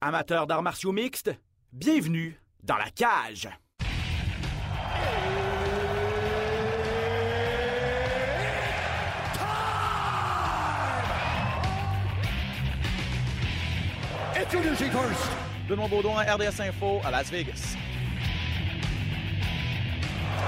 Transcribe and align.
Amateurs 0.00 0.46
d'arts 0.46 0.62
martiaux 0.62 0.92
mixtes, 0.92 1.32
bienvenue 1.72 2.40
dans 2.62 2.76
la 2.76 2.88
cage. 2.90 3.48
Introducing 14.36 14.90
first, 14.92 15.30
Benoît 15.68 15.88
Baudouin, 15.88 16.22
RDS 16.22 16.60
Info 16.60 17.00
à 17.04 17.10
Las 17.10 17.28
Vegas. 17.30 17.76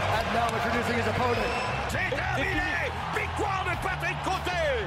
and 0.01 0.35
now 0.35 0.47
introducing 0.47 0.95
his 0.95 1.09
opponent. 1.09 1.37
C'est 1.89 2.11
terminé! 2.15 2.87
Victoire 3.17 3.65
de 3.65 3.75
Patrick 3.83 4.17
Côté! 4.23 4.87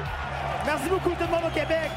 Merci 0.65 0.89
beaucoup 0.89 1.09
tout 1.09 1.25
le 1.25 1.31
monde 1.31 1.43
au 1.47 1.53
Québec. 1.53 1.91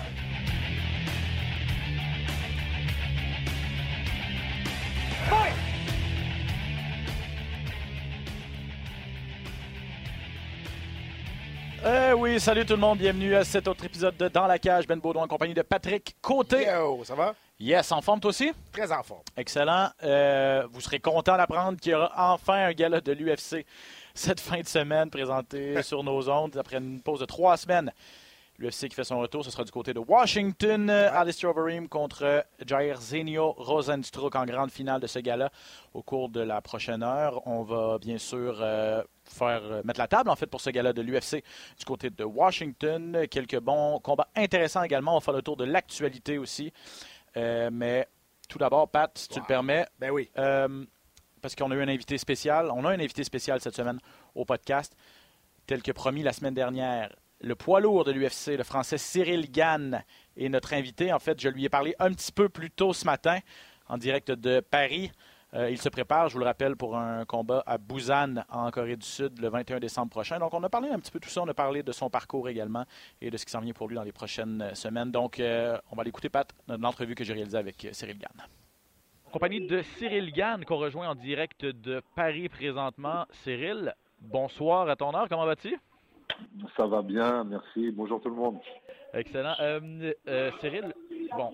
Eh 11.88 12.12
oui, 12.14 12.40
salut 12.40 12.66
tout 12.66 12.74
le 12.74 12.80
monde, 12.80 12.98
bienvenue 12.98 13.36
à 13.36 13.44
cet 13.44 13.68
autre 13.68 13.84
épisode 13.84 14.16
de 14.16 14.26
Dans 14.26 14.48
la 14.48 14.58
cage. 14.58 14.88
Ben 14.88 14.98
Baudouin 14.98 15.22
en 15.22 15.28
compagnie 15.28 15.54
de 15.54 15.62
Patrick 15.62 16.16
Côté. 16.20 16.66
Yo, 16.66 17.04
ça 17.04 17.14
va? 17.14 17.34
Yes, 17.60 17.92
en 17.92 18.00
forme 18.00 18.18
toi 18.18 18.30
aussi? 18.30 18.52
Très 18.72 18.90
en 18.90 19.04
forme. 19.04 19.22
Excellent. 19.36 19.90
Euh, 20.02 20.66
vous 20.72 20.80
serez 20.80 20.98
content 20.98 21.36
d'apprendre 21.36 21.78
qu'il 21.78 21.92
y 21.92 21.94
aura 21.94 22.12
enfin 22.16 22.66
un 22.66 22.72
gala 22.72 23.00
de 23.00 23.12
l'UFC 23.12 23.64
cette 24.14 24.40
fin 24.40 24.60
de 24.60 24.66
semaine 24.66 25.10
présenté 25.10 25.80
sur 25.82 26.02
nos 26.02 26.28
ondes 26.28 26.56
après 26.56 26.78
une 26.78 27.00
pause 27.00 27.20
de 27.20 27.24
trois 27.24 27.56
semaines. 27.56 27.92
L'UFC 28.58 28.88
qui 28.88 28.94
fait 28.94 29.04
son 29.04 29.18
retour, 29.18 29.44
ce 29.44 29.50
sera 29.50 29.64
du 29.64 29.70
côté 29.70 29.92
de 29.92 29.98
Washington. 29.98 30.88
Alistair 30.88 31.50
Overeem 31.50 31.88
contre 31.88 32.44
Jair 32.64 32.98
Zenio 33.02 33.52
Rosenstruck 33.52 34.34
en 34.34 34.46
grande 34.46 34.70
finale 34.70 34.98
de 35.00 35.06
ce 35.06 35.18
gala 35.18 35.50
au 35.92 36.02
cours 36.02 36.30
de 36.30 36.40
la 36.40 36.62
prochaine 36.62 37.02
heure. 37.02 37.46
On 37.46 37.64
va 37.64 37.98
bien 37.98 38.16
sûr 38.16 38.56
euh, 38.62 39.02
faire 39.24 39.60
euh, 39.62 39.82
mettre 39.84 40.00
la 40.00 40.08
table 40.08 40.30
en 40.30 40.36
fait 40.36 40.46
pour 40.46 40.62
ce 40.62 40.70
gala 40.70 40.94
de 40.94 41.02
l'UFC 41.02 41.44
du 41.78 41.84
côté 41.84 42.08
de 42.08 42.24
Washington. 42.24 43.26
Quelques 43.30 43.60
bons 43.60 44.00
combats 44.00 44.28
intéressants 44.34 44.82
également. 44.84 45.12
On 45.12 45.18
va 45.18 45.20
faire 45.20 45.34
le 45.34 45.42
tour 45.42 45.58
de 45.58 45.64
l'actualité 45.64 46.38
aussi. 46.38 46.72
Euh, 47.36 47.68
mais 47.70 48.08
tout 48.48 48.56
d'abord, 48.56 48.88
Pat, 48.88 49.10
si 49.18 49.28
tu 49.28 49.38
le 49.38 49.44
permets, 49.44 49.84
Ben 49.98 50.10
oui. 50.10 50.30
parce 51.42 51.54
qu'on 51.54 51.70
a 51.72 51.74
eu 51.74 51.82
un 51.82 51.88
invité 51.88 52.16
spécial. 52.16 52.70
On 52.70 52.86
a 52.86 52.88
un 52.88 53.00
invité 53.00 53.22
spécial 53.22 53.60
cette 53.60 53.76
semaine 53.76 53.98
au 54.34 54.46
podcast, 54.46 54.96
tel 55.66 55.82
que 55.82 55.92
promis 55.92 56.22
la 56.22 56.32
semaine 56.32 56.54
dernière. 56.54 57.14
Le 57.40 57.54
poids 57.54 57.80
lourd 57.80 58.04
de 58.04 58.12
l'UFC, 58.12 58.56
le 58.56 58.64
français 58.64 58.96
Cyril 58.96 59.50
Gann, 59.50 60.02
est 60.36 60.48
notre 60.48 60.72
invité. 60.72 61.12
En 61.12 61.18
fait, 61.18 61.38
je 61.40 61.48
lui 61.48 61.66
ai 61.66 61.68
parlé 61.68 61.94
un 61.98 62.10
petit 62.10 62.32
peu 62.32 62.48
plus 62.48 62.70
tôt 62.70 62.94
ce 62.94 63.04
matin, 63.04 63.40
en 63.88 63.98
direct 63.98 64.30
de 64.30 64.60
Paris. 64.60 65.12
Euh, 65.52 65.70
il 65.70 65.78
se 65.78 65.88
prépare, 65.90 66.28
je 66.28 66.34
vous 66.34 66.40
le 66.40 66.46
rappelle, 66.46 66.76
pour 66.76 66.96
un 66.96 67.24
combat 67.26 67.62
à 67.66 67.76
Busan, 67.76 68.42
en 68.48 68.70
Corée 68.70 68.96
du 68.96 69.06
Sud, 69.06 69.38
le 69.38 69.48
21 69.48 69.80
décembre 69.80 70.10
prochain. 70.10 70.38
Donc, 70.38 70.54
on 70.54 70.62
a 70.62 70.70
parlé 70.70 70.88
un 70.88 70.98
petit 70.98 71.10
peu 71.10 71.18
de 71.18 71.24
tout 71.24 71.30
ça. 71.30 71.42
On 71.42 71.48
a 71.48 71.54
parlé 71.54 71.82
de 71.82 71.92
son 71.92 72.08
parcours 72.08 72.48
également 72.48 72.84
et 73.20 73.30
de 73.30 73.36
ce 73.36 73.44
qui 73.44 73.52
s'en 73.52 73.60
vient 73.60 73.74
pour 73.74 73.88
lui 73.88 73.96
dans 73.96 74.02
les 74.02 74.12
prochaines 74.12 74.62
euh, 74.62 74.74
semaines. 74.74 75.10
Donc, 75.10 75.38
euh, 75.38 75.78
on 75.92 75.96
va 75.96 76.04
l'écouter, 76.04 76.30
Pat, 76.30 76.50
dans 76.66 76.78
l'entrevue 76.78 77.14
que 77.14 77.22
j'ai 77.22 77.34
réalisée 77.34 77.58
avec 77.58 77.86
Cyril 77.92 78.18
Gann. 78.18 78.46
Compagnie 79.30 79.66
de 79.66 79.82
Cyril 79.98 80.32
Gann, 80.32 80.64
qu'on 80.64 80.78
rejoint 80.78 81.10
en 81.10 81.14
direct 81.14 81.66
de 81.66 82.02
Paris 82.14 82.48
présentement. 82.48 83.26
Cyril, 83.44 83.94
bonsoir 84.20 84.88
à 84.88 84.96
ton 84.96 85.14
heure, 85.14 85.28
comment 85.28 85.44
vas-tu? 85.44 85.78
Ça 86.76 86.86
va 86.86 87.02
bien, 87.02 87.44
merci. 87.44 87.90
Bonjour 87.90 88.20
tout 88.20 88.28
le 88.28 88.34
monde. 88.34 88.58
Excellent. 89.14 89.54
Euh, 89.60 90.12
euh, 90.28 90.50
Cyril, 90.60 90.92
bon, 91.36 91.52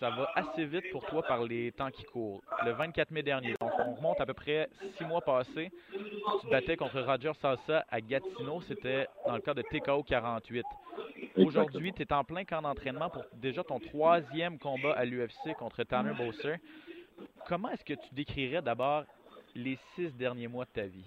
ça 0.00 0.10
va 0.10 0.30
assez 0.34 0.64
vite 0.64 0.84
pour 0.92 1.04
toi 1.06 1.22
par 1.22 1.42
les 1.44 1.72
temps 1.72 1.90
qui 1.90 2.04
courent. 2.04 2.42
Le 2.64 2.72
24 2.72 3.10
mai 3.10 3.22
dernier, 3.22 3.54
donc 3.60 3.70
on 3.78 3.94
remonte 3.94 4.20
à 4.20 4.26
peu 4.26 4.34
près 4.34 4.68
six 4.96 5.04
mois 5.04 5.20
passés, 5.20 5.70
tu 6.40 6.48
battais 6.50 6.76
contre 6.76 7.00
Roger 7.00 7.32
Salsa 7.40 7.84
à 7.90 8.00
Gatineau, 8.00 8.60
c'était 8.62 9.06
dans 9.26 9.34
le 9.34 9.40
cas 9.40 9.54
de 9.54 9.62
TKO 9.62 10.02
48. 10.02 10.64
Aujourd'hui, 11.36 11.92
tu 11.92 12.02
es 12.02 12.12
en 12.12 12.24
plein 12.24 12.44
camp 12.44 12.62
d'entraînement 12.62 13.10
pour 13.10 13.24
déjà 13.34 13.62
ton 13.62 13.78
troisième 13.78 14.58
combat 14.58 14.92
à 14.92 15.04
l'UFC 15.04 15.54
contre 15.58 15.82
Tanner 15.84 16.12
Bowser. 16.16 16.56
Comment 17.46 17.70
est-ce 17.70 17.84
que 17.84 17.94
tu 17.94 18.14
décrirais 18.14 18.62
d'abord 18.62 19.04
les 19.54 19.78
six 19.94 20.12
derniers 20.16 20.48
mois 20.48 20.64
de 20.64 20.70
ta 20.70 20.86
vie? 20.86 21.04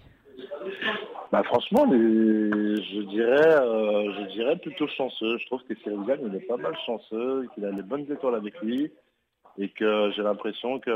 Bah, 1.32 1.42
franchement, 1.44 1.84
les- 1.86 2.82
je 2.82 3.00
dirais, 3.02 3.54
euh, 3.62 4.12
je 4.14 4.22
dirais 4.32 4.56
plutôt 4.56 4.86
chanceux. 4.88 5.38
Je 5.38 5.46
trouve 5.46 5.62
que 5.64 5.74
Cyril 5.76 6.02
Gann, 6.06 6.20
il 6.24 6.34
est 6.34 6.46
pas 6.46 6.56
mal 6.56 6.76
chanceux, 6.86 7.46
qu'il 7.54 7.64
a 7.64 7.70
les 7.70 7.82
bonnes 7.82 8.10
étoiles 8.10 8.34
avec 8.36 8.60
lui, 8.60 8.90
et 9.58 9.68
que 9.70 10.10
j'ai 10.14 10.22
l'impression 10.22 10.78
que 10.78 10.92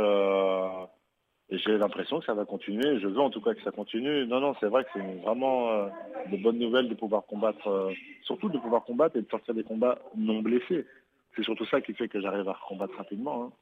j'ai 1.50 1.76
l'impression 1.78 2.20
que 2.20 2.26
ça 2.26 2.34
va 2.34 2.44
continuer. 2.44 3.00
Je 3.00 3.08
veux 3.08 3.18
en 3.18 3.30
tout 3.30 3.40
cas 3.40 3.54
que 3.54 3.62
ça 3.62 3.72
continue. 3.72 4.24
Non, 4.26 4.38
non, 4.40 4.54
c'est 4.60 4.66
vrai 4.66 4.84
que 4.84 4.90
c'est 4.94 5.20
vraiment 5.24 5.70
euh, 5.70 5.88
de 6.30 6.36
bonnes 6.36 6.58
nouvelles 6.58 6.88
de 6.88 6.94
pouvoir 6.94 7.24
combattre, 7.26 7.66
euh, 7.68 7.92
surtout 8.22 8.48
de 8.48 8.58
pouvoir 8.58 8.84
combattre 8.84 9.16
et 9.16 9.22
de 9.22 9.28
sortir 9.28 9.54
des 9.54 9.64
combats 9.64 9.98
non 10.16 10.40
blessés. 10.42 10.86
C'est 11.34 11.42
surtout 11.42 11.64
ça 11.66 11.80
qui 11.80 11.92
fait 11.94 12.06
que 12.08 12.20
j'arrive 12.20 12.48
à 12.48 12.56
combattre 12.68 12.96
rapidement. 12.96 13.44
hein. 13.44 13.52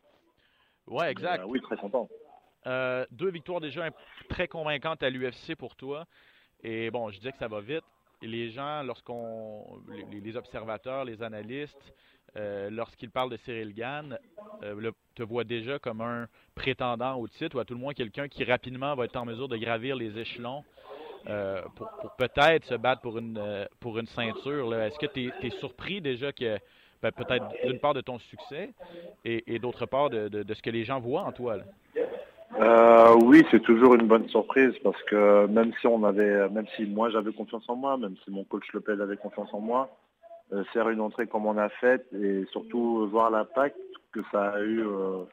Ouais, 0.87 1.11
exact. 1.11 1.45
Oui, 1.47 1.61
très 1.63 1.77
content. 1.77 2.09
Euh, 2.67 3.07
deux 3.11 3.31
victoires 3.31 3.61
déjà 3.61 3.89
très 4.29 4.49
convaincantes 4.49 5.03
à 5.03 5.11
l'UFC 5.11 5.55
pour 5.57 5.77
toi. 5.77 6.07
Et 6.63 6.91
bon, 6.91 7.11
je 7.11 7.19
disais 7.19 7.33
que 7.33 7.39
ça 7.39 7.49
va 7.49 7.61
vite. 7.61 7.85
Et 8.21 8.27
les 8.27 8.51
gens, 8.51 8.83
lorsqu'on, 8.83 9.65
les, 10.11 10.37
observateurs, 10.37 11.05
les 11.05 11.23
analystes, 11.23 11.95
euh, 12.37 12.69
lorsqu'ils 12.69 13.11
parlent 13.11 13.31
de 13.31 13.37
Cyril 13.37 13.73
Gann, 13.73 14.19
euh, 14.65 14.91
te 15.15 15.23
voient 15.23 15.45
déjà 15.45 15.79
comme 15.79 16.01
un 16.01 16.27
prétendant 16.55 17.15
au 17.15 17.29
titre 17.29 17.57
ou 17.57 17.61
à 17.61 17.65
tout 17.65 17.75
le 17.75 17.81
moins 17.81 17.95
quelqu'un 17.95 18.29
qui 18.29 18.43
rapidement 18.43 18.95
va 18.97 19.05
être 19.05 19.17
en 19.17 19.25
mesure 19.25 19.49
de 19.49 19.57
gravir 19.57 19.95
les 19.95 20.19
échelons 20.19 20.65
pour, 21.77 21.91
peut-être 22.17 22.65
se 22.65 22.75
battre 22.75 23.03
pour 23.03 23.19
une, 23.19 23.69
pour 23.81 23.99
une 23.99 24.07
ceinture. 24.07 24.75
Est-ce 24.75 24.99
que 24.99 25.07
tu 25.07 25.31
es, 25.43 25.51
surpris 25.51 26.01
déjà 26.01 26.33
que 26.33 26.59
ben, 27.03 27.13
peut-être 27.13 27.47
d'une 27.65 27.79
part 27.79 27.95
de 27.95 28.01
ton 28.01 28.19
succès 28.19 28.73
et, 29.25 29.59
d'autre 29.59 29.87
part 29.87 30.11
de, 30.11 30.45
ce 30.53 30.63
que 30.63 30.71
les 30.71 30.85
gens 30.85 31.01
voient 31.01 31.23
en 31.23 31.33
toi? 31.33 31.59
Euh, 32.59 33.15
oui, 33.23 33.45
c'est 33.51 33.63
toujours 33.63 33.95
une 33.95 34.09
bonne 34.09 34.29
surprise 34.29 34.75
parce 34.83 35.01
que 35.05 35.47
même 35.47 35.73
si 35.81 35.87
on 35.87 36.03
avait, 36.03 36.49
même 36.49 36.67
si 36.75 36.87
moi 36.87 37.09
j'avais 37.09 37.33
confiance 37.33 37.65
en 37.69 37.77
moi, 37.77 37.97
même 37.97 38.17
si 38.25 38.33
mon 38.33 38.43
coach 38.45 38.65
Lopez 38.73 39.01
avait 39.01 39.17
confiance 39.17 39.53
en 39.53 39.61
moi, 39.61 39.97
euh, 40.53 40.65
faire 40.73 40.89
une 40.89 41.01
entrée 41.01 41.29
comme 41.29 41.47
on 41.47 41.57
a 41.57 41.69
faite 41.69 42.07
et 42.13 42.45
surtout 42.51 43.07
voir 43.09 43.31
l'impact 43.31 43.77
que 44.13 44.21
ça 44.33 44.51
a 44.51 44.61
eu 44.61 44.81
euh, 44.81 45.25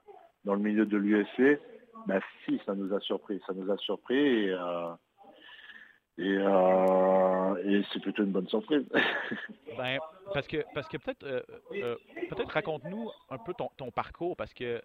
dans 0.44 0.54
le 0.54 0.60
milieu 0.60 0.86
de 0.86 0.98
l'UFC, 0.98 1.60
bah 2.06 2.20
si, 2.44 2.62
ça 2.64 2.76
nous 2.76 2.94
a 2.94 3.00
surpris, 3.00 3.42
ça 3.48 3.54
nous 3.54 3.72
a 3.72 3.78
surpris 3.78 4.50
et, 4.50 4.52
euh, 4.52 4.94
c'est 7.92 8.02
plutôt 8.02 8.24
une 8.24 8.32
bonne 8.32 8.48
surprise. 8.50 8.86
Ben, 9.78 10.00
parce 10.34 10.48
que, 10.48 10.64
parce 10.74 10.88
que 10.88 10.96
peut-être, 10.96 11.26
peut-être 11.70 12.50
raconte-nous 12.50 13.10
un 13.30 13.38
peu 13.38 13.54
ton, 13.54 13.70
ton 13.76 13.92
parcours, 13.92 14.38
parce 14.38 14.54
que, 14.54 14.82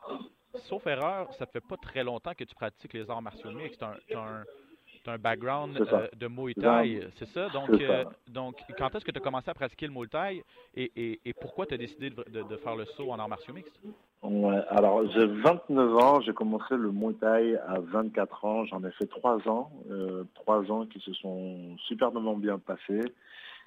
sauf 0.55 0.87
erreur, 0.87 1.33
ça 1.35 1.47
fait 1.47 1.61
pas 1.61 1.77
très 1.77 2.05
longtemps 2.05 2.33
que 2.35 2.45
tu 2.45 2.55
pratiques 2.55 2.93
les 2.93 3.11
arts 3.11 3.23
martiaux 3.23 3.51
mixtes. 3.51 3.83
Tu 4.11 4.17
as, 4.17 4.21
un, 4.21 5.19
background 5.19 5.77
euh, 5.81 6.09
de 6.15 6.29
Muay. 6.29 6.55
Thai, 6.55 7.01
c'est 7.19 7.29
ça? 7.29 7.49
Donc, 7.49 7.71
euh, 7.81 8.05
donc 8.29 8.63
quand 8.77 8.95
est-ce 8.95 9.05
que 9.05 9.11
tu 9.11 9.19
as 9.19 9.21
commencé 9.21 9.51
à 9.51 9.55
pratiquer 9.55 9.87
le 9.87 9.93
Muay 9.93 10.09
Thai 10.09 10.43
et, 10.75 10.93
et, 10.97 11.21
et 11.25 11.33
pourquoi 11.35 11.67
tu 11.67 11.75
as 11.75 11.79
décidé 11.79 12.11
de, 12.11 12.23
de- 12.31 12.43
de 12.43 12.57
faire 12.57 12.77
le 12.77 12.85
saut 12.85 13.11
en 13.11 13.19
arts 13.19 13.29
martiaux 13.29 13.55
mixtes? 13.55 13.81
Ouais, 14.23 14.61
alors 14.69 15.11
j'ai 15.13 15.25
29 15.27 15.97
ans, 15.97 16.21
j'ai 16.21 16.35
commencé 16.35 16.77
le 16.77 16.93
Muay 16.93 17.15
Thai 17.15 17.57
à 17.67 17.81
24 17.81 18.45
ans, 18.45 18.65
j'en 18.67 18.85
ai 18.85 18.91
fait 18.93 19.07
3 19.07 19.49
ans, 19.49 19.73
euh, 19.91 20.25
3 20.35 20.71
ans 20.71 20.85
qui 20.85 21.01
se 21.01 21.15
sont 21.15 21.77
superbement 21.87 22.37
bien 22.37 22.59
passés. 22.59 23.01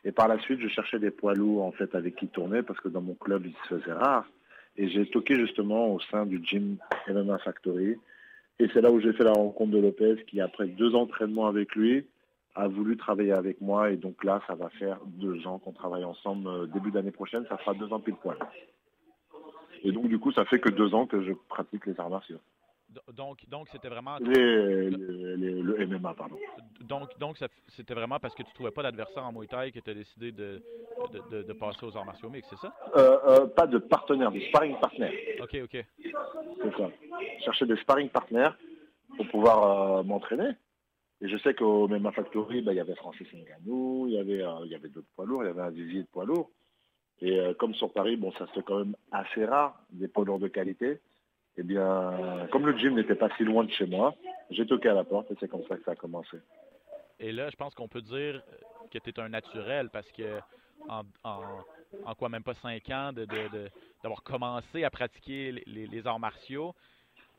Et 0.05 0.11
par 0.11 0.27
la 0.27 0.37
suite, 0.39 0.59
je 0.59 0.67
cherchais 0.67 0.99
des 0.99 1.11
poids 1.11 1.33
lourds 1.33 1.65
en 1.65 1.71
fait 1.71 1.95
avec 1.95 2.15
qui 2.17 2.27
tourner 2.27 2.61
parce 2.61 2.79
que 2.81 2.89
dans 2.89 3.01
mon 3.01 3.15
club, 3.15 3.45
il 3.47 3.53
se 3.63 3.79
faisait 3.79 3.93
rare. 3.93 4.25
Et 4.75 4.89
j'ai 4.89 5.05
toqué 5.05 5.35
justement 5.35 5.93
au 5.93 5.99
sein 5.99 6.25
du 6.25 6.43
gym 6.43 6.77
MMA 7.07 7.37
Factory. 7.39 7.97
Et 8.59 8.67
c'est 8.73 8.81
là 8.81 8.91
où 8.91 8.99
j'ai 8.99 9.13
fait 9.13 9.23
la 9.23 9.33
rencontre 9.33 9.71
de 9.71 9.79
Lopez 9.79 10.23
qui, 10.27 10.41
après 10.41 10.67
deux 10.67 10.95
entraînements 10.95 11.47
avec 11.47 11.75
lui, 11.75 12.05
a 12.55 12.67
voulu 12.67 12.97
travailler 12.97 13.31
avec 13.33 13.61
moi. 13.61 13.91
Et 13.91 13.97
donc 13.97 14.23
là, 14.23 14.41
ça 14.47 14.55
va 14.55 14.69
faire 14.69 14.99
deux 15.05 15.45
ans 15.47 15.59
qu'on 15.59 15.71
travaille 15.71 16.03
ensemble. 16.03 16.47
Euh, 16.47 16.65
Début 16.67 16.91
d'année 16.91 17.11
prochaine, 17.11 17.45
ça 17.49 17.57
fera 17.57 17.73
deux 17.73 17.91
ans 17.91 17.99
pile 17.99 18.15
poil. 18.15 18.37
Et 19.83 19.91
donc, 19.91 20.07
du 20.07 20.19
coup, 20.19 20.31
ça 20.31 20.45
fait 20.45 20.59
que 20.59 20.69
deux 20.69 20.93
ans 20.93 21.05
que 21.07 21.21
je 21.23 21.33
pratique 21.49 21.85
les 21.85 21.99
arts 21.99 22.09
martiaux. 22.09 22.39
Donc, 23.13 23.39
donc 23.49 23.67
c'était 23.69 23.89
vraiment. 23.89 24.17
Les, 24.19 24.89
les, 24.89 25.61
le 25.61 25.87
MMA, 25.87 26.13
pardon. 26.13 26.37
Donc, 26.83 27.17
donc 27.17 27.37
c'était 27.69 27.93
vraiment 27.93 28.19
parce 28.19 28.35
que 28.35 28.43
tu 28.43 28.49
ne 28.49 28.53
trouvais 28.53 28.71
pas 28.71 28.83
d'adversaire 28.83 29.25
en 29.25 29.31
Muay 29.31 29.47
Thai 29.47 29.71
que 29.71 29.79
tu 29.79 29.89
as 29.89 29.93
décidé 29.93 30.31
de, 30.31 30.61
de, 31.31 31.43
de, 31.43 31.53
passer 31.53 31.85
aux 31.85 31.95
arts 31.95 32.05
martiaux 32.05 32.29
mix, 32.29 32.47
c'est 32.49 32.57
ça? 32.57 32.73
Euh, 32.95 33.17
euh, 33.25 33.47
pas 33.47 33.67
de 33.67 33.77
partenaire, 33.77 34.31
de 34.31 34.39
sparring 34.41 34.77
partner. 34.79 35.39
OK, 35.41 35.57
OK. 35.63 35.85
C'est 36.01 36.77
ça. 36.77 36.89
Chercher 37.45 37.65
des 37.65 37.77
sparring 37.77 38.09
partners 38.09 38.51
pour 39.15 39.27
pouvoir 39.29 39.99
euh, 39.99 40.03
m'entraîner. 40.03 40.49
Et 41.21 41.29
je 41.29 41.37
sais 41.37 41.53
qu'au 41.53 41.87
MMA 41.87 42.11
Factory, 42.11 42.61
bah, 42.61 42.73
il 42.73 42.77
y 42.77 42.81
avait 42.81 42.95
Francis 42.95 43.27
Ngannou, 43.31 44.07
il 44.07 44.15
y 44.15 44.19
avait, 44.19 44.43
il 44.65 44.71
y 44.71 44.75
avait 44.75 44.89
d'autres 44.89 45.07
poids 45.15 45.25
lourds, 45.25 45.43
il 45.43 45.47
y 45.47 45.49
avait 45.49 45.61
un 45.61 45.69
vivier 45.69 46.01
de 46.01 46.07
poids 46.07 46.25
lourds. 46.25 46.51
Et 47.21 47.39
comme 47.57 47.73
sur 47.75 47.93
Paris, 47.93 48.17
bon, 48.17 48.33
ça 48.33 48.45
se 48.47 48.51
fait 48.51 48.63
quand 48.63 48.79
même 48.79 48.95
assez 49.11 49.45
rare, 49.45 49.79
des 49.91 50.09
poids 50.09 50.25
lourds 50.25 50.39
de 50.39 50.49
qualité 50.49 50.99
eh 51.57 51.63
bien, 51.63 52.47
comme 52.51 52.65
le 52.65 52.77
gym 52.77 52.95
n'était 52.95 53.15
pas 53.15 53.29
si 53.37 53.43
loin 53.43 53.63
de 53.63 53.71
chez 53.71 53.85
moi, 53.85 54.15
j'ai 54.49 54.65
toqué 54.65 54.89
à 54.89 54.93
la 54.93 55.03
porte 55.03 55.29
et 55.31 55.35
c'est 55.39 55.47
comme 55.47 55.63
ça 55.67 55.75
que 55.77 55.83
ça 55.83 55.91
a 55.91 55.95
commencé. 55.95 56.37
Et 57.19 57.31
là, 57.31 57.49
je 57.49 57.55
pense 57.55 57.75
qu'on 57.75 57.87
peut 57.87 58.01
dire 58.01 58.41
que 58.91 58.97
tu 58.97 59.09
es 59.09 59.19
un 59.19 59.29
naturel 59.29 59.89
parce 59.91 60.11
que 60.11 60.39
en, 60.89 61.03
quoi 62.15 62.29
même 62.29 62.43
pas 62.43 62.55
cinq 62.55 62.89
ans 62.89 63.11
d'avoir 63.13 64.23
commencé 64.23 64.83
à 64.83 64.89
pratiquer 64.89 65.63
les, 65.65 66.07
arts 66.07 66.19
martiaux, 66.19 66.73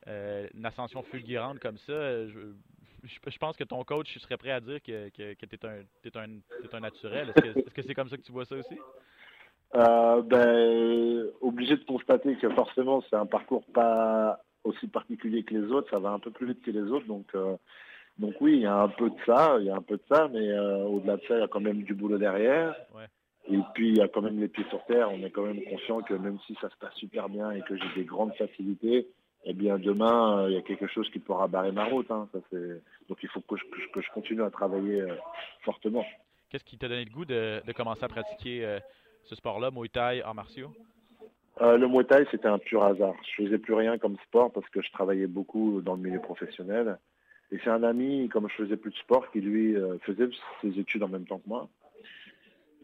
euh, 0.06 0.48
une 0.54 0.64
ascension 0.64 1.02
fulgurante 1.02 1.58
comme 1.58 1.78
ça, 1.78 2.26
je, 2.26 3.38
pense 3.38 3.56
que 3.56 3.64
ton 3.64 3.82
coach 3.84 4.16
serait 4.18 4.36
prêt 4.36 4.52
à 4.52 4.60
dire 4.60 4.80
que, 4.82 5.08
tu 5.08 5.22
es, 5.22 6.16
un, 6.16 6.80
naturel. 6.80 7.32
Est-ce 7.36 7.74
que 7.74 7.82
c'est 7.82 7.94
comme 7.94 8.08
ça 8.08 8.16
que 8.16 8.22
tu 8.22 8.32
vois 8.32 8.44
ça 8.44 8.56
aussi? 8.56 8.78
Euh, 9.76 10.22
ben, 10.22 11.30
obligé 11.40 11.76
de 11.76 11.84
constater 11.84 12.36
que 12.36 12.48
forcément 12.50 13.02
c'est 13.10 13.16
un 13.16 13.26
parcours 13.26 13.64
pas 13.74 14.38
aussi 14.62 14.86
particulier 14.86 15.42
que 15.42 15.54
les 15.54 15.72
autres, 15.72 15.90
ça 15.90 15.98
va 15.98 16.10
un 16.10 16.20
peu 16.20 16.30
plus 16.30 16.46
vite 16.46 16.62
que 16.62 16.70
les 16.70 16.92
autres, 16.92 17.06
donc 17.06 17.26
euh, 17.34 17.56
donc 18.18 18.34
oui, 18.40 18.52
il 18.54 18.60
y 18.60 18.66
a 18.66 18.76
un 18.82 18.88
peu 18.88 19.10
de 19.10 19.16
ça, 19.26 19.56
il 19.58 19.66
y 19.66 19.70
a 19.70 19.74
un 19.74 19.82
peu 19.82 19.96
de 19.96 20.02
ça, 20.08 20.28
mais 20.32 20.48
euh, 20.48 20.84
au-delà 20.84 21.16
de 21.16 21.22
ça, 21.22 21.34
il 21.34 21.40
y 21.40 21.42
a 21.42 21.48
quand 21.48 21.60
même 21.60 21.82
du 21.82 21.92
boulot 21.92 22.18
derrière. 22.18 22.76
Et 23.50 23.58
puis 23.74 23.88
il 23.88 23.98
y 23.98 24.00
a 24.00 24.06
quand 24.06 24.22
même 24.22 24.40
les 24.40 24.46
pieds 24.48 24.64
sur 24.70 24.82
terre. 24.86 25.10
On 25.10 25.22
est 25.22 25.30
quand 25.30 25.42
même 25.42 25.62
conscient 25.64 26.00
que 26.02 26.14
même 26.14 26.38
si 26.46 26.56
ça 26.60 26.70
se 26.70 26.76
passe 26.76 26.94
super 26.94 27.28
bien 27.28 27.50
et 27.50 27.60
que 27.62 27.76
j'ai 27.76 27.94
des 27.96 28.04
grandes 28.04 28.32
facilités, 28.36 29.08
eh 29.44 29.52
bien 29.52 29.76
demain 29.78 30.46
il 30.48 30.54
y 30.54 30.56
a 30.56 30.62
quelque 30.62 30.86
chose 30.86 31.10
qui 31.10 31.18
pourra 31.18 31.48
barrer 31.48 31.72
ma 31.72 31.84
route. 31.84 32.10
Hein. 32.10 32.28
Ça, 32.32 32.38
donc 33.08 33.18
il 33.22 33.28
faut 33.28 33.40
que 33.40 33.56
je, 33.56 33.64
que 33.92 34.00
je 34.00 34.10
continue 34.12 34.44
à 34.44 34.50
travailler 34.50 35.04
fortement. 35.62 36.06
Qu'est-ce 36.48 36.64
qui 36.64 36.78
t'a 36.78 36.88
donné 36.88 37.04
le 37.04 37.10
goût 37.10 37.24
de, 37.24 37.60
de 37.66 37.72
commencer 37.72 38.04
à 38.04 38.08
pratiquer 38.08 38.78
ce 39.24 39.34
sport-là, 39.34 39.70
Muay 39.70 39.88
Thai, 39.88 40.22
arts 40.22 40.34
martiaux? 40.34 40.70
Euh, 41.60 41.76
le 41.76 41.88
Muay 41.88 42.04
Thai, 42.04 42.26
c'était 42.30 42.48
un 42.48 42.58
pur 42.58 42.82
hasard. 42.84 43.14
Je 43.22 43.44
faisais 43.44 43.58
plus 43.58 43.74
rien 43.74 43.98
comme 43.98 44.16
sport 44.26 44.52
parce 44.52 44.68
que 44.68 44.82
je 44.82 44.90
travaillais 44.92 45.26
beaucoup 45.26 45.80
dans 45.80 45.94
le 45.94 46.02
milieu 46.02 46.20
professionnel. 46.20 46.98
Et 47.52 47.58
c'est 47.62 47.70
un 47.70 47.82
ami, 47.82 48.28
comme 48.28 48.48
je 48.48 48.54
faisais 48.54 48.76
plus 48.76 48.90
de 48.90 48.96
sport, 48.96 49.30
qui 49.30 49.40
lui 49.40 49.76
euh, 49.76 49.98
faisait 50.00 50.28
ses 50.60 50.78
études 50.78 51.02
en 51.02 51.08
même 51.08 51.26
temps 51.26 51.38
que 51.38 51.48
moi, 51.48 51.68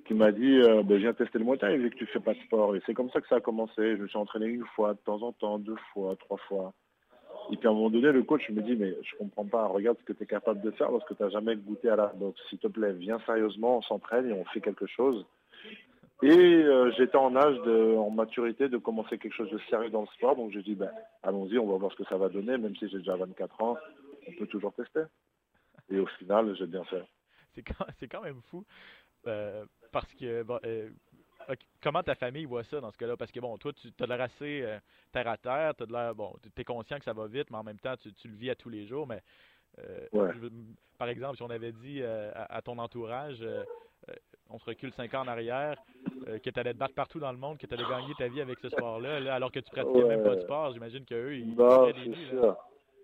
qui 0.07 0.15
m'a 0.15 0.33
dit 0.33 0.61
euh, 0.61 0.83
ben, 0.83 0.99
Viens 0.99 1.13
tester 1.13 1.39
le 1.39 1.45
Muay 1.45 1.59
Thai 1.59 1.77
vu 1.77 1.91
que 1.91 1.97
tu 1.97 2.07
fais 2.07 2.21
pas 2.21 2.35
de 2.35 2.41
sport. 2.41 2.77
Et 2.77 2.83
c'est 2.87 2.95
comme 2.95 3.11
ça 3.11 3.21
que 3.21 3.29
ça 3.29 3.37
a 3.37 3.41
commencé. 3.41 3.97
Je 3.97 4.03
me 4.03 4.09
suis 4.09 4.19
entraîné 4.19 4.47
une 4.47 4.67
fois, 4.77 4.95
de 4.95 4.99
temps 5.01 5.23
en 5.23 5.33
temps, 5.33 5.59
deux 5.59 5.79
fois, 5.93 6.17
trois 6.17 6.39
fois. 6.49 6.73
Et 7.53 7.57
puis 7.57 7.67
à 7.67 7.71
un 7.71 7.75
moment 7.75 7.91
donné, 7.91 8.13
le 8.13 8.23
coach 8.23 8.49
me 8.51 8.63
dit 8.63 8.77
Mais 8.77 8.95
je 9.03 9.17
comprends 9.17 9.47
pas, 9.47 9.67
regarde 9.67 9.99
ce 9.99 10.05
que 10.05 10.13
tu 10.13 10.23
es 10.23 10.27
capable 10.27 10.61
de 10.61 10.71
faire 10.71 10.91
parce 10.91 11.05
que 11.05 11.15
tu 11.15 11.23
n'as 11.23 11.31
jamais 11.31 11.57
goûté 11.57 11.89
à 11.89 11.97
la 11.97 12.07
boxe. 12.07 12.41
S'il 12.49 12.59
te 12.59 12.69
plaît, 12.69 12.93
viens 12.93 13.19
sérieusement, 13.27 13.79
on 13.79 13.83
s'entraîne 13.83 14.29
et 14.29 14.33
on 14.33 14.45
fait 14.47 14.61
quelque 14.61 14.87
chose. 14.87 15.27
Et 16.23 16.29
euh, 16.29 16.93
j'étais 16.99 17.17
en 17.17 17.35
âge, 17.35 17.57
de, 17.63 17.97
en 17.97 18.11
maturité, 18.11 18.69
de 18.69 18.77
commencer 18.77 19.17
quelque 19.17 19.35
chose 19.35 19.51
de 19.51 19.59
sérieux 19.71 19.91
dans 19.91 20.03
le 20.03 20.07
sport. 20.09 20.37
Donc 20.37 20.53
j'ai 20.53 20.63
dit, 20.63 20.75
ben, 20.75 20.91
allons-y, 21.23 21.59
on 21.59 21.67
va 21.67 21.79
voir 21.79 21.91
ce 21.93 21.97
que 21.97 22.05
ça 22.05 22.19
va 22.19 22.29
donner. 22.29 22.59
Même 22.59 22.77
si 22.77 22.89
j'ai 22.89 22.99
déjà 22.99 23.17
24 23.17 23.63
ans, 23.63 23.79
on 24.29 24.33
peut 24.33 24.47
toujours 24.47 24.73
tester. 24.75 25.05
Et 25.91 25.99
au 25.99 26.07
final, 26.19 26.55
j'ai 26.57 26.67
bien 26.67 26.85
fait. 26.85 27.03
C'est 27.55 27.63
quand, 27.63 27.87
quand, 28.11 28.23
même 28.23 28.43
fou. 28.51 28.65
Euh, 29.27 29.65
parce 29.93 30.13
que, 30.15 30.45
euh, 30.65 30.91
comment 31.83 32.03
ta 32.03 32.15
famille 32.15 32.45
voit 32.45 32.65
ça 32.65 32.81
dans 32.81 32.91
ce 32.91 32.99
cas-là? 32.99 33.17
Parce 33.17 33.33
que, 33.33 33.41
bon, 33.41 33.57
toi, 33.57 33.73
tu 33.73 33.91
as 33.99 34.07
l'air 34.07 34.21
assez 34.21 34.79
terre 35.13 35.29
à 35.29 35.39
terre. 35.39 35.75
Tu 35.75 35.87
bon, 35.87 36.35
es 36.55 36.65
conscient 36.65 36.99
que 36.99 37.05
ça 37.05 37.15
va 37.15 37.27
vite, 37.29 37.51
mais 37.51 37.57
en 37.57 37.65
même 37.65 37.79
temps, 37.79 37.95
tu, 37.97 38.29
le 38.29 38.37
vis 38.37 38.51
à 38.51 38.55
tous 38.55 38.69
les 38.69 38.87
jours. 38.87 39.07
Mais, 39.07 39.23
par 40.99 41.09
exemple, 41.09 41.37
si 41.37 41.43
on 41.43 41.51
avait 41.51 41.73
dit 41.73 42.03
à, 42.03 42.61
ton 42.63 42.79
entourage, 42.79 43.43
on 44.51 44.59
se 44.59 44.65
recule 44.65 44.93
cinq 44.93 45.15
ans 45.15 45.23
en 45.23 45.29
arrière, 45.29 45.77
euh, 46.29 46.39
que 46.39 46.51
tu 46.51 46.61
allais 46.61 46.73
te 46.73 46.79
battre 46.79 46.95
partout 46.95 47.19
dans 47.19 47.33
le 47.33 47.39
monde, 47.39 47.59
que 47.59 47.67
tu 47.67 47.75
allais 47.75 47.89
gagner 47.89 48.15
ta 48.19 48.29
vie 48.29 48.41
avec 48.41 48.59
ce 48.61 48.69
sport-là, 48.69 49.35
alors 49.35 49.51
que 49.51 49.61
tu 49.61 49.71
pratiquais 49.71 50.05
même 50.05 50.23
pas 50.23 50.37
de 50.37 50.41
sport. 50.41 50.73
J'imagine 50.73 51.05
qu'eux, 51.05 51.35
ils 51.35 51.55
non, 51.55 51.93
sûr. 52.31 52.57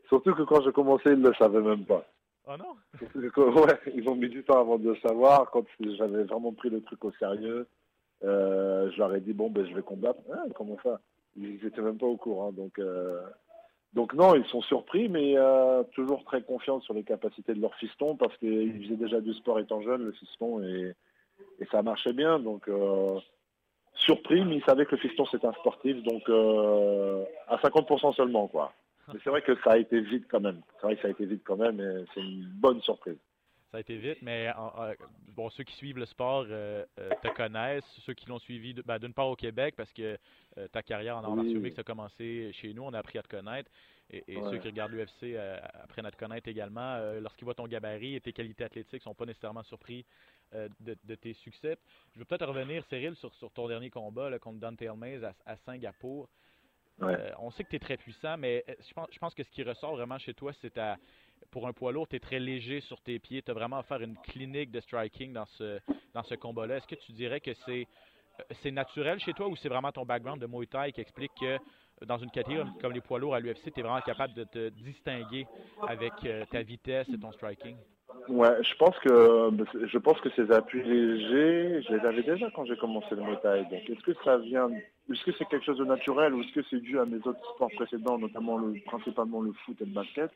Surtout 0.08 0.34
que 0.34 0.42
quand 0.42 0.62
j'ai 0.62 0.72
commencé, 0.72 1.10
ils 1.10 1.20
ne 1.20 1.28
le 1.28 1.34
savaient 1.34 1.60
même 1.60 1.84
pas. 1.84 2.04
Oh 2.46 2.52
non? 2.56 2.76
ouais, 3.62 3.78
ils 3.94 4.08
ont 4.08 4.14
mis 4.14 4.28
du 4.28 4.44
temps 4.44 4.60
avant 4.60 4.78
de 4.78 4.90
le 4.90 4.96
savoir. 4.96 5.50
Quand 5.50 5.64
j'avais 5.80 6.24
vraiment 6.24 6.52
pris 6.52 6.70
le 6.70 6.80
truc 6.82 7.04
au 7.04 7.12
sérieux, 7.12 7.66
euh, 8.24 8.90
je 8.92 8.98
leur 8.98 9.14
ai 9.14 9.20
dit, 9.20 9.32
bon, 9.32 9.50
ben, 9.50 9.66
je 9.66 9.74
vais 9.74 9.82
combattre. 9.82 10.20
Ah, 10.32 10.44
comment 10.54 10.76
ça? 10.82 11.00
Ils 11.36 11.58
n'étaient 11.62 11.82
même 11.82 11.98
pas 11.98 12.06
au 12.06 12.16
courant. 12.16 12.52
Donc, 12.52 12.78
euh, 12.78 13.20
donc 13.94 14.14
non, 14.14 14.34
ils 14.34 14.46
sont 14.46 14.62
surpris, 14.62 15.08
mais 15.08 15.34
toujours 15.92 16.24
très 16.24 16.42
confiants 16.42 16.80
sur 16.80 16.94
les 16.94 17.02
capacités 17.02 17.54
de 17.54 17.60
leur 17.60 17.74
fiston 17.76 18.16
parce 18.16 18.36
qu'ils 18.38 18.84
faisaient 18.84 18.96
déjà 18.96 19.20
du 19.20 19.32
sport 19.34 19.58
étant 19.58 19.80
jeune, 19.80 20.04
le 20.04 20.12
fiston, 20.12 20.62
et 20.62 20.94
et 21.58 21.66
ça 21.66 21.82
marchait 21.82 22.12
bien. 22.12 22.38
Donc, 22.38 22.68
euh, 22.68 23.18
surpris, 23.94 24.44
mais 24.44 24.56
il 24.56 24.64
savait 24.64 24.86
que 24.86 24.94
le 24.94 25.00
fiston 25.00 25.24
c'était 25.26 25.46
un 25.46 25.52
sportif, 25.54 26.02
donc 26.02 26.22
euh, 26.28 27.24
à 27.48 27.56
50% 27.56 28.14
seulement, 28.14 28.48
quoi. 28.48 28.72
Mais 29.12 29.20
c'est 29.22 29.30
vrai 29.30 29.42
que 29.42 29.54
ça 29.62 29.72
a 29.72 29.78
été 29.78 30.00
vite 30.00 30.26
quand 30.28 30.40
même. 30.40 30.60
C'est 30.76 30.86
vrai 30.86 30.96
que 30.96 31.02
ça 31.02 31.08
a 31.08 31.10
été 31.12 31.26
vite 31.26 31.42
quand 31.44 31.56
même, 31.56 31.80
et 31.80 32.04
c'est 32.12 32.20
une 32.20 32.50
bonne 32.54 32.80
surprise. 32.82 33.18
Ça 33.70 33.78
a 33.78 33.80
été 33.80 33.96
vite, 33.96 34.18
mais 34.22 34.48
bon, 35.34 35.50
ceux 35.50 35.64
qui 35.64 35.74
suivent 35.74 35.98
le 35.98 36.06
sport 36.06 36.46
euh, 36.48 36.84
te 36.96 37.28
connaissent, 37.34 37.84
ceux 38.04 38.14
qui 38.14 38.28
l'ont 38.28 38.38
suivi 38.38 38.74
ben, 38.84 38.98
d'une 38.98 39.12
part 39.12 39.28
au 39.28 39.36
Québec, 39.36 39.74
parce 39.76 39.92
que 39.92 40.16
ta 40.72 40.82
carrière 40.82 41.16
en 41.16 41.24
arts 41.24 41.36
martiaux 41.36 41.60
a 41.76 41.82
commencé 41.82 42.52
chez 42.52 42.72
nous, 42.72 42.82
on 42.82 42.92
a 42.94 42.98
appris 42.98 43.18
à 43.18 43.22
te 43.22 43.28
connaître. 43.28 43.70
Et, 44.10 44.22
ceux 44.50 44.58
qui 44.58 44.68
regardent 44.68 44.92
l'UFC 44.92 45.36
apprennent 45.82 46.06
à 46.06 46.10
te 46.10 46.16
connaître 46.16 46.48
également. 46.48 46.98
Lorsqu'ils 47.20 47.44
voient 47.44 47.54
ton 47.54 47.66
gabarit 47.66 48.14
et 48.14 48.20
tes 48.20 48.32
qualités 48.32 48.64
athlétiques, 48.64 49.00
ne 49.00 49.10
sont 49.10 49.14
pas 49.14 49.26
nécessairement 49.26 49.64
surpris 49.64 50.06
euh, 50.54 50.68
de, 50.80 51.14
tes 51.16 51.34
succès. 51.34 51.76
Je 52.14 52.20
veux 52.20 52.24
peut-être 52.24 52.46
revenir, 52.46 52.84
Cyril, 52.84 53.16
sur, 53.16 53.34
sur 53.34 53.50
ton 53.50 53.66
dernier 53.66 53.90
combat 53.90 54.38
contre 54.38 54.60
Dante 54.60 54.80
Elmaze 54.80 55.24
à, 55.44 55.56
Singapour. 55.56 56.28
Euh, 57.02 57.32
on 57.40 57.50
sait 57.50 57.64
que 57.64 57.70
tu 57.70 57.76
es 57.76 57.80
très 57.80 57.96
puissant, 57.96 58.36
mais 58.36 58.64
euh, 58.68 58.74
je 58.88 58.94
pense, 58.94 59.08
je 59.10 59.18
pense, 59.18 59.34
que 59.34 59.42
ce 59.42 59.50
qui 59.50 59.64
ressort 59.64 59.96
vraiment 59.96 60.18
chez 60.18 60.34
toi, 60.34 60.52
c'est 60.60 60.80
pour 61.50 61.66
un 61.66 61.72
poids 61.72 61.90
lourd, 61.90 62.06
tu 62.06 62.14
es 62.14 62.20
très 62.20 62.38
léger 62.38 62.80
sur 62.80 63.00
tes 63.00 63.18
pieds. 63.18 63.42
Tu 63.42 63.50
as 63.50 63.54
vraiment 63.54 63.78
à 63.78 63.82
faire 63.82 64.00
une 64.00 64.16
clinique 64.18 64.70
de 64.70 64.78
striking 64.80 65.32
dans 65.32 65.46
ce, 65.46 65.80
dans 66.14 66.22
ce 66.22 66.36
combat-là. 66.36 66.76
Est-ce 66.76 66.86
que 66.86 66.94
tu 66.94 67.10
dirais 67.10 67.40
que 67.40 67.52
c'est 67.66 67.88
c'est 68.62 68.70
naturel 68.70 69.18
chez 69.18 69.32
toi 69.32 69.48
ou 69.48 69.56
c'est 69.56 69.70
vraiment 69.70 69.90
ton 69.90 70.04
background 70.04 70.40
de 70.40 70.46
Muay 70.46 70.66
Thai 70.66 70.92
qui 70.92 71.00
explique 71.00 71.32
que 71.40 71.58
dans 72.04 72.18
une 72.18 72.30
catégorie 72.30 72.68
comme 72.80 72.92
les 72.92 73.00
poids 73.00 73.18
lourds 73.18 73.34
à 73.34 73.40
l'UFC, 73.40 73.72
tu 73.72 73.80
es 73.80 73.82
vraiment 73.82 74.00
capable 74.00 74.34
de 74.34 74.44
te 74.44 74.68
distinguer 74.68 75.46
avec 75.86 76.12
ta 76.50 76.62
vitesse 76.62 77.08
et 77.08 77.18
ton 77.18 77.32
striking? 77.32 77.76
Ouais, 78.28 78.62
je 78.62 78.74
pense 78.76 78.98
que 78.98 79.50
je 79.86 79.98
pense 79.98 80.20
que 80.20 80.30
ces 80.30 80.50
appuis 80.50 80.82
légers, 80.82 81.82
je 81.82 81.94
les 81.94 82.04
avais 82.04 82.22
déjà 82.22 82.50
quand 82.50 82.64
j'ai 82.64 82.76
commencé 82.76 83.14
le 83.14 83.22
Muay 83.22 83.36
Thai. 83.42 83.62
Donc 83.64 83.88
est-ce 83.88 84.02
que 84.02 84.14
ça 84.24 84.38
vient 84.38 84.68
est-ce 85.12 85.24
que 85.24 85.32
c'est 85.38 85.44
quelque 85.44 85.64
chose 85.64 85.78
de 85.78 85.84
naturel 85.84 86.34
ou 86.34 86.42
est-ce 86.42 86.52
que 86.52 86.62
c'est 86.68 86.80
dû 86.80 86.98
à 86.98 87.04
mes 87.04 87.18
autres 87.18 87.54
sports 87.54 87.70
précédents, 87.76 88.18
notamment 88.18 88.58
le, 88.58 88.74
principalement 88.84 89.40
le 89.40 89.52
foot 89.52 89.76
et 89.80 89.84
le 89.84 89.92
basket? 89.92 90.30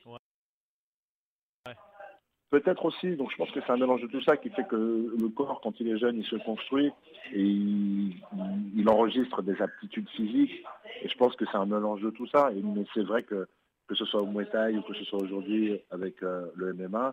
Peut-être 2.50 2.84
aussi, 2.84 3.14
donc 3.14 3.30
je 3.30 3.36
pense 3.36 3.50
que 3.52 3.60
c'est 3.60 3.70
un 3.70 3.76
mélange 3.76 4.02
de 4.02 4.08
tout 4.08 4.22
ça 4.22 4.36
qui 4.36 4.50
fait 4.50 4.66
que 4.66 4.76
le 4.76 5.28
corps, 5.28 5.60
quand 5.62 5.78
il 5.78 5.88
est 5.88 5.98
jeune, 5.98 6.18
il 6.18 6.24
se 6.24 6.36
construit 6.36 6.90
et 7.32 7.42
il, 7.42 8.88
enregistre 8.88 9.40
des 9.42 9.60
aptitudes 9.62 10.08
physiques. 10.10 10.64
Et 11.02 11.08
je 11.08 11.16
pense 11.16 11.36
que 11.36 11.44
c'est 11.46 11.56
un 11.56 11.66
mélange 11.66 12.00
de 12.00 12.10
tout 12.10 12.26
ça. 12.26 12.50
Mais 12.52 12.84
c'est 12.92 13.04
vrai 13.04 13.22
que 13.22 13.46
que 13.86 13.96
ce 13.96 14.04
soit 14.04 14.22
au 14.22 14.26
Muay 14.26 14.46
ou 14.76 14.82
que 14.82 14.94
ce 14.94 15.04
soit 15.04 15.20
aujourd'hui 15.20 15.80
avec 15.90 16.22
euh, 16.22 16.46
le 16.54 16.72
MMA, 16.74 17.12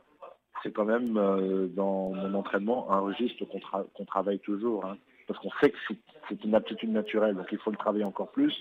c'est 0.62 0.72
quand 0.72 0.86
même 0.86 1.18
euh, 1.18 1.68
dans 1.68 2.12
mon 2.12 2.36
entraînement 2.36 2.92
un 2.92 3.00
registre 3.00 3.46
qu'on 3.46 4.06
travaille 4.06 4.40
toujours. 4.40 4.86
Hein. 4.86 4.98
parce 5.28 5.40
qu'on 5.40 5.52
sait 5.60 5.72
que 5.72 5.78
c'est 6.30 6.44
une 6.44 6.54
aptitude 6.54 6.92
naturelle, 6.92 7.36
donc 7.36 7.48
il 7.52 7.58
faut 7.58 7.72
le 7.72 7.78
travailler 7.78 8.04
encore 8.04 8.32
plus. 8.32 8.54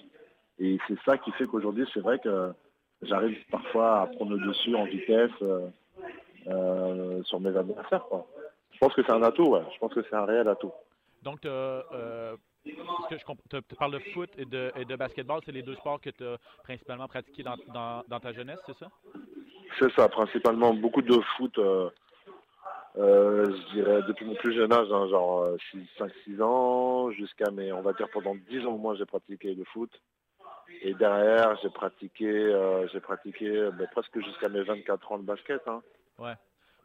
Et 0.58 0.78
c'est 0.88 0.98
ça 1.04 1.18
qui 1.18 1.30
fait 1.32 1.46
qu'aujourd'hui, 1.46 1.86
c'est 1.92 2.00
vrai 2.00 2.18
que 2.18 2.52
j'arrive 3.02 3.36
parfois 3.50 4.00
à 4.00 4.06
prendre 4.06 4.34
le 4.34 4.46
dessus 4.46 4.74
en 4.74 4.84
vitesse 4.84 5.30
euh, 5.42 5.68
euh, 6.48 7.22
sur 7.24 7.40
mes 7.40 7.56
adversaires. 7.56 8.04
Je 8.72 8.78
pense 8.78 8.94
que 8.94 9.02
c'est 9.02 9.12
un 9.12 9.22
atout, 9.22 9.56
je 9.72 9.78
pense 9.78 9.94
que 9.94 10.02
c'est 10.02 10.16
un 10.16 10.24
réel 10.24 10.48
atout. 10.48 10.72
Donc, 11.22 11.40
que 11.40 12.36
je 12.64 13.24
tu 13.48 13.76
parles 13.76 13.92
de 13.92 13.98
foot 14.12 14.30
et 14.36 14.44
de, 14.44 14.72
et 14.76 14.84
de 14.84 14.96
basketball, 14.96 15.40
c'est 15.44 15.52
les 15.52 15.62
deux 15.62 15.76
sports 15.76 16.00
que 16.00 16.10
tu 16.10 16.24
as 16.24 16.36
principalement 16.64 17.08
pratiqués 17.08 17.42
dans, 17.42 18.02
dans 18.06 18.20
ta 18.20 18.32
jeunesse, 18.32 18.58
c'est 18.66 18.76
ça? 18.76 18.88
C'est 19.78 19.92
ça, 19.92 20.08
principalement 20.08 20.74
beaucoup 20.74 21.02
de 21.02 21.18
foot, 21.36 21.58
euh, 21.58 21.90
euh, 22.98 23.44
je 23.44 23.74
dirais 23.74 24.00
depuis 24.08 24.24
mon 24.24 24.34
plus 24.36 24.54
jeune 24.54 24.72
âge, 24.72 24.88
hein, 24.90 25.06
genre 25.08 25.48
5-6 25.98 26.10
euh, 26.28 26.42
ans, 26.42 27.10
jusqu'à 27.10 27.50
mes, 27.50 27.70
on 27.72 27.82
va 27.82 27.92
dire 27.92 28.08
pendant 28.10 28.34
10 28.48 28.66
ans 28.66 28.78
moi 28.78 28.94
j'ai 28.94 29.04
pratiqué 29.04 29.54
le 29.54 29.64
foot. 29.64 29.90
Et 30.82 30.94
derrière, 30.94 31.56
j'ai 31.62 31.68
pratiqué, 31.70 32.26
euh, 32.26 32.88
j'ai 32.88 33.00
pratiqué 33.00 33.68
ben, 33.78 33.86
presque 33.92 34.18
jusqu'à 34.24 34.48
mes 34.48 34.62
24 34.62 35.12
ans 35.12 35.18
de 35.18 35.24
basket. 35.24 35.60
Hein. 35.68 35.82
Ouais. 36.18 36.34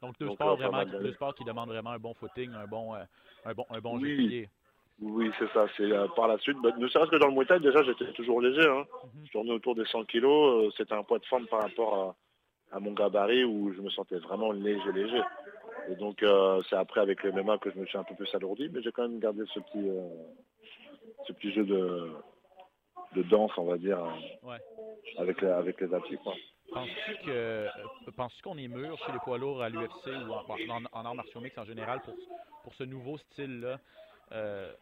Donc 0.01 0.17
deux 0.19 0.27
Donc, 0.27 0.35
sports 0.35 0.57
vraiment, 0.57 0.83
deux 0.83 1.15
qui 1.37 1.43
demandent 1.43 1.69
vraiment 1.69 1.91
un 1.91 1.99
bon 1.99 2.13
footing, 2.15 2.51
un 2.53 2.65
bon, 2.65 2.95
euh, 2.95 3.03
un 3.45 3.53
bon, 3.53 3.65
un 3.69 3.79
bon 3.79 3.99
jeu 3.99 4.07
de 4.07 4.15
Oui. 4.21 4.27
pied. 4.27 4.49
Oui, 4.99 5.31
c'est 5.39 5.51
ça. 5.51 5.65
C'est 5.77 5.91
euh, 5.91 6.07
par 6.15 6.27
la 6.27 6.37
suite, 6.39 6.57
ben, 6.61 6.75
ne 6.77 6.87
serait-ce 6.87 7.09
que 7.09 7.15
dans 7.17 7.27
le 7.27 7.33
Muay 7.33 7.45
Thai, 7.45 7.59
déjà, 7.59 7.81
j'étais 7.83 8.11
toujours 8.13 8.41
léger. 8.41 8.67
Hein. 8.67 8.85
Mhm. 9.15 9.25
Je 9.25 9.31
tournais 9.31 9.51
autour 9.51 9.73
des 9.75 9.85
100 9.85 10.03
kilos. 10.05 10.65
euh, 10.65 10.71
C'était 10.77 10.93
un 10.93 11.03
poids 11.03 11.17
de 11.19 11.25
forme 11.25 11.47
par 11.47 11.61
rapport 11.61 12.15
à, 12.71 12.75
à 12.75 12.79
mon 12.79 12.93
gabarit 12.93 13.43
où 13.43 13.73
je 13.73 13.81
me 13.81 13.89
sentais 13.89 14.17
vraiment 14.19 14.51
léger, 14.51 14.91
léger. 14.91 15.21
Et 15.89 15.95
donc, 15.95 16.23
c'est 16.69 16.75
après 16.75 17.01
avec 17.01 17.23
le 17.23 17.31
MMA 17.31 17.57
que 17.57 17.71
je 17.71 17.77
me 17.79 17.85
suis 17.87 17.97
un 17.97 18.03
peu 18.03 18.13
plus 18.15 18.33
alourdi, 18.35 18.69
mais 18.71 18.81
j'ai 18.83 18.91
quand 18.91 19.01
même 19.07 19.19
gardé 19.19 19.43
ce 19.53 19.59
petit, 19.59 19.89
ce 21.25 21.33
petit 21.33 21.51
jeu 21.51 21.63
de, 21.65 22.11
de 23.15 23.23
danse, 23.23 23.51
on 23.57 23.63
va 23.65 23.77
dire, 23.77 23.99
Ouais. 24.43 24.57
avec, 25.17 25.41
les- 25.41 25.47
avec 25.47 25.81
les 25.81 25.91
appuis. 25.93 26.17
Quoi. 26.17 26.33
Penses-tu 26.73 27.25
que 27.25 27.31
euh, 27.31 27.69
penses-tu 28.15 28.41
qu'on 28.43 28.57
est 28.57 28.67
mûr 28.67 28.97
chez 29.05 29.11
les 29.11 29.19
poids 29.19 29.37
lourds 29.37 29.61
à 29.61 29.69
l'UFC 29.69 30.07
ou 30.07 30.33
en, 30.33 30.85
en, 30.93 31.05
arts 31.05 31.15
martiaux 31.15 31.41
mix 31.41 31.57
en 31.57 31.65
général 31.65 31.99
pour, 32.01 32.13
pour 32.63 32.73
ce 32.75 32.83
nouveau 32.83 33.17
style-là? 33.17 33.79
Euh, 34.31 34.73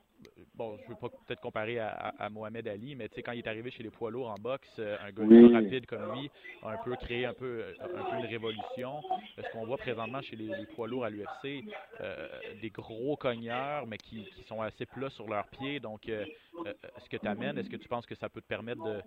bon, 0.56 0.78
je 0.84 0.90
veux 0.90 0.96
pas 0.96 1.10
peut-être 1.26 1.40
comparer 1.42 1.80
à, 1.80 1.90
à- 1.90 2.26
à 2.26 2.30
Mohamed 2.30 2.68
Ali, 2.68 2.96
mais 2.96 3.08
tu 3.10 3.16
sais, 3.16 3.24
quand 3.24 3.32
il 3.32 3.40
est 3.40 3.48
arrivé 3.48 3.72
chez 3.72 3.84
les 3.84 3.90
poids 3.90 4.12
lourds 4.12 4.30
en 4.30 4.36
boxe, 4.36 4.68
euh, 4.80 4.98
un 5.02 5.12
gars 5.12 5.24
Oui. 5.24 5.54
rapide 5.54 5.86
comme 5.86 6.12
lui 6.12 6.30
a 6.62 6.72
un 6.72 6.78
peu 6.78 6.96
créé 6.96 7.26
un 7.26 7.34
peu, 7.34 7.64
euh, 7.64 7.74
un 7.94 8.04
peu 8.04 8.18
une 8.18 8.26
révolution. 8.26 9.04
Ce 9.38 9.50
qu'on 9.52 9.66
voit 9.66 9.78
présentement 9.78 10.22
chez 10.22 10.36
les, 10.36 10.54
les 10.56 10.66
poids 10.66 10.88
lourds 10.88 11.06
à 11.06 11.10
l'UFC, 11.10 11.64
euh, 12.02 12.28
des 12.62 12.70
gros 12.70 13.16
cogneurs, 13.16 13.88
mais 13.88 13.98
qui, 13.98 14.26
qui 14.36 14.44
sont 14.44 14.62
assez 14.62 14.86
plats 14.86 15.10
sur 15.10 15.28
leurs 15.30 15.48
pieds. 15.48 15.80
Donc, 15.80 16.10
euh, 16.10 16.26
euh, 16.66 16.74
ce 16.98 17.08
que 17.10 17.18
tu 17.18 17.28
amènes, 17.28 17.58
est-ce 17.58 17.70
que 17.70 17.78
tu 17.78 17.88
penses 17.88 18.06
que 18.06 18.16
ça 18.16 18.30
peut 18.30 18.42
te 18.42 18.48
permettre 18.48 18.82
de 18.84 19.02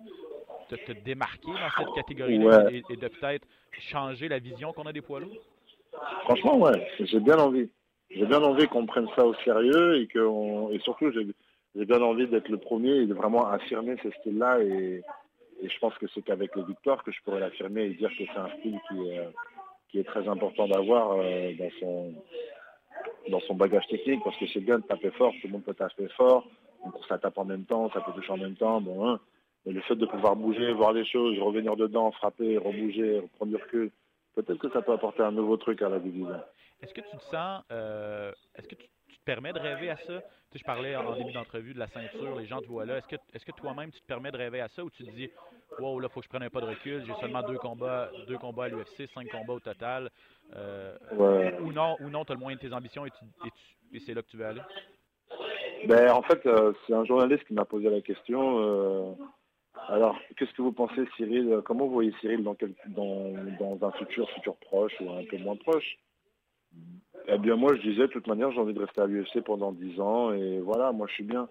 de 0.69 0.77
te 0.77 0.91
démarquer 0.93 1.51
dans 1.51 1.69
cette 1.77 1.93
catégorie-là 1.93 2.63
Ouais. 2.63 2.75
et, 2.75 2.93
et 2.93 2.95
de 2.95 3.07
peut-être 3.09 3.45
changer 3.91 4.29
la 4.29 4.39
vision 4.39 4.71
qu'on 4.71 4.85
a 4.85 4.93
des 4.93 5.01
poids 5.01 5.19
lourds? 5.19 5.37
Franchement, 6.23 6.57
ouais, 6.57 6.87
j'ai 6.99 7.19
bien 7.19 7.37
envie. 7.37 7.69
J'ai 8.15 8.25
bien 8.25 8.43
envie 8.43 8.67
qu'on 8.67 8.85
prenne 8.85 9.07
ça 9.15 9.25
au 9.25 9.33
sérieux 9.43 10.01
et, 10.01 10.07
qu'on 10.07 10.69
et 10.71 10.79
surtout, 10.79 11.11
j'ai 11.11 11.85
bien 11.85 12.01
envie 12.01 12.27
d'être 12.27 12.49
le 12.49 12.57
premier 12.57 12.91
et 12.97 13.05
de 13.07 13.13
vraiment 13.13 13.47
affirmer 13.47 13.95
ce 14.03 14.11
style-là. 14.11 14.61
Et, 14.61 15.01
je 15.63 15.79
pense 15.79 15.97
que 15.97 16.07
c'est 16.13 16.21
qu'avec 16.21 16.55
les 16.55 16.63
victoires 16.63 17.03
que 17.03 17.11
je 17.11 17.21
pourrais 17.23 17.39
l'affirmer 17.39 17.83
et 17.83 17.93
dire 17.93 18.09
que 18.09 18.25
c'est 18.25 18.39
un 18.39 18.49
style 18.59 18.79
qui 18.89 19.97
est, 19.97 20.03
très 20.03 20.27
important 20.27 20.67
d'avoir 20.67 21.13
euh, 21.13 21.53
dans, 21.57 21.69
son, 21.79 22.13
dans 23.29 23.39
son 23.41 23.55
bagage 23.55 23.87
technique 23.87 24.21
parce 24.23 24.35
que 24.37 24.45
c'est 24.47 24.59
bien 24.59 24.79
de 24.79 24.83
taper 24.83 25.11
fort, 25.11 25.31
tout 25.39 25.47
le 25.47 25.53
monde 25.53 25.63
peut 25.63 25.73
taper 25.73 26.07
fort. 26.17 26.45
Ça 27.07 27.17
tape 27.17 27.37
en 27.37 27.45
même 27.45 27.63
temps, 27.63 27.89
ça 27.93 28.01
peut 28.01 28.11
toucher 28.11 28.33
en 28.33 28.37
même 28.37 28.55
temps. 28.55 28.81
Bon, 28.81 29.07
hein. 29.07 29.19
Mais 29.65 29.71
le 29.71 29.81
fait 29.81 29.95
de 29.95 30.05
pouvoir 30.05 30.35
bouger, 30.35 30.73
voir 30.73 30.91
les 30.91 31.05
choses, 31.05 31.39
revenir 31.39 31.75
dedans, 31.77 32.11
frapper, 32.11 32.57
rebouger, 32.57 33.19
reprendre 33.19 33.55
du 33.55 33.63
recul, 33.63 33.91
peut-être 34.35 34.59
que 34.59 34.69
ça 34.71 34.81
peut 34.81 34.91
apporter 34.91 35.23
un 35.23 35.31
nouveau 35.31 35.55
truc 35.57 35.81
à 35.81 35.89
la 35.89 35.99
division. 35.99 36.35
Est-ce 36.83 36.93
que 36.93 36.99
tu 37.01 37.15
te 37.17 37.23
sens, 37.23 37.63
euh, 37.71 38.33
est-ce 38.55 38.67
que 38.67 38.75
tu, 38.75 38.85
tu 39.07 39.17
te 39.17 39.23
permets 39.23 39.53
de 39.53 39.59
rêver 39.59 39.89
à 39.89 39.95
ça? 39.95 40.21
Tu 40.21 40.27
sais, 40.51 40.59
je 40.59 40.63
parlais 40.65 40.97
en, 40.97 41.05
en 41.05 41.15
début 41.15 41.31
d'entrevue 41.31 41.73
de 41.73 41.79
la 41.79 41.87
ceinture, 41.87 42.35
les 42.35 42.45
gens 42.45 42.61
te 42.61 42.67
voient 42.67 42.85
là. 42.85 42.97
Est-ce 42.97 43.07
que, 43.07 43.15
est-ce 43.33 43.45
que 43.45 43.53
toi-même 43.53 43.89
tu 43.89 44.01
te 44.01 44.05
permets 44.05 44.31
de 44.31 44.37
rêver 44.37 44.59
à 44.59 44.67
ça 44.67 44.83
ou 44.83 44.89
tu 44.89 45.03
te 45.05 45.09
dis, 45.15 45.29
wow, 45.79 45.97
là, 46.01 46.09
faut 46.09 46.19
que 46.19 46.25
je 46.25 46.29
prenne 46.29 46.43
un 46.43 46.49
pas 46.49 46.59
de 46.59 46.65
recul, 46.65 47.01
j'ai 47.05 47.13
seulement 47.21 47.41
deux 47.41 47.57
combats, 47.57 48.11
deux 48.27 48.37
combats 48.37 48.65
à 48.65 48.67
l'UFC, 48.67 49.07
cinq 49.13 49.29
combats 49.29 49.53
au 49.53 49.59
total. 49.61 50.09
Euh, 50.57 50.97
Ouais. 51.11 51.53
Ou 51.61 51.71
non, 51.71 51.95
ou 52.01 52.09
non, 52.09 52.25
tu 52.25 52.33
as 52.33 52.35
le 52.35 52.41
moyen 52.41 52.57
de 52.57 52.61
tes 52.61 52.73
ambitions 52.73 53.05
et, 53.05 53.11
tu, 53.11 53.23
et, 53.45 53.51
tu- 53.51 53.95
et 53.95 53.99
c'est 54.01 54.13
là 54.13 54.21
que 54.21 54.27
tu 54.27 54.35
veux 54.37 54.45
aller? 54.45 54.59
Ben, 55.85 56.11
en 56.11 56.21
fait, 56.23 56.45
euh, 56.45 56.73
c'est 56.85 56.93
un 56.93 57.05
journaliste 57.05 57.45
qui 57.45 57.53
m'a 57.53 57.65
posé 57.65 57.89
la 57.89 58.01
question. 58.01 58.59
euh, 58.59 59.13
alors, 59.89 60.17
qu'est-ce 60.37 60.51
que 60.53 60.61
vous 60.61 60.71
pensez, 60.71 61.05
Cyril? 61.15 61.61
Comment 61.65 61.85
vous 61.85 61.93
voyez 61.93 62.13
Cyril 62.21 62.43
dans, 62.43 62.55
quel- 62.55 62.73
dans, 62.87 63.31
dans 63.59 63.87
un 63.87 63.91
futur, 63.93 64.29
futur 64.31 64.55
proche 64.57 64.93
ou 65.01 65.11
un 65.11 65.23
peu 65.23 65.37
moins 65.37 65.55
proche? 65.55 65.97
Eh 67.27 67.37
bien, 67.37 67.55
moi, 67.55 67.75
je 67.75 67.81
disais, 67.81 68.01
de 68.01 68.07
toute 68.07 68.27
manière, 68.27 68.51
j'ai 68.51 68.59
envie 68.59 68.73
de 68.73 68.79
rester 68.79 69.01
à 69.01 69.05
l'UFC 69.05 69.41
pendant 69.45 69.71
10 69.71 69.99
ans 70.01 70.33
et 70.33 70.59
voilà, 70.59 70.91
moi, 70.91 71.07
je 71.07 71.13
suis 71.13 71.23
bien. 71.23 71.47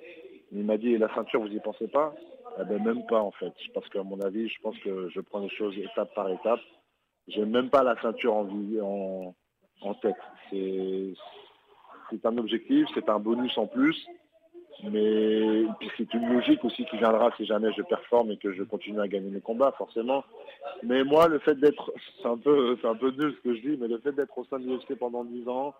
Il 0.52 0.64
m'a 0.64 0.76
dit, 0.76 0.92
et 0.92 0.98
la 0.98 1.12
ceinture, 1.14 1.40
vous 1.40 1.48
y 1.48 1.60
pensez 1.60 1.88
pas? 1.88 2.14
Eh 2.60 2.64
ben, 2.64 2.82
même 2.82 3.06
pas, 3.06 3.20
en 3.20 3.30
fait. 3.32 3.52
Parce 3.72 3.88
qu'à 3.88 4.02
mon 4.02 4.20
avis, 4.20 4.48
je 4.48 4.60
pense 4.60 4.78
que 4.80 5.08
je 5.08 5.20
prends 5.20 5.40
les 5.40 5.48
choses 5.48 5.76
étape 5.78 6.14
par 6.14 6.28
étape. 6.28 6.60
J'ai 7.28 7.44
même 7.44 7.70
pas 7.70 7.82
la 7.82 8.00
ceinture 8.02 8.34
en, 8.34 9.34
en, 9.80 9.94
tête. 9.94 10.16
C'est 10.50 12.26
un 12.26 12.36
objectif, 12.36 12.86
c'est 12.94 13.08
un 13.08 13.18
bonus 13.18 13.56
en 13.56 13.66
plus. 13.66 13.96
Mais 14.84 15.64
puis 15.78 15.90
c'est 15.96 16.12
une 16.14 16.32
logique 16.32 16.64
aussi 16.64 16.84
qui 16.86 16.96
viendra 16.96 17.30
si 17.36 17.44
jamais 17.44 17.72
je 17.72 17.82
performe 17.82 18.32
et 18.32 18.36
que 18.36 18.52
je 18.52 18.62
continue 18.62 19.00
à 19.00 19.08
gagner 19.08 19.30
mes 19.30 19.40
combats, 19.40 19.72
forcément. 19.78 20.24
Mais 20.82 21.04
moi, 21.04 21.28
le 21.28 21.38
fait 21.38 21.54
d'être, 21.54 21.92
c'est 22.20 22.28
un 22.28 22.38
peu, 22.38 22.76
c'est 22.80 22.88
un 22.88 22.96
peu 22.96 23.10
nul 23.10 23.34
ce 23.36 23.48
que 23.48 23.54
je 23.54 23.60
dis, 23.60 23.76
mais 23.78 23.88
le 23.88 23.98
fait 23.98 24.12
d'être 24.12 24.36
au 24.36 24.44
sein 24.44 24.58
de 24.58 24.66
l'UFC 24.66 24.96
pendant 24.98 25.24
10 25.24 25.48
ans, 25.48 25.74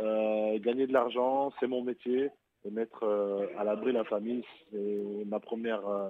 euh, 0.00 0.58
gagner 0.58 0.86
de 0.86 0.92
l'argent, 0.92 1.52
c'est 1.60 1.66
mon 1.66 1.82
métier, 1.82 2.30
et 2.64 2.70
mettre 2.70 3.04
euh, 3.04 3.46
à 3.58 3.64
l'abri 3.64 3.92
la 3.92 4.04
famille, 4.04 4.44
c'est 4.70 5.24
ma 5.26 5.40
première, 5.40 5.86
euh, 5.88 6.08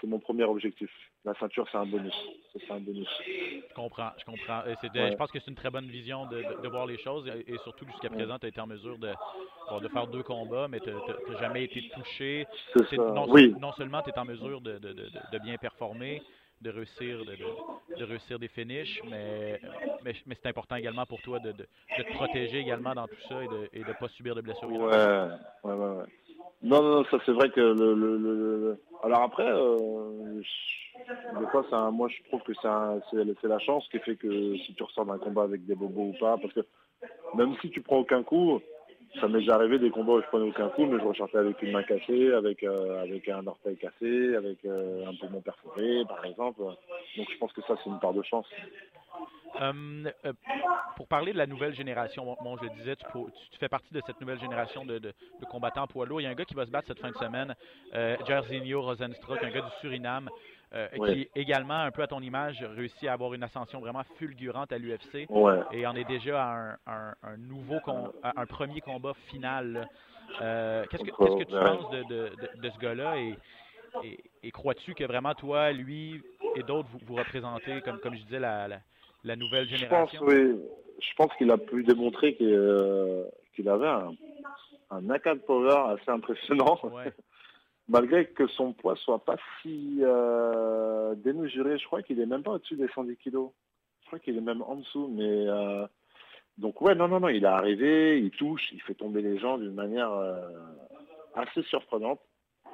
c'est 0.00 0.06
mon 0.06 0.18
premier 0.18 0.44
objectif. 0.44 0.90
La 1.24 1.34
ceinture, 1.34 1.66
c'est 1.70 1.78
un 1.78 1.86
bonus. 1.86 2.14
C'est 2.52 2.70
un 2.70 2.80
bonus. 2.80 3.08
Je 3.26 3.74
comprends, 3.74 4.10
je 4.18 4.24
comprends. 4.24 4.64
Et 4.66 4.74
c'est 4.80 4.92
de- 4.92 4.98
Ouais. 5.00 5.10
Je 5.12 5.16
pense 5.16 5.30
que 5.30 5.38
c'est 5.40 5.50
une 5.50 5.56
très 5.56 5.70
bonne 5.70 5.86
vision 5.86 6.26
de, 6.26 6.36
de- 6.42 6.62
de 6.62 6.68
voir 6.68 6.86
les 6.86 6.98
choses 6.98 7.26
et, 7.28 7.52
et 7.52 7.58
surtout 7.58 7.84
jusqu'à 7.86 8.08
présent, 8.10 8.38
tu 8.38 8.46
as 8.46 8.48
été 8.48 8.60
en 8.60 8.66
mesure 8.66 8.98
de, 8.98 9.12
bon, 9.68 9.80
de 9.80 9.88
faire 9.88 10.06
deux 10.06 10.22
combats, 10.22 10.68
mais 10.68 10.80
tu 10.80 10.90
n'as 10.90 11.38
jamais 11.40 11.64
été 11.64 11.88
touché. 11.94 12.46
Non, 12.92 13.26
Oui. 13.28 13.54
non 13.60 13.72
seulement 13.72 14.02
tu 14.02 14.10
es 14.10 14.18
en 14.18 14.24
mesure 14.24 14.60
de, 14.60 14.78
bien 15.42 15.56
performer, 15.56 16.22
de 16.60 16.70
réussir, 16.70 17.24
de, 17.24 18.04
réussir 18.04 18.38
des 18.38 18.48
finishes, 18.48 19.00
mais, 19.10 19.60
mais, 20.02 20.14
mais 20.26 20.34
c'est 20.40 20.48
important 20.48 20.76
également 20.76 21.06
pour 21.06 21.20
toi 21.22 21.38
de, 21.40 21.52
de- 21.52 21.68
de 21.98 22.02
te 22.02 22.12
protéger 22.14 22.58
également 22.60 22.94
dans 22.94 23.06
tout 23.06 23.20
ça 23.28 23.42
et 23.44 23.48
de 23.48 23.88
ne 23.88 23.92
pas 23.92 24.08
subir 24.08 24.34
de 24.34 24.40
blessures. 24.40 24.68
Ouais, 24.70 24.86
ouais, 25.64 25.72
ouais, 25.74 25.96
ouais. 25.96 26.04
Non, 26.62 26.82
non, 26.82 26.96
non, 26.96 27.04
ça 27.04 27.18
c'est 27.24 27.32
vrai 27.32 27.50
que 27.50 27.60
le, 27.60 28.78
Alors 29.04 29.22
après, 29.22 29.46
euh, 29.48 30.42
des 31.38 31.46
fois, 31.46 31.90
moi 31.92 32.08
je 32.08 32.22
trouve 32.28 32.42
que 32.42 32.52
c'est 32.54 33.48
la 33.48 33.58
chance 33.60 33.86
qui 33.90 33.98
fait 34.00 34.16
que 34.16 34.56
si 34.56 34.74
tu 34.74 34.82
ressors 34.82 35.06
d'un 35.06 35.18
combat 35.18 35.44
avec 35.44 35.64
des 35.66 35.76
bobos 35.76 36.12
ou 36.14 36.14
pas, 36.18 36.36
parce 36.36 36.52
que 36.52 36.60
même 37.34 37.54
si 37.60 37.70
tu 37.70 37.80
prends 37.80 37.98
aucun 37.98 38.24
coup, 38.24 38.60
ça 39.20 39.28
m'est 39.28 39.38
déjà 39.38 39.54
arrivé 39.54 39.78
des 39.78 39.90
combats 39.90 40.14
où 40.14 40.20
je 40.20 40.26
prenais 40.26 40.48
aucun 40.48 40.68
coup, 40.70 40.84
mais 40.86 40.98
je 40.98 41.04
ressortais 41.04 41.38
avec 41.38 41.62
une 41.62 41.72
main 41.72 41.82
cassée, 41.84 42.32
avec, 42.32 42.62
euh, 42.62 43.02
avec 43.02 43.28
un 43.28 43.46
orteil 43.46 43.76
cassé, 43.76 44.34
avec 44.34 44.64
euh, 44.64 45.06
un 45.06 45.14
poumon 45.14 45.40
perforé, 45.40 46.04
par 46.08 46.24
exemple. 46.24 46.60
Donc 46.60 47.26
je 47.30 47.38
pense 47.38 47.52
que 47.52 47.62
ça 47.62 47.76
c'est 47.82 47.90
une 47.90 48.00
part 48.00 48.14
de 48.14 48.22
chance. 48.22 48.46
Hum, 49.60 50.10
euh, 50.24 50.32
pour 50.94 51.06
parler 51.06 51.32
de 51.32 51.38
la 51.38 51.46
nouvelle 51.46 51.74
génération, 51.74 52.36
bon, 52.40 52.56
je 52.56 52.64
le 52.64 52.70
disais, 52.70 52.96
tu, 52.96 53.06
fais 53.58 53.68
partie 53.68 53.92
de 53.94 54.00
cette 54.04 54.20
nouvelle 54.20 54.40
génération 54.40 54.84
de, 54.84 54.98
de- 54.98 55.14
de 55.38 55.44
combattants 55.46 55.86
poids 55.86 56.06
lourds. 56.06 56.20
Il 56.20 56.24
y 56.24 56.26
a 56.26 56.30
un 56.30 56.34
gars 56.34 56.44
qui 56.44 56.54
va 56.54 56.66
se 56.66 56.70
battre 56.72 56.88
cette 56.88 56.98
fin 56.98 57.10
de 57.10 57.16
semaine, 57.16 57.54
euh, 57.94 58.16
Jairzinho 58.26 58.82
Rosenstruck, 58.82 59.42
un 59.44 59.50
gars 59.50 59.60
du 59.60 59.70
Suriname, 59.80 60.30
euh, 60.74 60.88
Ouais. 60.98 61.14
qui 61.14 61.30
également, 61.36 61.74
un 61.82 61.92
peu 61.92 62.02
à 62.02 62.08
ton 62.08 62.20
image, 62.20 62.62
réussit 62.62 63.08
à 63.08 63.12
avoir 63.12 63.32
une 63.34 63.42
ascension 63.44 63.78
vraiment 63.80 64.02
fulgurante 64.16 64.72
à 64.72 64.78
l'UFC 64.78 65.26
Ouais. 65.30 65.60
et 65.70 65.86
on 65.86 65.94
est 65.94 66.04
déjà 66.04 66.42
à 66.42 66.54
un, 66.56 66.78
un- 66.86 67.14
un 67.22 67.36
nouveau, 67.36 67.80
à 68.22 68.40
un 68.40 68.46
premier 68.46 68.80
combat 68.80 69.14
final. 69.28 69.88
Euh, 70.40 70.84
Qu'est-ce 70.90 71.04
que 71.04 71.44
tu 71.44 71.52
penses 71.52 71.90
de, 71.90 72.02
de- 72.02 72.36
de- 72.36 72.50
de 72.60 72.70
ce 72.70 72.78
gars-là? 72.78 73.18
Et, 73.18 73.38
et- 74.04 74.18
et 74.42 74.50
crois-tu 74.50 74.94
que 74.94 75.04
vraiment 75.04 75.34
toi, 75.34 75.70
lui 75.72 76.20
et 76.56 76.62
d'autres, 76.62 76.88
vous, 76.90 76.98
vous 77.06 77.14
représentez, 77.16 77.80
comme, 77.82 77.98
comme 78.00 78.14
je 78.14 78.22
disais, 78.22 78.40
la, 78.40 78.68
la- 78.68 78.80
la 79.28 79.36
nouvelle 79.36 79.68
Je 79.68 79.86
pense, 79.86 80.10
génération? 80.10 80.22
oui. 80.26 80.56
Je 81.00 81.14
pense 81.16 81.32
qu'il 81.36 81.50
a 81.52 81.58
pu 81.58 81.84
démontrer 81.84 82.34
qu'il 82.34 82.52
euh, 82.52 83.24
qu'il 83.54 83.68
avait 83.68 83.86
un, 83.86 84.12
un 84.90 85.00
knockout 85.00 85.40
power 85.46 85.94
assez 85.94 86.10
impressionnant, 86.10 86.78
Ouais. 86.82 87.12
malgré 87.88 88.26
que 88.26 88.46
son 88.48 88.72
poids 88.72 88.96
soit 88.96 89.24
pas 89.24 89.36
si 89.62 89.98
euh, 90.02 91.14
démesuré. 91.14 91.78
Je 91.78 91.86
crois 91.86 92.02
qu'il 92.02 92.20
est 92.20 92.26
même 92.26 92.42
pas 92.42 92.52
au-dessus 92.52 92.74
des 92.76 92.88
110 92.88 93.16
kilos. 93.16 93.50
Je 94.02 94.06
crois 94.08 94.18
qu'il 94.18 94.36
est 94.36 94.40
même 94.42 94.62
en 94.62 94.76
dessous. 94.76 95.08
Mais 95.14 95.46
euh, 95.46 95.86
donc 96.56 96.80
ouais, 96.80 96.94
non, 96.96 97.06
non, 97.08 97.20
non, 97.20 97.28
il 97.28 97.44
est 97.44 97.46
arrivé, 97.46 98.18
il 98.18 98.30
touche, 98.30 98.72
il 98.72 98.82
fait 98.82 98.94
tomber 98.94 99.22
les 99.22 99.38
gens 99.38 99.56
d'une 99.58 99.74
manière 99.74 100.10
euh, 100.12 100.40
assez 101.34 101.62
surprenante. 101.64 102.20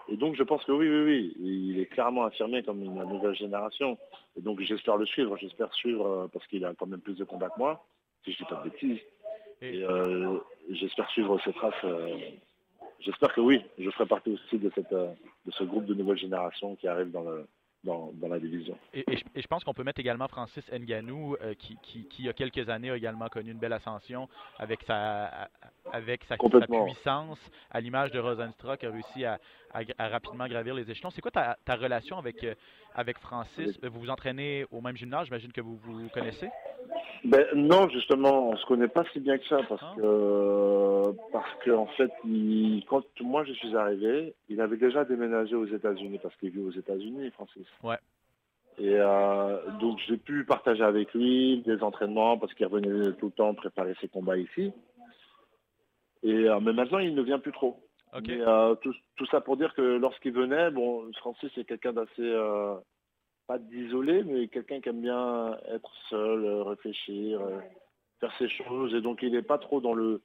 Et 0.08 0.16
donc 0.16 0.36
je 0.36 0.42
pense 0.42 0.62
que 0.64 0.72
oui, 0.72 0.88
oui, 0.88 1.02
oui, 1.04 1.36
il 1.70 1.80
est 1.80 1.86
clairement 1.86 2.24
affirmé 2.24 2.62
comme 2.62 2.82
une 2.82 2.94
nouvelle 3.04 3.34
génération. 3.34 3.96
Et 4.36 4.40
donc 4.42 4.60
j'espère 4.60 4.96
le 4.96 5.06
suivre, 5.06 5.36
j'espère 5.38 5.72
suivre 5.74 6.06
euh, 6.06 6.26
parce 6.32 6.46
qu'il 6.48 6.64
a 6.64 6.74
quand 6.74 6.86
même 6.86 7.00
plus 7.00 7.16
de 7.16 7.24
combats 7.24 7.48
que 7.48 7.58
moi, 7.58 7.84
si 8.24 8.32
je 8.32 8.38
dis 8.38 8.44
pas 8.44 8.56
de 8.64 8.70
bêtises. 8.70 9.00
Et- 9.62 9.82
euh, 9.84 10.38
j'espère 10.70 11.08
suivre 11.10 11.40
ses 11.42 11.52
traces. 11.54 11.72
euh, 11.84 12.16
j'espère 13.00 13.32
que 13.34 13.40
oui, 13.40 13.62
je 13.78 13.88
ferai 13.90 14.06
partie 14.06 14.30
aussi 14.32 14.58
de, 14.58 14.70
cette, 14.74 14.92
de 14.92 15.50
ce 15.50 15.64
groupe 15.64 15.86
de 15.86 15.94
nouvelle 15.94 16.18
génération 16.18 16.76
qui 16.76 16.86
arrive 16.88 17.10
dans 17.10 17.22
le, 17.22 17.46
dans, 17.84 18.10
dans 18.14 18.28
la 18.28 18.38
division. 18.38 18.76
Et, 18.92 19.04
et 19.10 19.16
je, 19.16 19.24
et 19.34 19.42
je 19.42 19.46
pense 19.46 19.62
qu'on 19.62 19.74
peut 19.74 19.84
mettre 19.84 20.00
également 20.00 20.28
Francis 20.28 20.64
Nganou, 20.72 21.36
euh, 21.40 21.54
qui, 21.54 21.76
qui, 21.82 22.04
qui, 22.08 22.22
il 22.22 22.26
y 22.26 22.28
a 22.28 22.32
quelques 22.32 22.68
années, 22.68 22.90
a 22.90 22.96
également 22.96 23.28
connu 23.28 23.52
une 23.52 23.58
belle 23.58 23.72
ascension 23.72 24.28
avec 24.58 24.82
sa, 24.82 25.48
avec 25.92 26.24
sa, 26.24 26.36
puissance, 26.36 27.38
à 27.70 27.80
l'image 27.80 28.10
de 28.10 28.18
Rosenstruck, 28.18 28.80
qui 28.80 28.86
a 28.86 28.90
réussi 28.90 29.24
à, 29.24 29.38
à, 29.72 29.80
à 29.98 30.08
rapidement 30.08 30.46
gravir 30.46 30.74
les 30.74 30.90
échelons. 30.90 31.10
C'est 31.10 31.20
quoi 31.20 31.30
ta, 31.30 31.56
ta 31.64 31.76
relation 31.76 32.18
avec, 32.18 32.42
euh, 32.44 32.54
avec 32.94 33.18
Francis? 33.18 33.78
Vous 33.82 34.00
vous 34.00 34.10
entraînez 34.10 34.66
au 34.70 34.80
même 34.80 34.96
gymnase, 34.96 35.26
j'imagine 35.26 35.52
que 35.52 35.60
vous 35.60 35.76
vous 35.76 36.08
connaissez? 36.08 36.48
Ben, 37.24 37.46
non, 37.54 37.88
justement, 37.88 38.50
on 38.50 38.56
se 38.56 38.66
connaît 38.66 38.88
pas 38.88 39.04
si 39.12 39.20
bien 39.20 39.38
que 39.38 39.46
ça 39.46 39.58
parce 39.68 39.82
Ah. 39.82 39.94
que 39.96 41.10
parce 41.32 41.54
que 41.64 41.70
en 41.70 41.86
fait, 41.86 42.10
il- 42.24 42.84
quand 42.88 43.02
moi 43.22 43.44
je 43.44 43.52
suis 43.54 43.74
arrivé, 43.76 44.34
il 44.50 44.60
avait 44.60 44.76
déjà 44.76 45.04
déménagé 45.04 45.54
aux 45.56 45.64
États-Unis 45.66 46.18
parce 46.22 46.36
qu'il 46.36 46.50
vit 46.50 46.60
aux 46.60 46.70
États-Unis, 46.72 47.30
Francis. 47.30 47.66
Ouais. 47.82 47.96
Et 48.78 48.96
euh, 48.98 49.58
donc 49.80 49.98
j'ai 50.06 50.16
pu 50.18 50.44
partager 50.44 50.82
avec 50.82 51.14
lui 51.14 51.62
des 51.64 51.82
entraînements 51.82 52.36
parce 52.36 52.52
qu'il 52.54 52.66
revenait 52.66 53.12
tout 53.12 53.26
le 53.26 53.32
temps 53.32 53.54
préparer 53.54 53.94
ses 54.00 54.08
combats 54.08 54.36
ici. 54.36 54.72
Et 56.22 56.32
euh, 56.48 56.60
mais 56.60 56.72
maintenant 56.74 56.98
il 56.98 57.14
ne 57.14 57.22
vient 57.22 57.38
plus 57.38 57.52
trop. 57.52 57.80
Mais, 58.28 58.40
euh, 58.40 58.74
tout, 58.76 58.94
tout 59.16 59.26
ça 59.26 59.40
pour 59.40 59.56
dire 59.56 59.74
que 59.74 59.82
lorsqu'il 59.82 60.32
venait, 60.32 60.70
bon, 60.70 61.10
Francis 61.18 61.50
est 61.58 61.64
quelqu'un 61.64 61.92
d'assez, 61.92 62.20
pas 63.46 63.58
d'isolé, 63.58 64.22
mais 64.24 64.48
quelqu'un 64.48 64.80
qui 64.80 64.88
aime 64.88 65.02
bien 65.02 65.56
être 65.68 65.90
seul, 66.08 66.44
euh, 66.44 66.62
réfléchir, 66.62 67.40
euh, 67.40 67.60
faire 68.20 68.32
ses 68.38 68.48
choses, 68.48 68.94
et 68.94 69.00
donc 69.00 69.22
il 69.22 69.32
n'est 69.32 69.42
pas 69.42 69.58
trop 69.58 69.80
dans 69.80 69.94
le, 69.94 70.22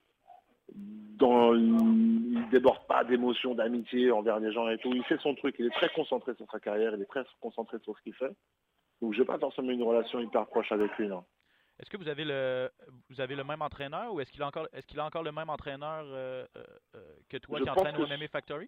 dans, 0.73 1.53
il 1.53 2.47
déborde 2.51 2.85
pas 2.88 3.03
d'émotions, 3.03 3.55
d'amitié 3.55 4.11
envers 4.11 4.39
les 4.39 4.51
gens 4.51 4.69
et 4.69 4.77
tout. 4.77 4.93
Il 4.93 5.03
fait 5.03 5.19
son 5.19 5.35
truc, 5.35 5.55
il 5.59 5.65
est 5.65 5.75
très 5.75 5.89
concentré 5.89 6.33
sur 6.35 6.49
sa 6.51 6.59
carrière, 6.59 6.93
il 6.95 7.01
est 7.01 7.05
très 7.05 7.25
concentré 7.41 7.77
sur 7.79 7.97
ce 7.97 8.03
qu'il 8.03 8.13
fait. 8.13 8.35
Donc 9.01 9.13
j'ai 9.13 9.25
pas 9.25 9.38
forcément 9.38 9.71
une 9.71 9.83
relation 9.83 10.19
hyper 10.19 10.45
proche 10.47 10.71
avec 10.71 10.95
lui, 10.97 11.07
non. 11.07 11.23
Est-ce 11.79 11.89
que 11.89 11.97
vous 11.97 12.09
avez 12.09 12.25
le 12.25 12.69
vous 13.09 13.21
avez 13.21 13.35
le 13.35 13.43
même 13.45 13.61
entraîneur 13.61 14.13
ou 14.13 14.19
est-ce 14.19 14.31
qu'il 14.31 14.43
a 14.43 14.47
encore 14.47 14.67
est-ce 14.73 14.85
qu'il 14.85 14.99
a 14.99 15.05
encore 15.05 15.23
le 15.23 15.31
même 15.31 15.49
entraîneur 15.49 16.03
euh, 16.07 16.45
que 17.29 17.38
toi 17.38 17.59
Je 17.59 17.63
qui 17.63 17.69
entraîne 17.69 17.95
au 17.95 18.05
MMA 18.05 18.27
Factory? 18.27 18.67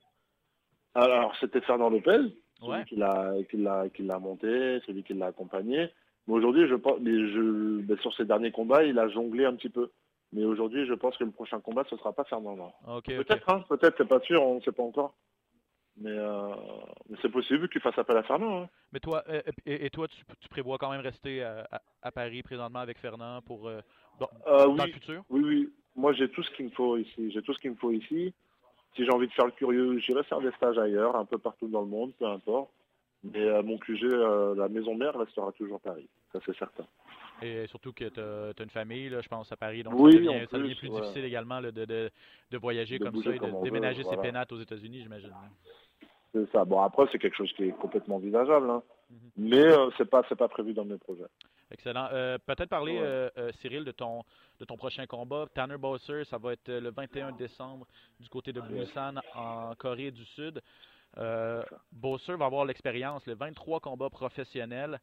Alors 0.93 1.35
c'était 1.37 1.59
Fernand 1.61 1.89
Lopez, 1.89 2.19
celui 2.61 2.71
Ouais. 2.71 2.85
qui 2.85 2.95
l'a 2.95 3.33
qui 3.49 3.57
l'a 3.57 3.89
qui 3.89 4.03
l'a 4.03 4.19
monté, 4.19 4.79
celui 4.85 5.03
qui 5.03 5.13
l'a 5.13 5.27
accompagné. 5.27 5.89
Mais 6.27 6.33
aujourd'hui, 6.35 6.67
je 6.67 6.75
pense, 6.75 6.99
mais 7.01 7.11
je, 7.11 7.81
ben, 7.81 7.97
sur 7.99 8.13
ses 8.15 8.25
derniers 8.25 8.51
combats, 8.51 8.83
il 8.83 8.97
a 8.99 9.09
jonglé 9.09 9.45
un 9.45 9.55
petit 9.55 9.69
peu. 9.69 9.89
Mais 10.33 10.45
aujourd'hui, 10.45 10.85
je 10.85 10.93
pense 10.93 11.17
que 11.17 11.23
le 11.23 11.31
prochain 11.31 11.59
combat, 11.59 11.83
ce 11.89 11.97
sera 11.97 12.13
pas 12.13 12.23
Fernand. 12.23 12.73
Peut-être, 13.05 13.49
hein, 13.49 13.65
peut-être, 13.67 13.95
c'est 13.97 14.07
pas 14.07 14.19
sûr, 14.21 14.41
on 14.43 14.55
ne 14.55 14.61
sait 14.61 14.71
pas 14.71 14.83
encore. 14.83 15.15
Mais, 15.97 16.09
euh, 16.11 16.47
mais 17.09 17.17
c'est 17.21 17.29
possible 17.31 17.67
qu'il 17.67 17.81
fasse 17.81 17.97
appel 17.97 18.15
à 18.15 18.23
Fernand. 18.23 18.63
hein. 18.63 18.69
Mais 18.93 18.99
toi, 19.01 19.23
euh, 19.27 19.41
et, 19.65 19.85
et 19.87 19.89
toi, 19.89 20.07
tu, 20.07 20.23
tu 20.39 20.47
prévois 20.47 20.77
quand 20.77 20.89
même 20.91 21.01
rester 21.01 21.43
à, 21.43 21.67
à- 21.71 21.81
à 22.03 22.11
Paris 22.11 22.41
présentement 22.43 22.79
avec 22.79 22.97
Fernand 22.99 23.41
pour 23.41 23.67
euh, 23.67 23.81
Euh, 24.47 24.67
dans 24.67 24.75
le 24.75 24.83
oui, 24.83 24.91
futur? 24.93 25.23
oui, 25.29 25.41
oui. 25.43 25.73
Moi, 25.95 26.13
j'ai 26.13 26.29
tout 26.29 26.43
ce 26.43 26.51
qu'il 26.51 26.65
me 26.65 26.71
faut 26.71 26.95
ici. 26.97 27.31
J'ai 27.31 27.41
tout 27.41 27.53
ce 27.53 27.59
qu'il 27.59 27.71
me 27.71 27.75
faut 27.75 27.91
ici. 27.91 28.33
Si 28.95 29.05
j'ai 29.05 29.11
envie 29.11 29.27
de 29.27 29.33
faire 29.33 29.45
le 29.45 29.51
curieux, 29.51 29.99
j'irai 29.99 30.23
faire 30.23 30.41
des 30.41 30.51
stages 30.51 30.77
ailleurs, 30.77 31.15
un 31.15 31.25
peu 31.25 31.37
partout 31.37 31.67
dans 31.67 31.81
le 31.81 31.87
monde, 31.87 32.11
peu 32.19 32.25
importe. 32.25 32.69
Mais 33.23 33.39
euh, 33.45 33.61
mon 33.61 33.77
QG, 33.77 34.03
euh, 34.03 34.55
la 34.55 34.67
maison 34.67 34.95
mère, 34.95 35.17
restera 35.17 35.51
toujours 35.51 35.79
Paris. 35.79 36.07
Ça, 36.33 36.39
c'est 36.45 36.57
certain. 36.57 36.85
Et 37.43 37.67
surtout 37.67 37.93
que 37.93 38.05
tu 38.05 38.19
as, 38.19 38.63
une 38.63 38.69
famille, 38.69 39.09
là, 39.09 39.21
je 39.21 39.29
pense, 39.29 39.51
à 39.51 39.55
Paris, 39.57 39.83
donc 39.83 39.93
Oui, 39.97 40.11
ça 40.13 40.17
devient, 40.17 40.29
en 40.29 40.47
ça 40.49 40.57
devient 40.57 40.75
plus, 40.75 40.87
plus 40.87 40.89
ouais. 40.89 41.01
difficile 41.01 41.25
également 41.25 41.59
là, 41.59 41.71
de, 41.71 41.85
de, 41.85 42.09
de 42.51 42.57
voyager 42.57 42.97
De 42.99 43.05
comme 43.05 43.15
ça 43.23 43.29
et 43.33 43.39
de 43.39 43.45
veut, 43.45 43.61
déménager 43.63 44.03
ses 44.03 44.09
voilà. 44.15 44.21
pénates 44.23 44.51
aux 44.51 44.59
États-Unis, 44.59 45.01
j'imagine. 45.03 45.31
C'est 46.33 46.49
ça. 46.51 46.65
Bon, 46.65 46.81
après, 46.81 47.05
c'est 47.11 47.19
quelque 47.19 47.35
chose 47.35 47.51
qui 47.53 47.65
est 47.65 47.71
complètement 47.71 48.15
envisageable. 48.15 48.69
hein. 48.69 48.81
Mhm. 49.09 49.17
Mais 49.37 49.65
euh, 49.67 49.89
c'est 49.97 50.09
pas, 50.09 50.23
c'est 50.29 50.37
pas 50.37 50.47
prévu 50.47 50.73
dans 50.73 50.85
mes 50.85 50.97
projets. 50.97 51.23
Excellent. 51.71 52.09
Euh, 52.11 52.37
Peut-être 52.45 52.69
parler, 52.69 52.93
Ouais. 52.93 53.01
euh, 53.05 53.29
euh, 53.37 53.51
Cyril, 53.61 53.83
de 53.85 53.91
ton, 53.91 54.23
de 54.59 54.65
ton 54.65 54.75
prochain 54.77 55.05
combat. 55.05 55.45
Tanner 55.53 55.77
Bowser, 55.77 56.25
ça 56.25 56.37
va 56.37 56.53
être 56.53 56.67
le 56.67 56.91
21 56.91 57.31
décembre 57.31 57.87
du 58.19 58.27
côté 58.29 58.51
de 58.53 58.61
Busan, 58.61 59.15
en 59.35 59.73
Corée 59.75 60.11
du 60.11 60.25
Sud. 60.25 60.61
Euh, 61.17 61.63
Bowser 61.91 62.35
va 62.35 62.45
avoir 62.45 62.65
l'expérience, 62.65 63.25
le 63.25 63.35
23 63.35 63.79
combats 63.79 64.09
professionnels. 64.09 64.99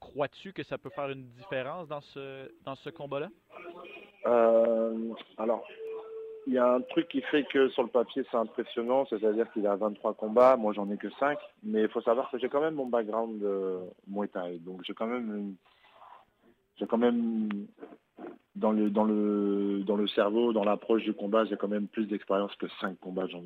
Crois-tu 0.00 0.52
que 0.52 0.62
ça 0.64 0.78
peut 0.78 0.90
faire 0.90 1.10
une 1.10 1.26
différence 1.30 1.88
dans 1.88 2.00
ce, 2.00 2.50
dans 2.64 2.76
ce 2.76 2.90
combat-là? 2.90 3.28
Alors, 5.38 5.66
il 6.46 6.52
y 6.54 6.58
a 6.58 6.74
un 6.74 6.80
truc 6.80 7.08
qui 7.08 7.20
fait 7.22 7.44
que 7.44 7.68
sur 7.70 7.82
le 7.82 7.88
papier 7.88 8.24
c'est 8.30 8.36
impressionnant, 8.36 9.06
c'est-à-dire 9.10 9.50
qu'il 9.52 9.66
a 9.66 9.76
23 9.76 10.14
combats, 10.14 10.56
moi 10.56 10.72
j'en 10.72 10.90
ai 10.90 10.96
que 10.96 11.10
5, 11.18 11.38
mais 11.64 11.82
il 11.82 11.88
faut 11.88 12.00
savoir 12.02 12.30
que 12.30 12.38
j'ai 12.38 12.48
quand 12.48 12.60
même 12.60 12.74
mon 12.74 12.86
background 12.86 13.40
de 13.40 13.78
Muay 14.06 14.28
donc 14.60 14.82
j'ai 14.84 14.94
quand 14.94 15.06
même 15.06 15.56
j'ai 16.76 16.86
quand 16.86 16.98
même 16.98 17.48
dans 18.54 18.72
le 18.72 18.90
dans 18.90 19.04
le 19.04 19.82
dans 19.84 19.96
le 19.96 20.08
cerveau, 20.08 20.52
dans 20.52 20.64
l'approche 20.64 21.02
du 21.02 21.12
combat, 21.12 21.44
j'ai 21.44 21.56
quand 21.56 21.68
même 21.68 21.88
plus 21.88 22.06
d'expérience 22.06 22.54
que 22.56 22.66
5 22.80 22.98
combats. 23.00 23.26
J'en 23.26 23.42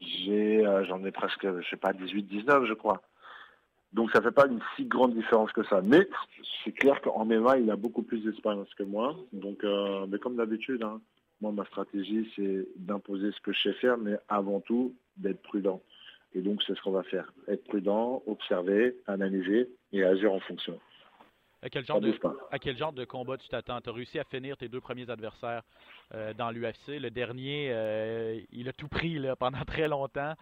j'ai 0.00 0.64
euh, 0.66 0.84
j'en 0.84 1.04
ai 1.04 1.10
presque 1.12 1.46
je 1.60 1.68
sais 1.68 1.76
pas 1.76 1.92
18 1.92 2.24
19 2.24 2.66
je 2.66 2.74
crois. 2.74 3.02
Donc 3.94 4.10
ça 4.10 4.20
fait 4.20 4.32
pas 4.32 4.46
une 4.46 4.60
si 4.74 4.86
grande 4.86 5.14
différence 5.14 5.52
que 5.52 5.64
ça. 5.64 5.80
Mais 5.80 6.06
c'est 6.64 6.72
clair 6.72 7.00
qu'en 7.00 7.24
MMA, 7.24 7.58
il 7.58 7.70
a 7.70 7.76
beaucoup 7.76 8.02
plus 8.02 8.24
d'expérience 8.24 8.72
que 8.74 8.82
moi. 8.82 9.16
Donc, 9.32 9.62
euh, 9.62 10.06
mais 10.08 10.18
comme 10.18 10.34
d'habitude, 10.34 10.82
hein, 10.82 11.00
moi, 11.44 11.52
ma 11.52 11.66
stratégie, 11.66 12.30
c'est 12.34 12.66
d'imposer 12.76 13.30
ce 13.32 13.40
que 13.40 13.52
je 13.52 13.60
sais 13.62 13.74
faire, 13.74 13.98
mais 13.98 14.16
avant 14.28 14.60
tout, 14.60 14.94
d'être 15.18 15.42
prudent. 15.42 15.80
Et 16.34 16.40
donc, 16.40 16.62
c'est 16.66 16.74
ce 16.74 16.80
qu'on 16.82 16.90
va 16.90 17.02
faire. 17.04 17.32
Être 17.48 17.64
prudent, 17.64 18.22
observer, 18.26 18.96
analyser 19.06 19.68
et 19.92 20.02
agir 20.04 20.32
en 20.32 20.40
fonction. 20.40 20.80
À 21.62 21.68
quel 21.70 21.84
genre 21.84 22.00
de, 22.00 22.10
bouge 22.10 22.20
pas. 22.20 22.34
à 22.50 22.58
quel 22.58 22.76
genre 22.76 22.92
de 22.92 23.04
combat 23.04 23.36
tu 23.36 23.48
t'attends? 23.48 23.80
Tu 23.80 23.88
as 23.90 23.92
réussi 23.92 24.18
à 24.18 24.24
finir 24.24 24.56
tes 24.56 24.68
deux 24.68 24.80
premiers 24.80 25.08
adversaires 25.10 25.62
euh, 26.14 26.32
dans 26.34 26.50
l'UFC. 26.50 26.98
Le 26.98 27.10
dernier, 27.10 27.68
euh, 27.72 28.40
il 28.52 28.68
a 28.68 28.72
tout 28.72 28.88
pris 28.88 29.18
là, 29.18 29.36
pendant 29.36 29.64
très 29.64 29.86
longtemps. 29.88 30.34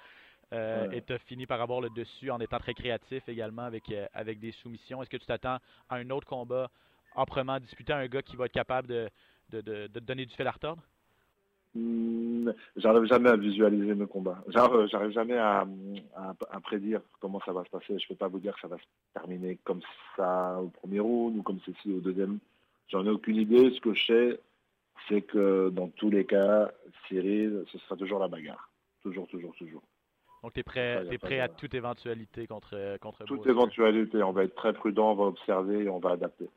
euh, 0.53 0.89
Ouais. 0.89 0.99
Et 0.99 1.03
tu 1.03 1.13
as 1.13 1.19
fini 1.19 1.47
par 1.47 1.61
avoir 1.61 1.81
le 1.81 1.91
dessus 1.91 2.31
en 2.31 2.39
étant 2.41 2.59
très 2.59 2.75
créatif 2.75 3.29
également 3.29 3.63
avec, 3.63 3.85
avec 4.15 4.39
des 4.41 4.53
soumissions. 4.53 5.03
Est-ce 5.03 5.11
que 5.11 5.17
tu 5.17 5.27
t'attends 5.27 5.59
à 5.89 5.97
un 5.97 6.11
autre 6.11 6.27
combat 6.27 6.69
âprement 7.17 7.59
disputé 7.61 7.93
à 7.93 7.99
un 7.99 8.07
gars 8.07 8.23
qui 8.23 8.37
va 8.37 8.47
être 8.47 8.53
capable 8.53 8.89
de, 8.89 9.09
de, 9.51 9.61
de, 9.61 9.87
de 9.89 10.01
te 10.01 10.05
donner 10.05 10.25
du 10.27 10.35
fil 10.35 10.47
à 10.47 10.51
retordre? 10.51 10.83
Hmm, 11.75 12.51
J'arrive 12.77 13.05
jamais 13.05 13.31
à 13.31 13.37
visualiser 13.37 13.95
mes 13.95 14.07
combats. 14.07 14.43
J'arrive 14.49 14.87
j'arrive 14.89 15.11
jamais 15.13 15.39
à, 15.39 15.67
à, 16.15 16.35
à 16.51 16.61
prédire 16.61 17.01
comment 17.21 17.41
ça 17.47 17.53
va 17.53 17.65
se 17.65 17.71
passer. 17.71 17.99
Je 17.99 18.07
peux 18.09 18.15
pas 18.15 18.29
vous 18.29 18.41
dire 18.41 18.55
que 18.55 18.61
ça 18.61 18.69
va 18.69 18.77
se 18.77 18.83
terminer 19.15 19.59
comme 19.65 19.81
ça 20.17 20.59
au 20.61 20.69
premier 20.69 21.01
round 21.01 21.37
ou 21.39 21.43
comme 21.43 21.61
ceci 21.65 21.93
au 21.93 22.01
deuxième. 22.01 22.39
J'en 22.89 23.07
ai 23.07 23.11
aucune 23.11 23.37
idée. 23.37 23.71
Ce 23.71 23.81
que 23.81 23.95
je 23.95 24.05
sais, 24.07 24.41
c'est 25.09 25.23
que 25.23 25.71
dans 25.71 25.89
tous 25.89 26.11
les 26.11 26.27
cas, 26.27 26.71
Cyril, 27.09 27.65
ce 27.73 27.79
sera 27.79 27.97
toujours 27.97 28.19
la 28.19 28.29
bagarre. 28.29 28.69
Toujours, 29.03 29.27
toujours, 29.29 29.55
toujours. 29.57 29.83
Donc 30.43 30.53
tu 30.53 30.61
es 30.61 30.63
prêt, 30.65 31.07
t'es 31.09 31.19
prêt 31.19 31.37
de- 31.37 31.43
à 31.43 31.49
toute 31.49 31.73
éventualité 31.73 32.47
contre, 32.47 32.99
contre 32.99 33.25
Toute 33.25 33.47
éventualité, 33.47 34.23
on 34.23 34.33
va 34.33 34.45
être 34.45 34.55
très 34.57 34.73
prudent, 34.73 35.13
on 35.13 35.15
va 35.15 35.25
observer 35.25 35.85
et 35.85 35.89
on 35.89 36.01
va 36.01 36.11
adapter. 36.11 36.49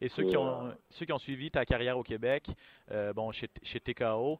Et 0.00 0.08
ceux 0.08 0.24
qui, 0.24 0.36
ont, 0.36 0.72
ceux 0.90 1.04
qui 1.06 1.12
ont 1.12 1.18
suivi 1.18 1.50
ta 1.50 1.64
carrière 1.64 1.98
au 1.98 2.02
Québec, 2.02 2.46
euh, 2.90 3.12
bon, 3.12 3.32
chez, 3.32 3.48
chez 3.62 3.80
TKO, 3.80 4.38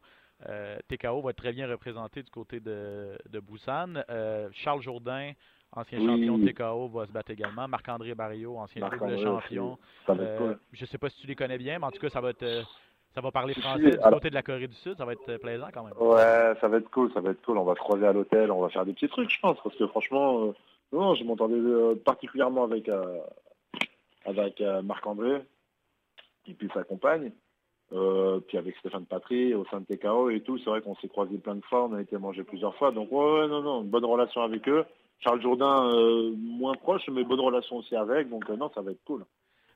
euh, 0.49 0.77
TKO 0.87 1.21
va 1.21 1.29
être 1.29 1.37
très 1.37 1.53
bien 1.53 1.67
représenté 1.67 2.23
du 2.23 2.31
côté 2.31 2.59
de, 2.59 3.17
de 3.29 3.39
Busan. 3.39 4.03
Euh, 4.09 4.49
Charles 4.53 4.81
Jourdain, 4.81 5.33
ancien 5.71 5.99
Oui. 5.99 6.07
champion 6.07 6.37
de 6.39 6.49
TKO, 6.49 6.87
va 6.89 7.05
se 7.05 7.11
battre 7.11 7.31
également. 7.31 7.67
Marc-André 7.67 8.15
Barrio, 8.15 8.57
ancien 8.57 8.89
double 8.89 9.19
champion. 9.19 9.73
aussi, 9.73 9.81
Ça 10.07 10.13
va 10.13 10.23
être 10.23 10.37
cool. 10.37 10.59
Je 10.73 10.85
sais 10.85 10.97
pas 10.97 11.09
si 11.09 11.21
tu 11.21 11.27
les 11.27 11.35
connais 11.35 11.59
bien, 11.59 11.77
mais 11.77 11.85
en 11.85 11.91
tout 11.91 11.99
cas, 12.01 12.09
ça 12.09 12.21
va 12.21 12.31
être, 12.31 12.65
ça 13.13 13.21
va 13.21 13.29
parler 13.29 13.53
français 13.53 13.91
du 13.91 13.97
côté 13.97 14.31
de 14.31 14.35
la 14.35 14.41
Corée 14.41 14.67
du 14.67 14.75
Sud. 14.75 14.97
Ça 14.97 15.05
va 15.05 15.13
être 15.13 15.37
plaisant 15.37 15.67
quand 15.71 15.83
même. 15.83 15.93
Ouais, 15.99 16.55
ça 16.59 16.67
va 16.67 16.77
être 16.77 16.89
cool, 16.89 17.13
ça 17.13 17.21
va 17.21 17.29
être 17.31 17.41
cool. 17.45 17.59
On 17.59 17.65
va 17.65 17.75
se 17.75 17.79
croiser 17.79 18.07
à 18.07 18.13
l'hôtel, 18.13 18.51
on 18.51 18.61
va 18.61 18.69
faire 18.69 18.85
des 18.85 18.93
petits 18.93 19.09
trucs, 19.09 19.29
je 19.29 19.39
pense, 19.39 19.59
parce 19.63 19.75
que 19.75 19.85
franchement, 19.85 20.55
non, 20.91 21.13
je 21.13 21.23
m'entendais 21.23 21.95
particulièrement 22.03 22.63
avec 22.63 22.89
avec 24.25 24.61
euh, 24.61 24.81
Marc-André 24.81 25.41
et 26.47 26.53
puis 26.53 26.69
sa 26.73 26.83
compagne, 26.83 27.31
euh, 27.93 28.39
puis 28.47 28.57
avec 28.57 28.75
Stéphane 28.77 29.05
Patry 29.05 29.53
au 29.53 29.65
sein 29.65 29.81
de 29.81 29.85
TKO 29.85 30.29
et 30.29 30.41
tout. 30.41 30.57
C'est 30.59 30.69
vrai 30.69 30.81
qu'on 30.81 30.95
s'est 30.95 31.09
croisés 31.09 31.37
plein 31.37 31.55
de 31.55 31.65
fois, 31.65 31.85
on 31.85 31.93
a 31.93 32.01
été 32.01 32.17
manger 32.17 32.43
plusieurs 32.43 32.75
fois, 32.75 32.91
donc 32.91 33.11
ouais, 33.11 33.17
ouais, 33.41 33.47
non, 33.47 33.61
non, 33.61 33.81
une 33.83 33.89
bonne 33.89 34.05
relation 34.05 34.41
avec 34.41 34.67
eux. 34.69 34.85
Charles 35.19 35.41
Jourdain, 35.41 35.87
euh, 35.87 36.31
moins 36.35 36.73
proche, 36.73 37.07
mais 37.11 37.23
bonne 37.23 37.39
relation 37.41 37.77
aussi 37.77 37.95
avec, 37.95 38.29
donc 38.29 38.49
euh, 38.49 38.55
non, 38.55 38.71
ça 38.73 38.81
va 38.81 38.91
être 38.91 39.03
cool. 39.03 39.23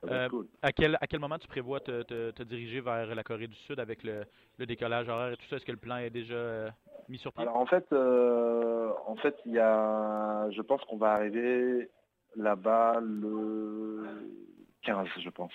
Ça 0.00 0.06
va 0.08 0.12
Euh, 0.16 0.24
être 0.24 0.30
cool. 0.30 0.46
À 0.62 0.72
quel, 0.72 0.96
à 1.00 1.06
quel 1.06 1.20
moment 1.20 1.38
tu 1.38 1.46
prévois 1.46 1.78
te, 1.80 2.02
te, 2.02 2.30
te 2.32 2.42
diriger 2.42 2.80
vers 2.80 3.14
la 3.14 3.22
Corée 3.22 3.46
du 3.46 3.54
Sud 3.54 3.78
avec 3.78 4.02
le, 4.02 4.24
le 4.58 4.66
décollage 4.66 5.08
horaire 5.08 5.32
et 5.32 5.36
tout 5.36 5.46
ça? 5.48 5.56
Est-ce 5.56 5.64
que 5.64 5.72
le 5.72 5.78
plan 5.78 5.98
est 5.98 6.10
déjà 6.10 6.74
mis 7.08 7.18
sur 7.18 7.32
pied? 7.32 7.42
Alors 7.42 7.56
en 7.56 7.66
fait, 7.66 7.86
en 7.92 9.16
fait, 9.16 9.36
il 9.46 9.52
y 9.52 9.58
a, 9.60 10.50
je 10.50 10.62
pense 10.62 10.82
qu'on 10.84 10.96
va 10.96 11.12
arriver 11.12 11.88
là-bas 12.34 12.98
le 13.00 14.04
15, 14.82 15.06
je 15.22 15.30
pense. 15.30 15.52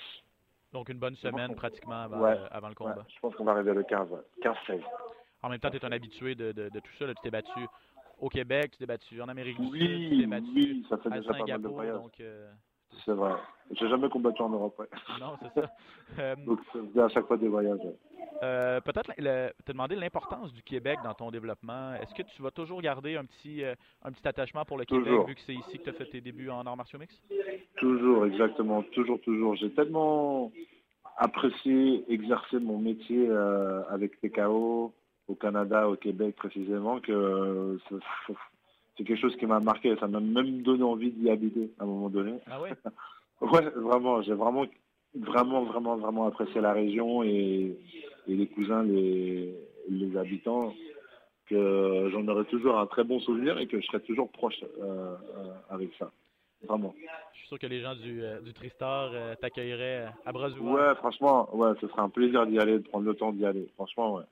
Donc 0.73 0.89
une 0.89 0.99
bonne 0.99 1.15
semaine 1.17 1.53
pratiquement 1.55 2.03
avant, 2.03 2.21
Ouais. 2.21 2.31
euh, 2.38 2.47
avant 2.51 2.67
le 2.67 2.71
Ouais, 2.71 2.75
combat. 2.91 3.05
je 3.13 3.19
pense 3.19 3.36
qu'on 3.36 3.43
va 3.43 3.51
arriver 3.53 3.73
le 3.73 3.84
15, 3.84 4.10
ouais. 4.12 4.19
15-16. 4.41 4.81
En 5.43 5.49
même 5.49 5.60
temps, 5.60 5.69
tu 5.69 5.77
es 5.77 5.86
un 5.86 5.91
habitué 5.91 6.36
de, 6.36 6.51
de, 6.51 6.69
de 6.69 6.79
tout 6.79 6.91
ça. 6.97 7.05
là. 7.07 7.13
Tu 7.15 7.21
t'es 7.23 7.31
battu 7.31 7.60
au 8.19 8.29
Québec, 8.29 8.71
tu 8.71 8.77
t'es 8.77 8.86
battu 8.86 9.21
en 9.21 9.27
Amérique 9.27 9.60
du 9.60 9.67
Sud, 9.67 10.10
tu 10.12 10.17
t'es 10.21 10.27
battu 10.27 10.45
oui, 10.55 10.86
ça 10.89 10.97
fait 10.97 11.12
à 11.12 11.17
déjà 11.17 11.31
pas 11.34 11.39
mal 11.45 11.62
de. 11.62 11.67
Donc, 11.97 12.19
euh, 12.21 12.51
C'est 13.06 13.13
vrai. 13.13 13.34
J'ai 13.73 13.88
jamais 13.88 14.10
combattu 14.10 14.41
en 14.41 14.49
Europe, 14.49 14.77
ouais. 14.80 14.88
non, 15.19 15.38
c'est 15.41 15.62
ça. 15.62 15.71
Euh, 16.19 16.36
Donc 16.45 16.60
ça 16.73 16.80
faisait 16.80 17.01
à 17.01 17.10
chaque 17.10 17.25
fois 17.27 17.38
des 17.38 17.47
voyages. 17.47 17.80
ouais. 17.80 17.95
Euh, 18.43 18.82
Peut-être 18.82 19.13
te 19.15 19.71
demander 19.71 19.95
l'importance 19.95 20.51
du 20.51 20.62
Québec 20.63 20.99
dans 21.04 21.13
ton 21.13 21.32
développement. 21.32 21.93
Est-ce 21.95 22.13
que 22.13 22.23
tu 22.23 22.41
vas 22.41 22.51
toujours 22.51 22.82
garder 22.82 23.15
un 23.15 23.25
petit, 23.25 23.63
euh, 23.63 23.75
un 24.04 24.12
petit 24.12 24.27
attachement 24.27 24.65
pour 24.65 24.77
le 24.77 24.86
Québec 24.86 25.13
vu 25.27 25.36
que 25.36 25.41
c'est 25.45 25.54
ici 25.54 25.77
que 25.77 25.84
tu 25.84 25.89
as 25.89 25.93
fait 25.93 26.06
tes 26.06 26.21
débuts 26.21 26.49
en 26.49 26.65
arts 26.65 26.75
martiaux 26.77 26.99
mixtes? 26.99 27.21
Toujours, 27.77 28.25
exactement, 28.25 28.84
toujours, 28.91 29.21
toujours. 29.21 29.56
J'ai 29.56 29.71
tellement 29.71 30.51
apprécié 31.17 32.04
exercer 32.12 32.60
mon 32.60 32.80
métier 32.80 33.30
avec 33.89 34.19
TKO 34.19 34.93
au 35.27 35.36
Canada, 35.36 35.88
au 35.88 35.95
Québec 35.95 36.36
précisément, 36.36 36.99
que 36.99 37.77
c'est- 38.97 39.04
quelque 39.04 39.19
chose 39.19 39.36
qui 39.38 39.45
m'a 39.45 39.60
marqué. 39.60 39.95
Ça 39.97 40.08
m'a 40.08 40.19
même 40.19 40.62
donné 40.62 40.84
envie 40.84 41.12
d'y 41.12 41.30
habiter 41.30 41.71
à 41.80 41.84
un 41.84 41.88
moment 41.88 42.10
donné. 42.10 42.39
Ah 42.47 42.62
ouais? 42.62 42.69
Ouais, 43.41 43.67
vraiment, 43.75 44.21
j'ai 44.21 44.34
vraiment, 44.36 44.67
vraiment, 45.15 45.63
vraiment, 45.63 45.97
vraiment 45.97 46.27
apprécié 46.27 46.62
la 46.62 46.73
région 46.73 47.23
et, 47.23 47.75
et 48.27 48.36
les 48.36 48.45
cousins, 48.45 48.84
les, 48.84 49.56
les 49.89 50.15
habitants, 50.15 50.75
que 51.47 52.10
j'en 52.12 52.27
aurai 52.27 52.45
toujours 52.45 52.77
un 52.77 52.86
très 52.86 53.04
bon 53.04 53.19
souvenir 53.19 53.58
et 53.58 53.65
que 53.65 53.82
je 53.82 53.86
serai 53.88 53.99
toujours 54.01 54.30
proche 54.32 54.62
euh, 54.63 55.15
euh, 55.38 55.54
avec 55.69 55.89
ça. 55.97 56.12
Vraiment. 56.67 56.93
Je 57.34 57.39
suis 57.39 57.47
sûr 57.47 57.58
que 57.58 57.65
les 57.65 57.82
gens 57.82 57.95
du, 57.95 58.21
euh, 58.23 58.39
du 58.41 58.54
Tristar 58.54 59.12
t'accueilleraient 59.39 60.08
à 60.23 60.32
bras 60.32 60.49
ouverts. 60.49 60.62
Ouais, 60.62 60.95
franchement, 60.97 61.49
ouais, 61.56 61.71
ce 61.82 61.88
serait 61.88 62.01
un 62.04 62.10
plaisir 62.10 62.45
d'y 62.45 62.60
aller, 62.60 62.73
de 62.77 62.88
prendre 62.88 63.06
le 63.06 63.15
temps 63.15 63.32
d'y 63.34 63.43
aller. 63.43 63.67
Franchement, 63.73 64.17
ouais. 64.17 64.23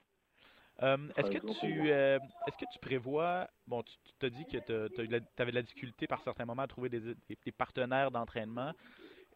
Euh, 0.82 0.98
est-ce 1.18 1.30
que 1.32 1.46
tu 1.60 1.92
euh, 1.92 2.20
est-ce 2.48 2.58
que 2.58 2.72
tu 2.72 2.80
prévois 2.80 3.50
bon 3.68 3.84
tu 3.84 3.94
t'as 4.18 4.30
dit 4.30 4.46
que 4.46 4.58
tu 4.60 5.02
avais 5.42 5.52
de 5.52 5.56
la 5.56 5.62
difficulté 5.62 6.08
par 6.08 6.22
certains 6.24 6.46
moments 6.46 6.62
à 6.64 6.68
trouver 6.68 6.88
des, 6.90 7.00
des- 7.02 7.38
des 7.46 7.52
partenaires 7.52 8.12
d'entraînement 8.12 8.72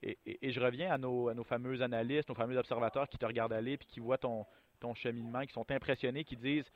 et, 0.01 0.17
et- 0.25 0.47
et 0.47 0.51
je 0.51 0.59
reviens 0.61 0.91
à 0.93 0.97
nos, 0.97 1.27
à 1.29 1.33
nos 1.33 1.43
fameux 1.43 1.81
analystes, 1.81 2.29
nos 2.29 2.35
fameux 2.35 2.57
observateurs 2.57 3.09
qui 3.09 3.17
te 3.17 3.25
regardent 3.25 3.53
aller 3.53 3.77
puis 3.77 3.87
qui 3.87 3.99
voient 3.99 4.17
ton, 4.17 4.45
ton 4.79 4.93
cheminement, 4.93 5.41
qui 5.45 5.53
sont 5.53 5.69
impressionnés, 5.69 6.23
qui 6.23 6.37
disent 6.37 6.69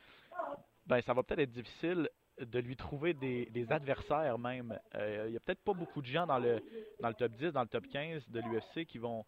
ben 0.86 1.00
ça 1.02 1.14
va 1.14 1.22
peut-être 1.22 1.40
être 1.40 1.50
difficile 1.52 2.08
de 2.38 2.58
lui 2.60 2.76
trouver 2.76 3.14
des, 3.14 3.46
des 3.46 3.72
adversaires 3.72 4.38
même. 4.38 4.78
Euh, 4.94 5.24
Il 5.28 5.32
y 5.32 5.36
a 5.36 5.40
peut-être 5.40 5.62
pas 5.64 5.72
beaucoup 5.74 6.00
de 6.02 6.06
gens 6.06 6.26
dans 6.26 6.38
le 6.38 6.62
dans 7.00 7.08
le 7.08 7.14
top 7.14 7.32
10, 7.32 7.52
dans 7.52 7.62
le 7.62 7.68
top 7.68 7.86
15 7.88 8.28
de 8.28 8.40
l'UFC 8.40 8.84
qui 8.86 8.98
vont 8.98 9.24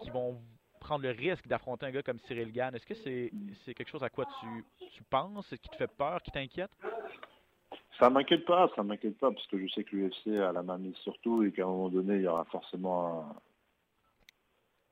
qui 0.00 0.10
vont 0.10 0.40
prendre 0.80 1.02
le 1.02 1.10
risque 1.10 1.46
d'affronter 1.46 1.86
un 1.86 1.90
gars 1.90 2.02
comme 2.02 2.18
Cyril 2.20 2.52
Gann. 2.52 2.74
Est-ce 2.74 2.86
que 2.86 2.94
c'est 2.94 3.74
quelque 3.74 3.88
chose 3.90 4.02
à 4.04 4.10
quoi 4.10 4.26
tu, 4.40 4.86
tu 4.92 5.02
penses, 5.04 5.48
qui 5.62 5.68
te 5.68 5.76
fait 5.76 5.90
peur, 5.90 6.22
qui 6.22 6.30
t'inquiète? 6.30 6.70
Ça 7.98 8.10
m'inquiète 8.10 8.44
pas, 8.44 8.70
ça 8.76 8.82
m'inquiète 8.82 9.16
pas, 9.18 9.30
parce 9.30 9.46
que 9.46 9.58
je 9.58 9.66
sais 9.72 9.82
que 9.82 9.96
l'UFC 9.96 10.38
a 10.38 10.52
la 10.52 10.62
main 10.62 10.76
mise 10.78 10.94
surtout 10.96 11.42
et 11.42 11.50
qu'à 11.52 11.62
un 11.64 11.66
moment 11.66 11.88
donné, 11.88 12.16
il 12.16 12.22
y 12.22 12.26
aura 12.28 12.44
forcément 12.44 13.30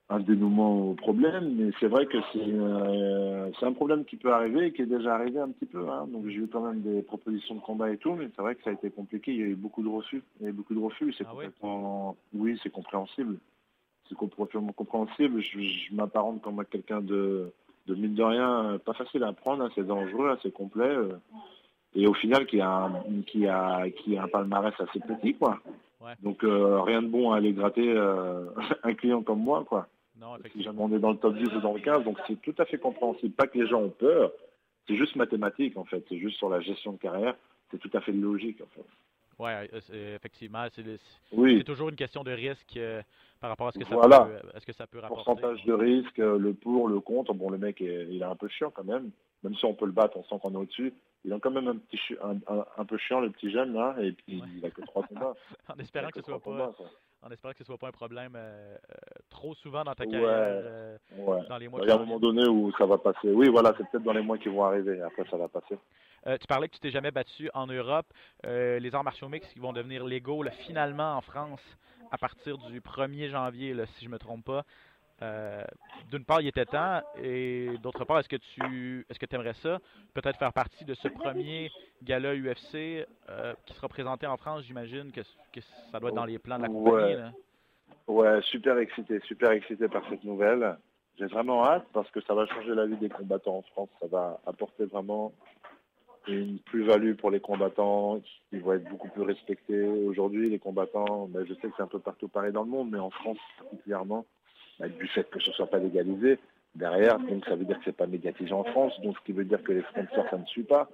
un, 0.08 0.16
un 0.16 0.20
dénouement 0.20 0.90
au 0.90 0.94
problème. 0.94 1.54
Mais 1.54 1.70
c'est 1.80 1.88
vrai 1.88 2.06
que 2.06 2.16
c'est 2.32 2.38
euh, 2.42 3.50
un 3.60 3.72
problème 3.74 4.06
qui 4.06 4.16
peut 4.16 4.32
arriver 4.32 4.68
et 4.68 4.72
qui 4.72 4.82
est 4.82 4.86
déjà 4.86 5.14
arrivé 5.16 5.38
un 5.38 5.50
petit 5.50 5.66
peu. 5.66 5.86
hein. 5.90 6.06
Donc 6.06 6.26
j'ai 6.28 6.36
eu 6.36 6.48
quand 6.48 6.62
même 6.66 6.80
des 6.80 7.02
propositions 7.02 7.56
de 7.56 7.60
combat 7.60 7.90
et 7.90 7.98
tout, 7.98 8.14
mais 8.14 8.30
c'est 8.34 8.40
vrai 8.42 8.54
que 8.54 8.62
ça 8.62 8.70
a 8.70 8.72
été 8.72 8.90
compliqué. 8.90 9.32
Il 9.32 9.38
y 9.38 9.42
a 9.42 9.46
eu 9.48 9.54
beaucoup 9.54 9.82
de 9.82 9.88
refus. 9.88 10.22
Il 10.40 10.44
y 10.44 10.46
a 10.46 10.48
eu 10.48 10.52
beaucoup 10.54 10.74
de 10.74 10.80
refus. 10.80 11.12
C'est 11.18 11.24
Ah 11.26 11.30
complètement... 11.30 12.16
Oui, 12.32 12.58
c'est 12.62 12.70
compréhensible. 12.70 13.38
C'est 14.08 14.14
complètement 14.16 14.72
compréhensible. 14.72 15.40
Je, 15.40 15.60
je 15.60 15.94
m'apparente 15.94 16.42
comme 16.42 16.62
quelqu'un 16.66 17.00
de, 17.00 17.52
de 17.86 17.94
mine 17.94 18.14
de 18.14 18.22
rien, 18.22 18.64
euh, 18.72 18.78
pas 18.78 18.92
facile 18.94 19.24
à 19.24 19.28
apprendre, 19.28 19.64
assez 19.64 19.82
dangereux, 19.82 20.30
assez 20.30 20.50
complet. 20.50 20.88
euh, 20.88 21.16
et 21.96 22.06
au 22.06 22.14
final 22.14 22.44
qui 22.46 22.60
a 22.60 22.68
un, 22.70 23.22
qui 23.26 23.46
a 23.46 23.88
qui 23.90 24.16
a 24.16 24.24
un 24.24 24.28
palmarès 24.28 24.74
assez 24.80 24.98
petit 25.00 25.34
quoi. 25.34 25.60
Ouais. 26.00 26.12
Donc 26.22 26.42
euh, 26.44 26.80
rien 26.82 27.02
de 27.02 27.06
bon 27.08 27.30
à 27.32 27.36
aller 27.36 27.52
gratter 27.52 27.88
euh, 27.88 28.46
un 28.82 28.94
client 28.94 29.22
comme 29.22 29.40
moi 29.40 29.64
quoi. 29.66 29.86
Non, 30.20 30.36
Si 30.52 30.62
jamais 30.62 30.80
on 30.80 30.92
est 30.94 30.98
dans 30.98 31.10
le 31.12 31.18
top 31.18 31.36
10 31.36 31.44
ou 31.56 31.60
dans 31.60 31.72
le 31.74 31.80
15, 31.80 32.04
donc 32.04 32.18
c'est 32.26 32.40
tout 32.40 32.54
à 32.58 32.64
fait 32.64 32.78
compréhensible. 32.78 33.34
Pas 33.34 33.46
que 33.46 33.58
les 33.58 33.66
gens 33.66 33.80
ont 33.82 33.90
peur, 33.90 34.30
c'est 34.86 34.96
juste 34.96 35.16
mathématique 35.16 35.76
en 35.76 35.84
fait, 35.84 36.04
c'est 36.08 36.18
juste 36.18 36.36
sur 36.36 36.48
la 36.48 36.60
gestion 36.60 36.92
de 36.92 36.98
carrière, 36.98 37.34
c'est 37.70 37.78
tout 37.78 37.90
à 37.94 38.00
fait 38.00 38.12
logique 38.12 38.60
en 38.60 38.66
fait. 38.74 38.84
Ouais, 39.38 39.68
euh, 39.72 39.80
c'est- 39.80 40.14
effectivement, 40.14 40.64
c'est 40.72 40.84
Oui, 41.32 41.62
toujours 41.64 41.88
une 41.88 41.96
question 41.96 42.22
de 42.22 42.30
risque 42.32 42.76
euh, 42.76 43.02
par 43.40 43.50
rapport 43.50 43.68
à 43.68 43.72
ce 43.72 43.78
que 43.78 43.84
ça 43.84 43.94
Voilà. 43.96 44.20
peut, 44.20 44.60
ce 44.60 44.66
que 44.66 44.72
ça 44.72 44.86
peut 44.86 44.98
rapporter. 45.00 45.24
pourcentage 45.24 45.64
de 45.64 45.72
risque, 45.72 46.18
euh, 46.18 46.38
le 46.38 46.54
pour, 46.54 46.88
le 46.88 47.00
contre. 47.00 47.34
Bon, 47.34 47.50
le 47.50 47.58
mec, 47.58 47.80
est- 47.80 48.06
il 48.10 48.20
est 48.22 48.24
un 48.24 48.36
peu 48.36 48.48
chiant 48.48 48.70
quand 48.70 48.84
même. 48.84 49.10
Même 49.42 49.54
si 49.56 49.64
on 49.66 49.74
peut 49.74 49.86
le 49.86 49.92
battre, 49.92 50.16
on 50.16 50.24
sent 50.24 50.36
qu'on 50.40 50.54
est 50.54 50.56
au-dessus. 50.56 50.94
Il 51.24 51.32
est 51.32 51.40
quand 51.40 51.50
même 51.50 51.68
un 51.68 51.76
petit 51.76 51.98
un, 52.22 52.36
un- 52.54 52.64
un 52.78 52.84
peu 52.84 52.96
chiant 52.98 53.20
le 53.20 53.30
petit 53.30 53.50
jeune 53.50 53.74
là, 53.74 53.94
et 54.00 54.12
puis 54.12 54.40
Ouais. 54.40 54.46
il 54.56 54.64
a 54.64 54.70
que 54.70 54.82
trois 54.82 55.02
combats. 55.02 55.34
En 55.68 55.78
espérant 55.78 56.08
que 56.08 56.12
que 56.14 56.20
ce 56.20 56.26
soit 56.30 56.38
trois 56.40 56.56
pas, 56.56 56.64
combats, 56.66 56.74
quoi. 56.76 56.86
en 57.22 57.30
espérant 57.30 57.52
que 57.52 57.58
ce 57.58 57.64
soit 57.64 57.78
pas 57.78 57.88
un 57.88 57.92
problème 57.92 58.32
euh, 58.36 58.76
euh, 58.76 58.94
trop 59.30 59.54
souvent 59.54 59.82
dans 59.84 59.94
ta 59.94 60.04
Ouais. 60.04 60.10
carrière 60.10 60.30
euh, 60.30 60.96
Ouais. 61.18 61.40
dans 61.48 61.58
les 61.58 61.68
mois 61.68 61.80
Il 61.82 61.88
y 61.88 61.90
a 61.90 61.94
un 61.96 61.98
moment 61.98 62.18
donné 62.20 62.46
où 62.46 62.70
ça 62.78 62.86
va 62.86 62.98
passer. 62.98 63.30
Oui, 63.30 63.48
voilà, 63.48 63.74
c'est 63.76 63.88
peut-être 63.90 64.04
dans 64.04 64.12
les 64.12 64.22
mois 64.22 64.38
qui 64.38 64.48
vont 64.48 64.64
arriver. 64.64 65.00
Après, 65.02 65.24
ça 65.30 65.36
va 65.36 65.48
passer. 65.48 65.76
Euh, 66.26 66.38
tu 66.38 66.46
parlais 66.46 66.68
que 66.68 66.74
tu 66.74 66.80
t'es 66.80 66.90
jamais 66.90 67.10
battu 67.10 67.50
en 67.54 67.66
Europe. 67.66 68.06
Euh, 68.46 68.78
les 68.78 68.94
arts 68.94 69.04
martiaux 69.04 69.28
mixtes 69.28 69.52
qui 69.52 69.58
vont 69.58 69.72
devenir 69.72 70.04
légaux 70.04 70.42
là, 70.42 70.50
finalement 70.50 71.16
en 71.16 71.20
France 71.20 71.62
à 72.10 72.18
partir 72.18 72.58
du 72.58 72.80
1er 72.80 73.30
janvier, 73.30 73.74
là, 73.74 73.86
si 73.86 74.04
je 74.04 74.10
me 74.10 74.18
trompe 74.18 74.44
pas. 74.44 74.64
Euh, 75.22 75.62
D'une 76.10 76.24
part, 76.24 76.40
il 76.40 76.48
était 76.48 76.64
temps, 76.64 77.00
et 77.22 77.70
d'autre 77.82 78.04
part, 78.04 78.18
est-ce 78.18 78.28
que 78.28 78.36
tu 78.36 79.06
est-ce 79.08 79.18
que 79.18 79.34
aimerais 79.34 79.54
ça 79.54 79.78
peut-être 80.12 80.38
faire 80.38 80.52
partie 80.52 80.84
de 80.84 80.94
ce 80.94 81.08
premier 81.08 81.70
gala 82.02 82.34
UFC 82.34 83.06
qui 83.66 83.74
sera 83.74 83.88
présenté 83.88 84.26
en 84.26 84.36
France 84.36 84.64
J'imagine 84.64 85.12
que, 85.12 85.20
que 85.52 85.60
ça 85.92 86.00
doit 86.00 86.10
être 86.10 86.16
dans 86.16 86.24
les 86.24 86.38
plans 86.38 86.58
de 86.58 86.62
la 86.62 86.68
compagnie. 86.68 87.14
Ouais. 87.14 87.16
là? 87.16 87.32
Ouais, 88.06 88.42
super 88.42 88.78
excité, 88.78 89.20
super 89.20 89.52
excité 89.52 89.88
par 89.88 90.02
cette 90.10 90.24
nouvelle. 90.24 90.76
J'ai 91.18 91.26
vraiment 91.26 91.64
hâte 91.64 91.86
parce 91.92 92.10
que 92.10 92.20
ça 92.22 92.34
va 92.34 92.46
changer 92.46 92.74
la 92.74 92.86
vie 92.86 92.96
des 92.96 93.08
combattants 93.08 93.58
en 93.58 93.62
France. 93.62 93.88
Ça 94.00 94.06
va 94.08 94.40
apporter 94.46 94.84
vraiment 94.84 95.32
une 96.28 96.58
plus-value 96.60 97.14
pour 97.14 97.30
les 97.30 97.40
combattants 97.40 98.20
qui 98.50 98.58
vont 98.58 98.72
être 98.74 98.88
beaucoup 98.88 99.08
plus 99.08 99.22
respectés. 99.22 99.82
Aujourd'hui, 99.82 100.50
les 100.50 100.58
combattants, 100.58 101.26
ben, 101.28 101.44
je 101.46 101.54
sais 101.54 101.68
que 101.68 101.74
c'est 101.76 101.82
un 101.82 101.88
peu 101.88 101.98
partout 101.98 102.28
pareil 102.28 102.52
dans 102.52 102.62
le 102.62 102.70
monde, 102.70 102.90
mais 102.90 102.98
en 102.98 103.10
France 103.10 103.38
particulièrement, 103.58 104.24
ben, 104.78 104.88
du 104.88 105.06
fait 105.08 105.28
que 105.30 105.40
ce 105.40 105.52
soit 105.52 105.66
pas 105.66 105.78
légalisé, 105.78 106.38
derrière, 106.74 107.18
donc 107.18 107.44
ça 107.44 107.54
veut 107.54 107.64
dire 107.64 107.78
que 107.78 107.84
c'est 107.84 107.96
pas 107.96 108.06
médiatisé 108.06 108.52
en 108.52 108.64
France, 108.64 108.98
donc 109.00 109.16
ce 109.18 109.24
qui 109.24 109.32
veut 109.32 109.44
dire 109.44 109.62
que 109.62 109.72
les 109.72 109.82
sponsors, 109.82 110.28
ça 110.30 110.38
ne 110.38 110.46
suit 110.46 110.64
pas. 110.64 110.88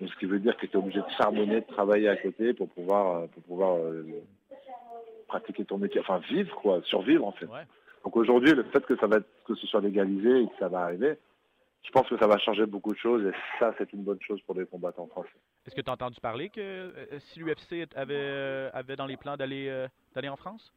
Donc 0.00 0.10
ce 0.10 0.18
qui 0.18 0.26
veut 0.26 0.38
dire 0.38 0.56
que 0.56 0.66
tu 0.66 0.72
es 0.72 0.76
obligé 0.76 1.00
de 1.00 1.10
charbonner, 1.16 1.60
de 1.60 1.66
travailler 1.66 2.08
à 2.08 2.16
côté 2.16 2.54
pour 2.54 2.68
pouvoir, 2.68 3.16
euh, 3.16 3.26
pour 3.26 3.42
pouvoir 3.42 3.76
euh, 3.78 4.04
pratiquer 5.26 5.64
ton 5.64 5.78
métier, 5.78 6.00
enfin 6.00 6.20
vivre 6.30 6.54
quoi, 6.56 6.80
survivre 6.84 7.26
en 7.26 7.32
fait. 7.32 7.46
Ouais. 7.46 7.66
Donc 8.04 8.16
aujourd'hui, 8.16 8.52
le 8.52 8.62
fait 8.64 8.84
que 8.86 8.96
ça 8.96 9.06
va 9.06 9.16
être, 9.16 9.28
que 9.44 9.54
ce 9.56 9.66
soit 9.66 9.80
légalisé 9.80 10.42
et 10.42 10.46
que 10.46 10.58
ça 10.60 10.68
va 10.68 10.82
arriver, 10.82 11.18
je 11.82 11.90
pense 11.90 12.08
que 12.08 12.18
ça 12.18 12.26
va 12.26 12.38
changer 12.38 12.66
beaucoup 12.66 12.92
de 12.92 12.98
choses 12.98 13.24
et 13.26 13.32
ça 13.58 13.74
c'est 13.78 13.92
une 13.92 14.02
bonne 14.04 14.20
chose 14.20 14.40
pour 14.42 14.54
les 14.54 14.66
combattants 14.66 15.06
français. 15.08 15.28
Est-ce 15.66 15.74
que 15.74 15.80
tu 15.80 15.90
as 15.90 15.94
entendu 15.94 16.18
parler 16.20 16.48
que 16.50 16.60
euh, 16.60 17.18
si 17.18 17.40
l'UFC 17.40 17.86
avait, 17.96 18.14
euh, 18.16 18.70
avait 18.72 18.96
dans 18.96 19.06
les 19.06 19.16
plans 19.16 19.36
d'aller 19.36 19.68
euh, 19.68 19.86
d'aller 20.14 20.28
en 20.28 20.36
France? 20.36 20.72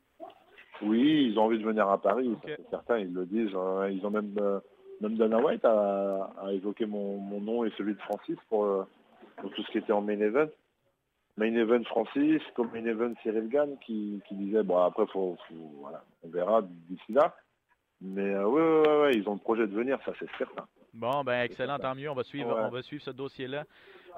Oui, 0.82 1.28
ils 1.30 1.38
ont 1.38 1.44
envie 1.44 1.60
de 1.60 1.64
venir 1.66 1.88
à 1.88 2.02
Paris, 2.02 2.30
Ok. 2.30 2.50
ça, 2.50 2.56
c'est 2.58 2.70
certain, 2.70 2.98
ils 3.00 3.14
le 3.14 3.26
disent. 3.26 3.56
hein. 3.56 3.88
Ils 3.90 4.04
ont 4.06 4.10
même, 4.10 4.36
euh, 4.40 4.60
même 5.00 5.16
Dana 5.16 5.38
White 5.38 5.64
a, 5.64 6.34
a 6.44 6.52
évoqué 6.54 6.86
mon, 6.86 7.18
mon 7.18 7.40
nom 7.40 7.66
et 7.66 7.72
celui 7.78 7.94
de 7.94 8.00
Francis 8.02 8.38
pour, 8.50 8.66
euh, 8.66 8.84
pour 9.38 9.52
tout 9.52 9.62
ce 9.64 9.72
qui 9.72 9.78
était 9.78 9.92
en 9.94 10.02
main 10.02 10.20
event. 10.20 10.48
Main 11.38 11.54
event 11.56 11.84
Francis, 11.86 12.42
comme 12.56 12.72
main 12.72 12.86
event 12.86 13.14
Cyril 13.22 13.48
Gann 13.48 13.78
qui, 13.86 14.22
qui 14.28 14.36
disait, 14.36 14.64
bon 14.64 14.78
après 14.80 15.06
faut, 15.08 15.38
faut- 15.48 15.72
voilà, 15.82 16.04
on 16.24 16.30
verra 16.30 16.62
d'ici 16.64 17.12
là. 17.14 17.36
Mais 18.02 18.34
euh, 18.34 18.48
ouais, 18.48 18.62
ouais, 18.90 19.02
ouais, 19.04 19.16
ils 19.16 19.30
ont 19.30 19.34
le 19.34 19.40
projet 19.40 19.68
de 19.68 19.74
venir, 19.76 20.00
ça 20.04 20.14
c'est 20.20 20.30
certain. 20.38 20.66
Bon, 20.94 21.24
ben 21.24 21.44
excellent, 21.44 21.80
tant 21.80 21.96
mieux. 21.96 22.10
On 22.10 22.14
va 22.16 22.24
suivre, 22.24 22.50
Ouais. 22.54 22.62
on 22.66 22.70
va 22.70 22.82
suivre 22.82 23.04
ce 23.04 23.12
dossier-là. 23.12 23.64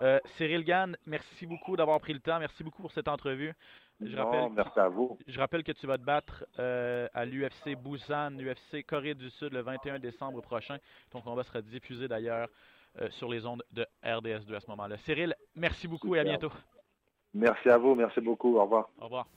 Euh, 0.01 0.19
Cyril 0.37 0.63
Gann, 0.63 0.97
merci 1.05 1.45
beaucoup 1.45 1.75
d'avoir 1.77 1.99
pris 1.99 2.13
le 2.13 2.19
temps. 2.19 2.39
Merci 2.39 2.63
beaucoup 2.63 2.81
pour 2.81 2.91
cette 2.91 3.07
entrevue. 3.07 3.53
Je 4.01 4.15
Non, 4.15 4.25
rappelle, 4.25 4.49
merci 4.53 4.79
à 4.79 4.89
vous. 4.89 5.17
je 5.27 5.39
rappelle 5.39 5.63
que 5.63 5.71
tu 5.71 5.85
vas 5.85 5.97
te 5.99 6.03
battre 6.03 6.45
euh, 6.59 7.07
à 7.13 7.25
l'UFC 7.25 7.75
Busan, 7.75 8.31
l'UFC 8.31 8.83
Corée 8.85 9.13
du 9.13 9.29
Sud 9.29 9.53
le 9.53 9.61
21 9.61 9.99
décembre 9.99 10.41
prochain. 10.41 10.77
Ton 11.11 11.21
combat 11.21 11.43
sera 11.43 11.61
diffusé 11.61 12.07
d'ailleurs 12.07 12.47
euh, 12.99 13.09
sur 13.11 13.29
les 13.29 13.45
ondes 13.45 13.63
de 13.71 13.85
RDS2 14.03 14.55
à 14.55 14.59
ce 14.59 14.69
moment-là. 14.71 14.97
Cyril, 14.97 15.35
merci 15.55 15.87
beaucoup 15.87 16.15
et 16.15 16.19
à 16.19 16.23
bientôt. 16.23 16.51
Merci 17.35 17.69
à 17.69 17.77
vous, 17.77 17.93
merci 17.95 18.19
beaucoup, 18.19 18.57
au 18.57 18.63
revoir. 18.63 18.89
Au 18.99 19.05
revoir. 19.05 19.27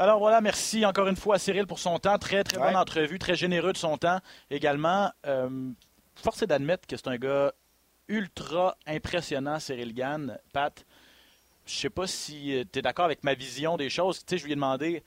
Alors 0.00 0.18
voilà, 0.18 0.40
merci 0.40 0.86
encore 0.86 1.08
une 1.08 1.16
fois 1.16 1.34
à 1.34 1.38
Cyril 1.38 1.66
pour 1.66 1.78
son 1.78 1.98
temps. 1.98 2.16
Très, 2.16 2.42
très 2.42 2.56
bonne 2.56 2.68
Ouais. 2.68 2.74
entrevue, 2.74 3.18
très 3.18 3.34
généreux 3.34 3.74
de 3.74 3.76
son 3.76 3.98
temps 3.98 4.18
également. 4.50 5.10
Euh, 5.26 5.70
force 6.14 6.40
est 6.42 6.46
d'admettre 6.46 6.86
que 6.86 6.96
c'est 6.96 7.08
un 7.08 7.18
gars 7.18 7.52
ultra 8.08 8.78
impressionnant, 8.86 9.58
Cyril 9.60 9.92
Gann. 9.92 10.38
Pat, 10.54 10.86
je 11.66 11.74
sais 11.74 11.90
pas 11.90 12.06
si 12.06 12.66
tu 12.72 12.78
es 12.78 12.82
d'accord 12.82 13.04
avec 13.04 13.24
ma 13.24 13.34
vision 13.34 13.76
des 13.76 13.90
choses. 13.90 14.20
Tu 14.24 14.30
sais, 14.30 14.38
je 14.38 14.46
lui 14.46 14.52
ai 14.52 14.54
demandé 14.54 15.02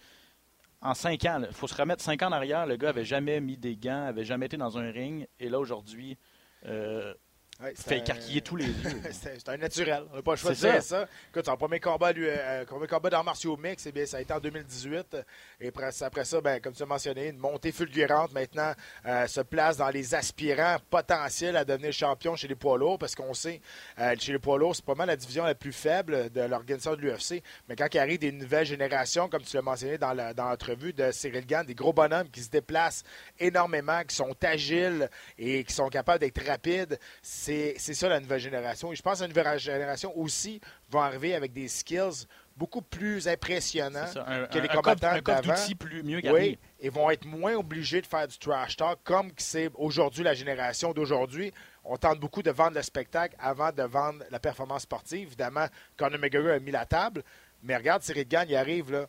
en 0.79 0.93
cinq 0.93 1.25
ans, 1.25 1.41
il 1.43 1.55
faut 1.55 1.67
se 1.67 1.73
remettre 1.73 2.03
cinq 2.03 2.21
ans 2.21 2.27
en 2.27 2.33
arrière, 2.33 2.67
le 2.67 2.75
gars 2.75 2.89
avait 2.89 3.03
jamais 3.05 3.41
mis 3.41 3.57
des 3.57 3.75
gants, 3.75 4.05
avait 4.05 4.25
jamais 4.25 4.45
été 4.45 4.57
dans 4.57 4.77
un 4.77 4.91
ring. 4.91 5.25
Et 5.39 5.49
là, 5.49 5.59
aujourd'hui, 5.59 6.19
euh, 6.67 7.15
Ouais, 7.63 7.73
fait 7.75 7.95
un- 7.95 7.97
écarquiller 7.99 8.41
tous 8.41 8.55
les 8.57 8.65
yeux. 8.67 9.01
C'est 9.11 9.47
un 9.47 9.57
naturel. 9.57 10.03
On 10.11 10.17
n'a 10.17 10.21
pas 10.21 10.31
le 10.31 10.37
choix 10.37 10.51
de 10.51 10.55
dire 10.55 10.83
ça. 10.83 11.07
Écoute, 11.29 11.45
son 11.45 11.55
premier 11.55 11.79
combat, 11.79 12.11
lui, 12.11 12.25
euh, 12.27 12.65
premier 12.65 12.87
combat 12.87 13.09
d'arts 13.09 13.23
martiaux 13.23 13.55
mix, 13.55 13.85
eh 13.85 13.91
bien, 13.91 14.05
ça 14.05 14.17
a 14.17 14.21
été 14.21 14.33
en 14.33 14.39
2018. 14.39 15.17
Et 15.61 15.69
après, 15.69 15.89
après 16.03 16.25
ça, 16.25 16.41
ben, 16.41 16.59
comme 16.59 16.73
tu 16.73 16.83
as 16.83 16.85
mentionné, 16.85 17.27
une 17.29 17.37
montée 17.37 17.71
fulgurante 17.71 18.33
maintenant 18.33 18.73
euh, 19.05 19.27
se 19.27 19.41
place 19.41 19.77
dans 19.77 19.89
les 19.89 20.13
aspirants 20.13 20.77
potentiels 20.89 21.55
à 21.55 21.63
devenir 21.63 21.93
champion 21.93 22.35
chez 22.35 22.47
les 22.47 22.55
poids 22.55 22.77
lourds 22.77 22.99
parce 22.99 23.15
qu'on 23.15 23.33
sait, 23.33 23.61
euh, 23.99 24.13
chez 24.19 24.33
les 24.33 24.39
poids 24.39 24.57
lourds, 24.57 24.75
c'est 24.75 24.83
pas 24.85 24.95
mal 24.95 25.07
la 25.07 25.15
division 25.15 25.45
la 25.45 25.55
plus 25.55 25.71
faible 25.73 26.31
de 26.31 26.41
l'organisation 26.41 26.95
de 26.95 27.01
l'UFC. 27.01 27.41
Mais 27.69 27.75
quand 27.77 27.87
il 27.93 27.99
arrive 27.99 28.19
des 28.19 28.31
nouvelles 28.31 28.65
générations, 28.65 29.29
comme 29.29 29.43
tu 29.43 29.55
l'as 29.55 29.61
mentionné 29.61 29.97
dans 29.97 30.13
l'entrevue 30.13 30.91
de 30.91 31.11
Cyril 31.11 31.45
Gann, 31.45 31.65
des 31.65 31.75
gros 31.75 31.93
bonhommes 31.93 32.29
qui 32.29 32.41
se 32.41 32.49
déplacent 32.49 33.03
énormément, 33.39 34.01
qui 34.03 34.15
sont 34.15 34.35
agiles 34.43 35.09
et 35.37 35.63
qui 35.63 35.73
sont 35.73 35.87
capables 35.89 36.19
d'être 36.19 36.45
rapides, 36.45 36.99
c'est 37.21 37.52
c'est 37.77 37.93
ça 37.93 38.07
la 38.09 38.19
nouvelle 38.19 38.39
génération. 38.39 38.91
Et 38.91 38.95
je 38.95 39.01
pense 39.01 39.17
que 39.19 39.23
la 39.23 39.27
nouvelle 39.29 39.59
génération 39.59 40.15
aussi 40.17 40.59
va 40.89 41.01
arriver 41.03 41.35
avec 41.35 41.53
des 41.53 41.67
skills 41.67 42.25
beaucoup 42.55 42.81
plus 42.81 43.27
impressionnants 43.27 44.05
un, 44.27 44.45
que 44.45 44.59
les 44.59 44.69
un- 44.69 44.73
combattants 44.73 45.19
d'avant. 45.21 45.53
plus 45.79 46.03
mieux 46.03 46.19
garni. 46.19 46.39
Oui, 46.39 46.59
et 46.79 46.89
vont 46.89 47.09
être 47.09 47.25
moins 47.25 47.55
obligés 47.55 48.01
de 48.01 48.05
faire 48.05 48.27
du 48.27 48.37
trash 48.37 48.75
talk 48.77 48.99
comme 49.03 49.31
c'est 49.37 49.69
aujourd'hui 49.75 50.23
la 50.23 50.33
génération 50.33 50.93
d'aujourd'hui. 50.93 51.51
On 51.83 51.97
tente 51.97 52.19
beaucoup 52.19 52.43
de 52.43 52.51
vendre 52.51 52.75
le 52.75 52.81
spectacle 52.83 53.35
avant 53.39 53.71
de 53.71 53.83
vendre 53.83 54.23
la 54.29 54.39
performance 54.39 54.83
sportive. 54.83 55.27
Évidemment, 55.27 55.65
Conor 55.97 56.19
McGregor 56.19 56.51
a 56.53 56.59
mis 56.59 56.71
la 56.71 56.85
table, 56.85 57.23
mais 57.63 57.75
regarde, 57.75 58.03
Cyril 58.03 58.27
Gann, 58.27 58.45
il 58.47 58.55
arrive 58.55 58.91
là. 58.91 59.07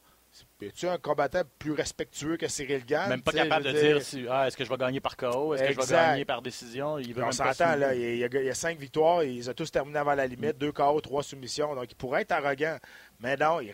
Es-tu 0.61 0.89
un 0.89 0.99
combattant 0.99 1.43
plus 1.59 1.73
respectueux 1.73 2.37
que 2.37 2.49
Cyril 2.49 2.85
Gann? 2.87 3.09
Même 3.11 3.23
pas 3.23 3.33
capable 3.45 3.65
de 3.67 3.73
dire 3.73 4.03
si, 4.03 4.27
ah, 4.31 4.47
est-ce 4.49 4.57
que 4.57 4.65
je 4.65 4.71
vais 4.71 4.77
gagner 4.77 5.01
par 5.01 5.17
KO, 5.17 5.55
est-ce 5.55 5.63
que 5.63 5.73
je 5.75 5.79
vais 5.81 5.87
gagner 6.11 6.25
par 6.25 6.43
décision? 6.43 6.99
Il 6.99 7.13
veut 7.15 7.23
on 7.23 7.27
s'entend, 7.33 7.75
se- 7.75 7.79
là, 7.79 7.95
il 7.95 8.17
y, 8.17 8.25
a, 8.25 8.29
il 8.33 8.45
y 8.47 8.51
a 8.51 8.55
cinq 8.55 8.79
victoires, 8.79 9.23
il 9.23 9.37
les 9.37 9.49
a 9.49 9.55
tous 9.55 9.71
terminés 9.71 9.99
avant 9.99 10.15
la 10.15 10.27
limite, 10.27 10.59
deux 10.59 10.73
KO, 10.73 11.01
trois 11.01 11.23
soumissions. 11.23 11.75
Donc, 11.75 11.87
il 11.91 11.95
pourrait 11.97 12.23
être 12.23 12.33
arrogant. 12.33 12.79
Mais 13.21 13.37
non, 13.37 13.61
il, 13.61 13.71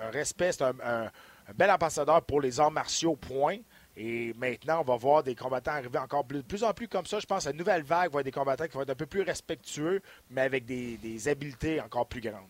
un 0.00 0.10
respect, 0.10 0.52
c'est 0.52 0.62
un, 0.62 0.74
un- 0.84 1.10
un 1.46 1.52
bel 1.54 1.70
ambassadeur 1.70 2.22
pour 2.22 2.40
les 2.40 2.60
arts 2.60 2.70
martiaux, 2.70 3.16
point. 3.16 3.56
Et 3.96 4.32
maintenant, 4.34 4.80
on 4.80 4.84
va 4.84 4.96
voir 4.96 5.22
des 5.22 5.34
combattants 5.34 5.72
arriver 5.72 5.98
encore 5.98 6.24
plus, 6.26 6.38
de 6.38 6.42
plus 6.42 6.64
en 6.64 6.72
plus 6.72 6.88
comme 6.88 7.06
ça. 7.06 7.20
Je 7.20 7.26
pense 7.26 7.44
que 7.44 7.50
la 7.50 7.56
nouvelle 7.56 7.82
vague 7.82 8.10
va 8.12 8.20
être 8.20 8.24
des 8.24 8.32
combattants 8.32 8.66
qui 8.66 8.72
vont 8.72 8.82
être 8.82 8.90
un 8.90 8.94
peu 8.94 9.06
plus 9.06 9.22
respectueux, 9.22 10.00
mais 10.30 10.40
avec 10.40 10.64
des, 10.64 10.96
des 10.96 11.28
habiletés 11.28 11.80
encore 11.80 12.06
plus 12.08 12.20
grandes. 12.20 12.40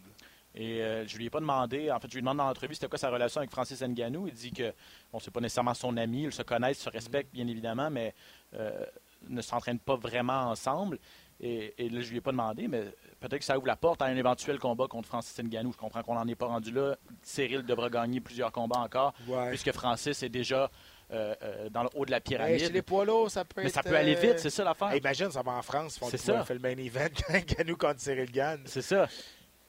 Et 0.56 0.82
euh, 0.82 1.04
je 1.06 1.16
lui 1.18 1.26
ai 1.26 1.30
pas 1.30 1.40
demandé, 1.40 1.90
en 1.90 1.98
fait, 1.98 2.08
je 2.08 2.14
lui 2.14 2.22
demande 2.22 2.36
dans 2.38 2.46
l'entrevue 2.46 2.74
c'était 2.74 2.86
quoi 2.88 2.98
sa 2.98 3.10
relation 3.10 3.38
avec 3.40 3.50
Francis 3.50 3.80
Ngannou. 3.82 4.28
Il 4.28 4.34
dit 4.34 4.52
que, 4.52 4.72
bon, 5.12 5.18
c'est 5.18 5.32
pas 5.32 5.40
nécessairement 5.40 5.74
son 5.74 5.96
ami, 5.96 6.24
ils 6.24 6.32
se 6.32 6.42
connaissent, 6.42 6.78
se 6.78 6.90
respectent, 6.90 7.32
bien 7.32 7.46
évidemment, 7.48 7.90
mais 7.90 8.14
euh, 8.54 8.84
ne 9.28 9.42
s'entraînent 9.42 9.80
pas 9.80 9.96
vraiment 9.96 10.50
ensemble. 10.50 10.98
Et, 11.40 11.74
et 11.84 11.88
là, 11.88 12.00
je 12.00 12.10
lui 12.10 12.18
ai 12.18 12.20
pas 12.20 12.30
demandé, 12.30 12.68
mais 12.68 12.84
peut-être 13.18 13.38
que 13.40 13.44
ça 13.44 13.58
ouvre 13.58 13.66
la 13.66 13.74
porte 13.74 14.00
à 14.00 14.04
un 14.04 14.14
éventuel 14.16 14.60
combat 14.60 14.86
contre 14.86 15.08
Francis 15.08 15.36
Ngannou. 15.42 15.72
Je 15.72 15.76
comprends 15.76 16.02
qu'on 16.04 16.14
n'en 16.14 16.28
est 16.28 16.36
pas 16.36 16.46
rendu 16.46 16.70
là. 16.70 16.94
Cyril 17.22 17.64
devra 17.64 17.90
gagner 17.90 18.20
plusieurs 18.20 18.52
combats 18.52 18.78
encore, 18.78 19.12
Ouais. 19.26 19.48
puisque 19.48 19.72
Francis 19.72 20.22
est 20.22 20.28
déjà 20.28 20.70
euh, 21.10 21.34
euh, 21.42 21.68
dans 21.68 21.82
le 21.82 21.88
haut 21.96 22.06
de 22.06 22.12
la 22.12 22.18
Hey, 22.18 22.22
pyramide. 22.22 22.60
chez 22.60 22.68
les 22.70 22.82
poids 22.82 23.04
lourds, 23.04 23.30
ça 23.30 23.44
peut 23.44 23.60
mais 23.62 23.66
être. 23.68 23.74
ça 23.74 23.82
peut 23.82 23.96
aller 23.96 24.14
vite, 24.14 24.38
c'est 24.38 24.50
ça 24.50 24.62
l'affaire. 24.62 24.92
hey, 24.92 25.00
imagine, 25.00 25.30
ça 25.32 25.42
va 25.42 25.52
en 25.52 25.62
France, 25.62 25.96
ils 25.96 25.98
font 25.98 26.08
C'est 26.08 26.16
du- 26.18 26.22
ça. 26.22 26.44
fait 26.44 26.54
le 26.54 26.60
main 26.60 26.76
event, 26.78 27.08
Ganou 27.58 27.76
contre 27.76 28.00
Cyril 28.00 28.30
Gann. 28.30 28.62
C'est 28.66 28.80
ça. 28.82 29.08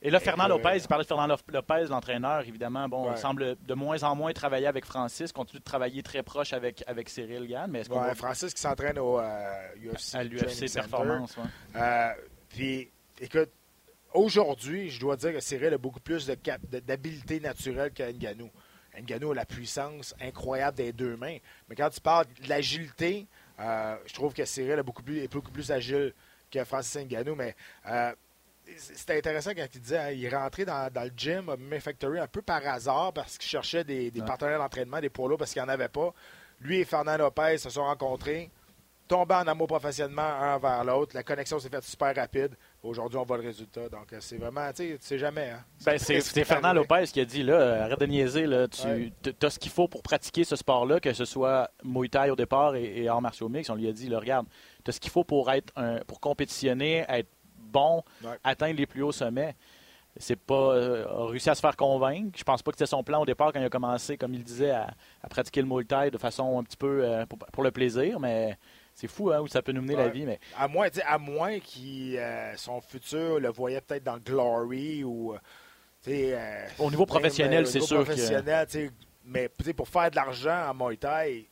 Et 0.05 0.11
là, 0.11 0.19
Fernand 0.19 0.47
Lopez, 0.47 0.77
il 0.77 0.87
parlait 0.87 1.03
de 1.03 1.07
Fernand 1.07 1.25
Lop- 1.27 1.51
Lopez, 1.51 1.85
l'entraîneur, 1.89 2.41
évidemment, 2.47 2.87
bon, 2.87 3.09
Ouais. 3.09 3.17
semble 3.17 3.55
de 3.59 3.73
moins 3.73 4.01
en 4.03 4.15
moins 4.15 4.31
travailler 4.33 4.67
avec 4.67 4.85
Francis, 4.85 5.31
continue 5.31 5.59
de 5.59 5.63
travailler 5.65 6.03
très 6.03 6.21
proche 6.21 6.53
avec, 6.53 6.83
avec 6.85 7.09
Cyril 7.09 7.47
Gann, 7.47 7.71
mais 7.71 7.79
est-ce 7.79 7.89
qu'on 7.89 7.99
Ouais, 8.01 8.09
va 8.09 8.15
Francis 8.15 8.53
qui 8.53 8.61
s'entraîne 8.61 8.99
au 8.99 9.19
euh, 9.19 9.67
UFC. 9.83 10.15
à 10.15 10.23
l'UFC. 10.23 10.71
Performance? 10.73 11.35
Euh, 11.75 12.09
puis, 12.49 12.91
écoute, 13.19 13.49
aujourd'hui, 14.13 14.89
je 14.89 14.99
dois 14.99 15.15
dire 15.17 15.33
que 15.33 15.39
Cyril 15.39 15.73
a 15.73 15.77
beaucoup 15.77 15.99
plus 15.99 16.25
de 16.27 16.35
cap- 16.35 16.61
de- 16.69 16.79
d'habileté 16.79 17.39
naturelle 17.39 17.91
que 17.91 18.03
Ngannou. 18.11 18.49
Ngannou 19.01 19.31
a 19.31 19.35
la 19.35 19.45
puissance 19.45 20.15
incroyable 20.21 20.77
des 20.77 20.93
deux 20.93 21.17
mains. 21.17 21.37
Mais 21.67 21.75
quand 21.75 21.89
tu 21.89 21.99
parles 21.99 22.25
de 22.43 22.47
l'agilité, 22.47 23.27
euh, 23.59 23.95
je 24.05 24.13
trouve 24.13 24.33
que 24.33 24.45
Cyril 24.45 24.79
est 24.79 24.83
beaucoup 24.83 25.03
plus, 25.03 25.19
est 25.23 25.31
beaucoup 25.33 25.51
plus 25.51 25.71
agile 25.71 26.13
que 26.51 26.63
Francis 26.63 27.01
Ngannou. 27.05 27.35
Mais 27.35 27.55
euh, 27.89 28.13
c'était 28.77 29.17
intéressant 29.17 29.51
quand 29.55 29.65
il 29.73 29.79
disait 29.81 29.97
hein, 29.97 30.11
il 30.11 30.25
est 30.25 30.35
rentré 30.35 30.65
dans, 30.65 30.91
dans 30.91 31.03
le 31.03 31.11
gym 31.15 31.49
à 31.49 31.79
Factory 31.79 32.19
un 32.19 32.27
peu 32.27 32.41
par 32.41 32.65
hasard 32.67 33.13
parce 33.13 33.37
qu'il 33.37 33.49
cherchait 33.49 33.83
des, 33.83 34.11
des 34.11 34.19
Ouais. 34.21 34.25
partenaires 34.25 34.59
d'entraînement, 34.59 34.99
des 34.99 35.09
poids 35.09 35.29
lourds 35.29 35.37
parce 35.37 35.53
qu'il 35.53 35.61
n'y 35.61 35.67
en 35.67 35.71
avait 35.71 35.87
pas. 35.89 36.13
Lui 36.59 36.79
et 36.79 36.85
Fernand 36.85 37.17
Lopez 37.17 37.57
se 37.59 37.69
sont 37.69 37.83
rencontrés, 37.83 38.49
tombés 39.07 39.35
en 39.35 39.45
amour 39.47 39.67
professionnellement 39.67 40.21
un 40.23 40.57
vers 40.57 40.83
l'autre. 40.83 41.11
La 41.15 41.21
connexion 41.23 41.59
s'est 41.59 41.69
faite 41.69 41.83
super 41.83 42.15
rapide. 42.15 42.55
Aujourd'hui, 42.81 43.17
on 43.19 43.23
voit 43.23 43.37
le 43.37 43.43
résultat. 43.43 43.89
Donc, 43.89 44.13
euh, 44.13 44.17
c'est 44.19 44.37
vraiment, 44.37 44.67
tu 44.71 44.91
sais, 44.91 44.97
tu 44.99 45.05
sais 45.05 45.17
jamais. 45.19 45.49
Hein. 45.51 45.63
Ben, 45.85 45.97
c'est 45.99 46.21
Fernand. 46.43 46.73
Lopez 46.73 47.03
qui 47.11 47.19
a 47.19 47.25
dit 47.25 47.43
là, 47.43 47.53
euh, 47.53 47.83
arrête 47.83 47.99
de 47.99 48.05
niaiser, 48.05 48.45
là, 48.47 48.67
tu 48.67 48.87
Ouais. 48.87 49.11
as 49.43 49.49
ce 49.49 49.59
qu'il 49.59 49.71
faut 49.71 49.87
pour 49.87 50.01
pratiquer 50.01 50.43
ce 50.43 50.55
sport-là, 50.55 50.99
que 50.99 51.13
ce 51.13 51.25
soit 51.25 51.69
Muay 51.83 52.07
Thai 52.09 52.29
au 52.31 52.35
départ 52.35 52.75
et, 52.75 53.01
et 53.03 53.07
arts 53.09 53.21
martiaux 53.21 53.49
mix. 53.49 53.69
On 53.69 53.75
lui 53.75 53.87
a 53.87 53.91
dit, 53.91 54.07
là, 54.07 54.17
regarde, 54.19 54.47
tu 54.83 54.89
as 54.89 54.93
ce 54.93 54.99
qu'il 54.99 55.11
faut 55.11 55.23
pour 55.23 55.51
être 55.51 55.71
un, 55.75 55.97
pour 56.07 56.19
compétitionner, 56.19 57.05
être 57.09 57.27
bon, 57.75 58.03
Ouais. 58.23 58.37
atteindre 58.43 58.77
les 58.77 58.85
plus 58.87 59.03
hauts 59.03 59.11
sommets. 59.11 59.55
C'est 60.17 60.37
pas 60.39 60.53
euh, 60.75 61.05
a 61.07 61.25
réussi 61.29 61.49
à 61.49 61.55
se 61.55 61.59
faire 61.59 61.75
convaincre. 61.75 62.37
Je 62.37 62.43
pense 62.45 62.63
pas 62.63 62.71
que 62.71 62.77
c'était 62.77 62.89
son 62.89 63.03
plan 63.03 63.21
au 63.21 63.25
départ 63.25 63.51
quand 63.51 63.59
il 63.59 63.65
a 63.65 63.69
commencé, 63.69 64.17
comme 64.17 64.33
il 64.33 64.43
disait, 64.43 64.71
à, 64.71 64.93
à 65.21 65.27
pratiquer 65.27 65.61
le 65.61 65.67
Muay 65.67 65.83
Thai 65.83 66.09
de 66.09 66.17
façon 66.17 66.57
un 66.57 66.63
petit 66.63 66.77
peu 66.77 67.03
euh, 67.03 67.25
pour, 67.25 67.37
pour 67.39 67.63
le 67.63 67.71
plaisir, 67.71 68.17
mais 68.19 68.57
c'est 68.93 69.09
fou 69.09 69.29
hein, 69.33 69.41
où 69.41 69.47
ça 69.47 69.61
peut 69.61 69.73
nous 69.73 69.81
mener 69.81 69.97
la 69.97 70.07
vie. 70.07 70.25
Mais 70.25 70.39
À 70.57 70.69
moins, 70.69 70.87
à 71.05 71.17
moins 71.17 71.59
qu'il 71.59 72.15
euh, 72.17 72.55
son 72.55 72.79
futur 72.79 73.41
le 73.41 73.49
voyait 73.49 73.81
peut-être 73.81 74.05
dans 74.05 74.17
Glory 74.17 75.03
ou. 75.03 75.35
au 76.79 76.89
niveau 76.89 77.05
professionnel, 77.05 77.67
c'est 77.67 77.81
sûr 77.81 77.99
que 77.99 78.03
professionnel, 78.03 78.67
Mais 79.25 79.49
pour 79.75 79.87
faire 79.89 80.09
de 80.11 80.15
l'argent 80.15 80.69
en 80.69 80.73
Muay 80.73 80.95
Thai, 80.97 81.49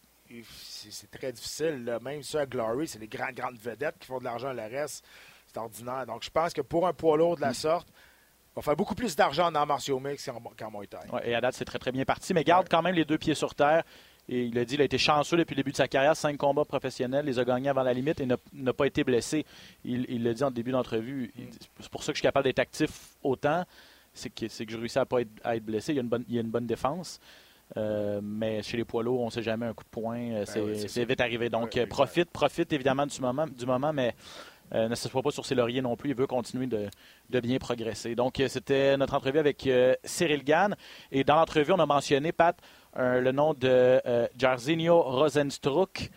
c'est 0.56 0.92
c'est 0.92 1.12
très 1.12 1.32
difficile. 1.34 1.84
là. 1.86 2.00
Même 2.00 2.24
ça 2.24 2.42
à 2.42 2.46
Glory, 2.46 2.88
c'est 2.88 3.00
les 3.00 3.08
grandes, 3.10 3.36
grandes 3.36 3.58
vedettes 3.58 4.00
qui 4.00 4.08
font 4.08 4.20
de 4.20 4.24
l'argent. 4.24 4.54
Le 4.54 4.62
reste, 4.62 5.04
c'est 5.54 5.60
ordinaire. 5.60 6.06
Donc 6.06 6.24
je 6.24 6.30
pense 6.30 6.54
que 6.54 6.62
pour 6.62 6.88
un 6.88 6.94
poids 6.94 7.18
lourd 7.18 7.36
de 7.36 7.42
la 7.42 7.52
Mm. 7.52 7.54
sorte, 7.56 7.88
on 8.56 8.60
va 8.60 8.64
faire 8.64 8.76
beaucoup 8.76 8.96
plus 8.96 9.16
d'argent 9.16 9.48
en 9.48 9.56
arts 9.56 9.68
martiaux 9.68 10.00
mix 10.00 10.26
qu'en 10.26 10.40
qu'en 10.58 10.72
Muay 10.72 10.88
Thai. 10.88 10.98
Ouais, 11.12 11.30
et 11.30 11.36
à 11.36 11.42
date, 11.42 11.56
c'est 11.56 11.66
très, 11.66 11.80
très 11.80 11.92
bien 11.92 12.06
parti. 12.06 12.34
Mais 12.34 12.44
garde 12.44 12.64
Ouais. 12.66 12.70
quand 12.70 12.82
même 12.82 12.96
les 12.96 13.06
deux 13.06 13.18
pieds 13.18 13.36
sur 13.36 13.56
terre. 13.56 13.84
Et 14.30 14.46
il 14.46 14.58
a 14.58 14.64
dit 14.64 14.76
qu'il 14.76 14.82
a 14.82 14.86
été 14.86 14.98
chanceux 14.98 15.36
depuis 15.36 15.54
le 15.54 15.58
début 15.58 15.72
de 15.72 15.76
sa 15.76 15.88
carrière. 15.90 16.16
Cinq 16.16 16.38
combats 16.38 16.64
professionnels, 16.64 17.26
les 17.26 17.40
a 17.40 17.44
gagnés 17.44 17.68
avant 17.68 17.84
la 17.84 17.92
limite 17.94 18.22
et 18.22 18.26
n'a- 18.26 18.74
pas 18.74 18.86
été 18.86 19.04
blessé. 19.04 19.46
Il 19.84 20.06
il 20.08 20.24
l'a 20.24 20.34
dit 20.34 20.44
en 20.46 20.52
début 20.52 20.72
d'entrevue. 20.72 21.32
Il 21.36 21.50
dit, 21.50 21.58
C'est 21.80 21.90
pour 21.90 22.04
ça 22.04 22.14
que 22.14 22.16
je 22.16 22.20
suis 22.20 22.28
capable 22.28 22.46
d'être 22.46 22.60
actif 22.60 23.16
autant. 23.22 23.66
C'est 24.14 24.30
que, 24.30 24.46
je 24.48 24.78
réussis 24.78 25.00
à 25.00 25.06
pas 25.06 25.22
être, 25.22 25.32
à 25.44 25.56
être 25.58 25.66
blessé. 25.66 25.92
Il 25.92 25.96
y 25.96 26.00
a 26.00 26.04
une 26.04 26.08
bonne, 26.08 26.24
il 26.30 26.36
y 26.36 26.38
a 26.38 26.42
une 26.42 26.52
bonne 26.52 26.68
défense. 26.68 27.20
Euh, 27.76 28.22
mais 28.24 28.62
chez 28.62 28.78
les 28.78 28.86
poids 28.86 29.02
lourds, 29.04 29.22
on 29.22 29.26
ne 29.26 29.32
sait 29.32 29.42
jamais 29.42 29.66
un 29.66 29.74
coup 29.74 29.84
de 29.84 29.90
poing. 29.90 30.18
euh, 30.20 30.46
c'est, 30.46 30.62
Ben 30.62 30.68
oui, 30.68 30.86
c'est 30.88 31.06
vite 31.06 31.20
arrivé. 31.22 31.50
Donc, 31.50 31.76
euh, 31.76 31.86
profite, 31.88 32.30
profite 32.30 32.72
évidemment 32.72 33.08
du 33.08 33.20
moment, 33.20 33.48
du 33.48 33.66
moment 33.66 33.92
mais 33.92 34.16
euh, 34.74 34.88
ne 34.88 34.96
se 34.96 35.08
soit 35.10 35.22
pas 35.22 35.32
sur 35.32 35.46
ses 35.46 35.56
lauriers 35.56 35.82
non 35.82 35.96
plus. 35.96 36.12
Il 36.12 36.16
veut 36.16 36.28
continuer 36.28 36.68
de, 36.68 36.90
de 37.30 37.40
bien 37.40 37.58
progresser. 37.60 38.16
Donc, 38.16 38.40
euh, 38.40 38.48
c'était 38.48 38.98
notre 38.98 39.14
entrevue 39.14 39.40
avec 39.40 39.66
euh, 39.68 39.96
Cyril 40.04 40.44
Gann. 40.44 40.76
Et 41.12 41.24
dans 41.24 41.36
l'entrevue, 41.36 41.74
on 41.74 41.80
a 41.80 41.86
mentionné, 41.86 42.32
Pat, 42.32 42.58
euh, 42.98 43.22
le 43.22 43.32
nom 43.32 43.54
de 43.54 44.02
euh, 44.06 44.28
Jarzinho 44.38 45.02
Rosenstruck, 45.02 46.10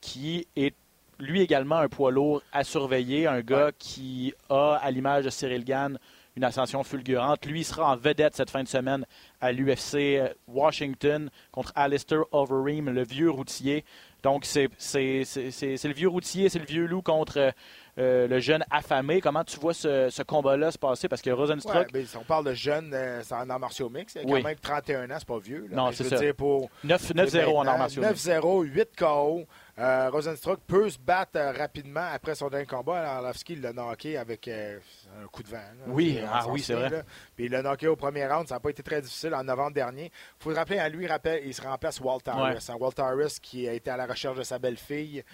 qui 0.00 0.46
est 0.56 0.74
lui 1.18 1.42
également 1.42 1.76
un 1.76 1.88
poids 1.88 2.10
lourd 2.10 2.42
à 2.50 2.64
surveiller, 2.64 3.26
un 3.26 3.42
gars 3.42 3.72
qui 3.78 4.32
a, 4.48 4.78
à 4.82 4.90
l'image 4.90 5.26
de 5.26 5.30
Cyril 5.30 5.66
Gann, 5.66 5.98
une 6.34 6.44
ascension 6.44 6.82
fulgurante. 6.82 7.44
Lui 7.44 7.60
il 7.60 7.64
sera 7.64 7.92
en 7.92 7.96
vedette 7.96 8.34
cette 8.34 8.48
fin 8.48 8.62
de 8.62 8.68
semaine 8.68 9.04
à 9.38 9.52
l'UFC 9.52 10.32
Washington 10.48 11.28
contre 11.52 11.72
Alistair 11.74 12.22
Overeem, 12.32 12.88
le 12.88 13.04
vieux 13.04 13.30
routier. 13.30 13.84
Donc, 14.22 14.44
c'est 14.44 14.68
le 14.94 15.92
vieux 15.94 16.08
routier, 16.08 16.48
c'est 16.48 16.58
le 16.58 16.66
vieux 16.66 16.86
loup 16.86 17.02
contre 17.02 17.38
euh, 17.38 17.50
euh, 17.98 18.28
le 18.28 18.38
jeune 18.40 18.64
affamé. 18.70 19.20
Comment 19.20 19.44
tu 19.44 19.58
vois 19.58 19.74
ce, 19.74 20.08
ce 20.10 20.22
combat-là 20.22 20.70
se 20.70 20.78
passer? 20.78 21.08
Parce 21.08 21.22
que 21.22 21.30
Rosenstruck, 21.30 21.74
Ouais, 21.74 21.86
mais 21.92 22.04
si 22.04 22.16
on 22.16 22.22
parle 22.24 22.44
de 22.46 22.54
jeunes, 22.54 22.92
euh, 22.94 23.20
c'est 23.22 23.34
en 23.34 23.48
arts 23.50 23.58
martiaux 23.60 23.88
mix. 23.90 24.14
Il 24.14 24.22
y 24.22 24.24
a 24.24 24.34
Oui. 24.34 24.42
quand 24.42 24.48
même 24.48 24.58
31 24.58 25.10
ans, 25.10 25.16
c'est 25.18 25.26
pas 25.28 25.38
vieux. 25.38 25.66
là. 25.70 25.76
Non, 25.76 25.92
c'est 25.92 26.04
ça. 26.04 26.16
dire, 26.16 26.34
pour 26.34 26.70
9 26.84 27.12
9-0 27.14 27.56
en 27.56 27.66
arts 27.66 27.78
martiaux. 27.78 28.02
9-0, 28.02 28.62
8 28.64 28.88
KO. 28.96 29.44
Euh, 29.80 30.10
Rosenstruck 30.10 30.60
peut 30.66 30.90
se 30.90 30.98
battre 30.98 31.32
euh, 31.36 31.52
rapidement 31.52 32.06
après 32.12 32.34
son 32.34 32.48
dernier 32.48 32.66
combat. 32.66 33.00
Alors, 33.00 33.12
Arlovski 33.24 33.56
l'a 33.56 33.72
knocké 33.72 34.18
avec 34.18 34.46
euh, 34.48 34.78
un 35.22 35.26
coup 35.28 35.42
de 35.42 35.48
vent. 35.48 35.56
là. 35.56 35.84
Oui, 35.86 36.18
C'est- 36.20 36.26
ah 36.30 36.44
oui, 36.48 36.60
c'est 36.62 36.74
vrai. 36.74 36.90
là. 36.90 37.02
Puis 37.34 37.46
il 37.46 37.50
l'a 37.50 37.62
knocké 37.62 37.86
au 37.88 37.96
premier 37.96 38.26
round. 38.26 38.46
Ça 38.46 38.56
n'a 38.56 38.60
pas 38.60 38.68
été 38.70 38.82
très 38.82 39.00
difficile 39.00 39.34
en 39.34 39.42
novembre 39.42 39.72
dernier. 39.72 40.06
Il 40.06 40.42
faut 40.42 40.50
se 40.52 40.56
rappeler, 40.56 40.78
à 40.78 40.88
lui, 40.90 41.08
il 41.44 41.54
se 41.54 41.62
remplace 41.62 41.98
Walter 42.00 42.32
Ouais. 42.32 42.40
Harris. 42.42 42.66
hein. 42.68 42.76
Walter 42.78 43.02
Harris 43.02 43.38
qui 43.40 43.66
a 43.66 43.72
été 43.72 43.90
à 43.90 43.96
la 43.96 44.06
recherche 44.06 44.36
de 44.36 44.42
sa 44.42 44.58
belle-fille. 44.58 45.24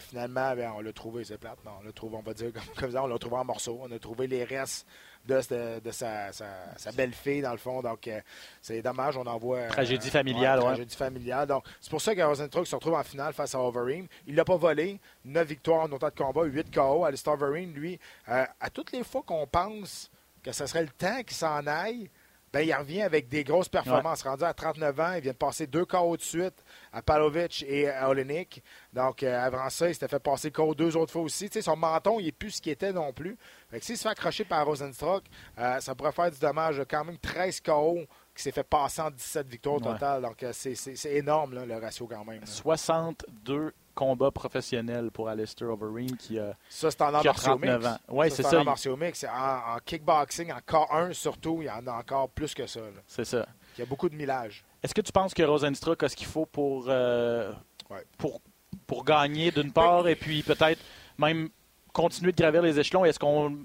Finalement, 0.00 0.54
ben, 0.54 0.72
on 0.76 0.80
l'a 0.80 0.92
trouvé, 0.92 1.24
c'est 1.24 1.38
plate. 1.38 1.58
Non, 1.64 1.72
on 1.80 1.84
l'a 1.84 1.92
trouvé, 1.92 2.16
on 2.16 2.22
va 2.22 2.34
dire 2.34 2.50
comme, 2.54 2.62
comme 2.78 2.90
ça, 2.92 3.02
on 3.02 3.06
l'a 3.06 3.18
trouvé 3.18 3.36
en 3.36 3.44
morceaux. 3.44 3.78
On 3.82 3.90
a 3.92 3.98
trouvé 3.98 4.26
les 4.26 4.44
restes 4.44 4.86
de, 5.26 5.40
de- 5.50 5.80
de 5.80 5.90
sa, 5.90 6.32
sa- 6.32 6.76
sa 6.76 6.92
belle-fille, 6.92 7.42
dans 7.42 7.52
le 7.52 7.58
fond. 7.58 7.80
Donc, 7.82 8.08
euh, 8.08 8.20
c'est 8.60 8.82
dommage, 8.82 9.16
on 9.16 9.26
en 9.26 9.38
voit... 9.38 9.58
euh, 9.58 9.68
Tragédie 9.68 10.10
familiale, 10.10 10.58
ouais. 10.60 10.64
Tragédie 10.66 10.96
familiale. 10.96 11.46
Donc, 11.48 11.64
c'est 11.80 11.90
pour 11.90 12.00
ça 12.00 12.14
que 12.14 12.20
Rosenstruck 12.22 12.66
se 12.66 12.74
retrouve 12.74 12.94
en 12.94 13.02
finale 13.04 13.32
face 13.32 13.54
à 13.54 13.60
Overeem. 13.60 14.06
Il 14.26 14.34
l'a 14.34 14.44
pas 14.44 14.56
volé. 14.56 14.98
9 15.24 15.46
victoires 15.46 15.82
en 15.82 15.92
autant 15.92 16.08
de 16.08 16.14
combat, 16.14 16.44
8 16.44 16.74
KO. 16.74 17.04
Alistair 17.04 17.34
Overeem, 17.34 17.72
lui, 17.72 17.98
euh, 18.28 18.44
à 18.60 18.70
toutes 18.70 18.92
les 18.92 19.04
fois 19.04 19.22
qu'on 19.24 19.46
pense 19.46 20.10
que 20.42 20.50
ce 20.52 20.66
serait 20.66 20.82
le 20.82 20.88
temps 20.88 21.22
qu'il 21.22 21.36
s'en 21.36 21.64
aille, 21.66 22.10
ben, 22.52 22.60
il 22.60 22.74
revient 22.74 23.02
avec 23.02 23.28
des 23.28 23.44
grosses 23.44 23.68
performances. 23.68 24.22
Rendu 24.22 24.44
à 24.44 24.52
39 24.52 25.00
ans, 25.00 25.12
il 25.14 25.22
vient 25.22 25.32
de 25.32 25.36
passer 25.36 25.66
deux 25.66 25.86
KO 25.86 26.16
de 26.16 26.22
suite 26.22 26.64
à 26.92 27.00
Palovic 27.00 27.64
et 27.66 27.88
à 27.88 28.10
Olenek. 28.10 28.62
Donc, 28.92 29.22
euh, 29.22 29.40
avant 29.40 29.70
ça, 29.70 29.88
il 29.88 29.94
s'était 29.94 30.08
fait 30.08 30.20
passer 30.22 30.50
KO 30.50 30.74
deux 30.74 30.96
autres 30.96 31.12
fois 31.12 31.22
aussi. 31.22 31.48
Tu 31.48 31.54
sais, 31.54 31.62
son 31.62 31.76
menton, 31.76 32.20
il 32.20 32.26
n'est 32.26 32.32
plus 32.32 32.50
ce 32.50 32.62
qu'il 32.62 32.72
était 32.72 32.92
non 32.92 33.12
plus. 33.12 33.38
Fait 33.70 33.80
que 33.80 33.86
s'il 33.86 33.96
se 33.96 34.02
fait 34.02 34.10
accrocher 34.10 34.44
par 34.44 34.66
Rosenstruck, 34.66 35.24
euh, 35.58 35.80
ça 35.80 35.94
pourrait 35.94 36.12
faire 36.12 36.30
du 36.30 36.38
dommage. 36.38 36.82
Quand 36.90 37.04
même 37.04 37.18
13 37.18 37.60
KO 37.62 38.00
qui 38.34 38.42
s'est 38.42 38.52
fait 38.52 38.62
passer 38.64 39.02
en 39.02 39.10
17 39.10 39.46
victoires 39.48 39.76
au 39.76 39.80
Ouais. 39.84 39.92
total. 39.92 40.22
Donc, 40.22 40.42
euh, 40.42 40.52
c'est- 40.52 41.06
énorme, 41.06 41.54
là, 41.54 41.66
le 41.66 41.76
ratio 41.76 42.06
quand 42.06 42.24
même. 42.24 42.40
là. 42.40 42.46
62 42.46 43.72
combats 43.94 44.30
professionnels 44.30 45.10
pour 45.10 45.28
Alistair 45.28 45.68
Overeem 45.68 46.16
qui 46.16 46.38
a 46.38 46.56
Ça, 46.68 46.90
c'est 46.90 47.02
en 47.02 47.12
arts 47.12 47.20
Qui 47.22 47.28
a 47.28 47.32
martiaux 47.32 47.50
39 47.52 47.78
mix. 47.82 47.86
ans. 47.92 47.98
Ouais, 48.14 48.30
Ça, 48.30 48.36
c'est 48.36 48.46
en 48.46 48.50
ça. 48.50 48.64
martiaux 48.64 48.96
mix. 48.96 49.24
En, 49.24 49.74
en 49.74 49.78
kickboxing, 49.84 50.50
en 50.52 50.58
K1 50.66 51.12
surtout, 51.12 51.58
il 51.60 51.66
y 51.66 51.70
en 51.70 51.86
a 51.86 51.92
encore 51.92 52.28
plus 52.30 52.54
que 52.54 52.66
ça. 52.66 52.80
c'est 53.06 53.24
ça. 53.26 53.46
Il 53.76 53.80
y 53.80 53.82
a 53.82 53.86
beaucoup 53.86 54.08
de 54.08 54.14
millage. 54.14 54.64
Est-ce 54.82 54.94
que 54.94 55.00
tu 55.02 55.12
penses 55.12 55.34
que 55.34 55.42
Rosenstruck 55.42 56.02
a 56.02 56.08
ce 56.08 56.16
qu'il 56.16 56.26
faut 56.26 56.46
pour, 56.46 56.86
euh, 56.88 57.52
Ouais. 57.90 58.04
pour, 58.18 58.40
pour 58.86 59.04
gagner 59.04 59.50
d'une 59.50 59.72
part 59.72 60.08
et 60.08 60.16
puis 60.16 60.42
peut-être 60.42 60.80
même 61.18 61.50
continuer 61.92 62.32
de 62.32 62.36
gravir 62.36 62.62
les 62.62 62.78
échelons? 62.78 63.04
Est-ce 63.04 63.18
qu'on 63.18 63.58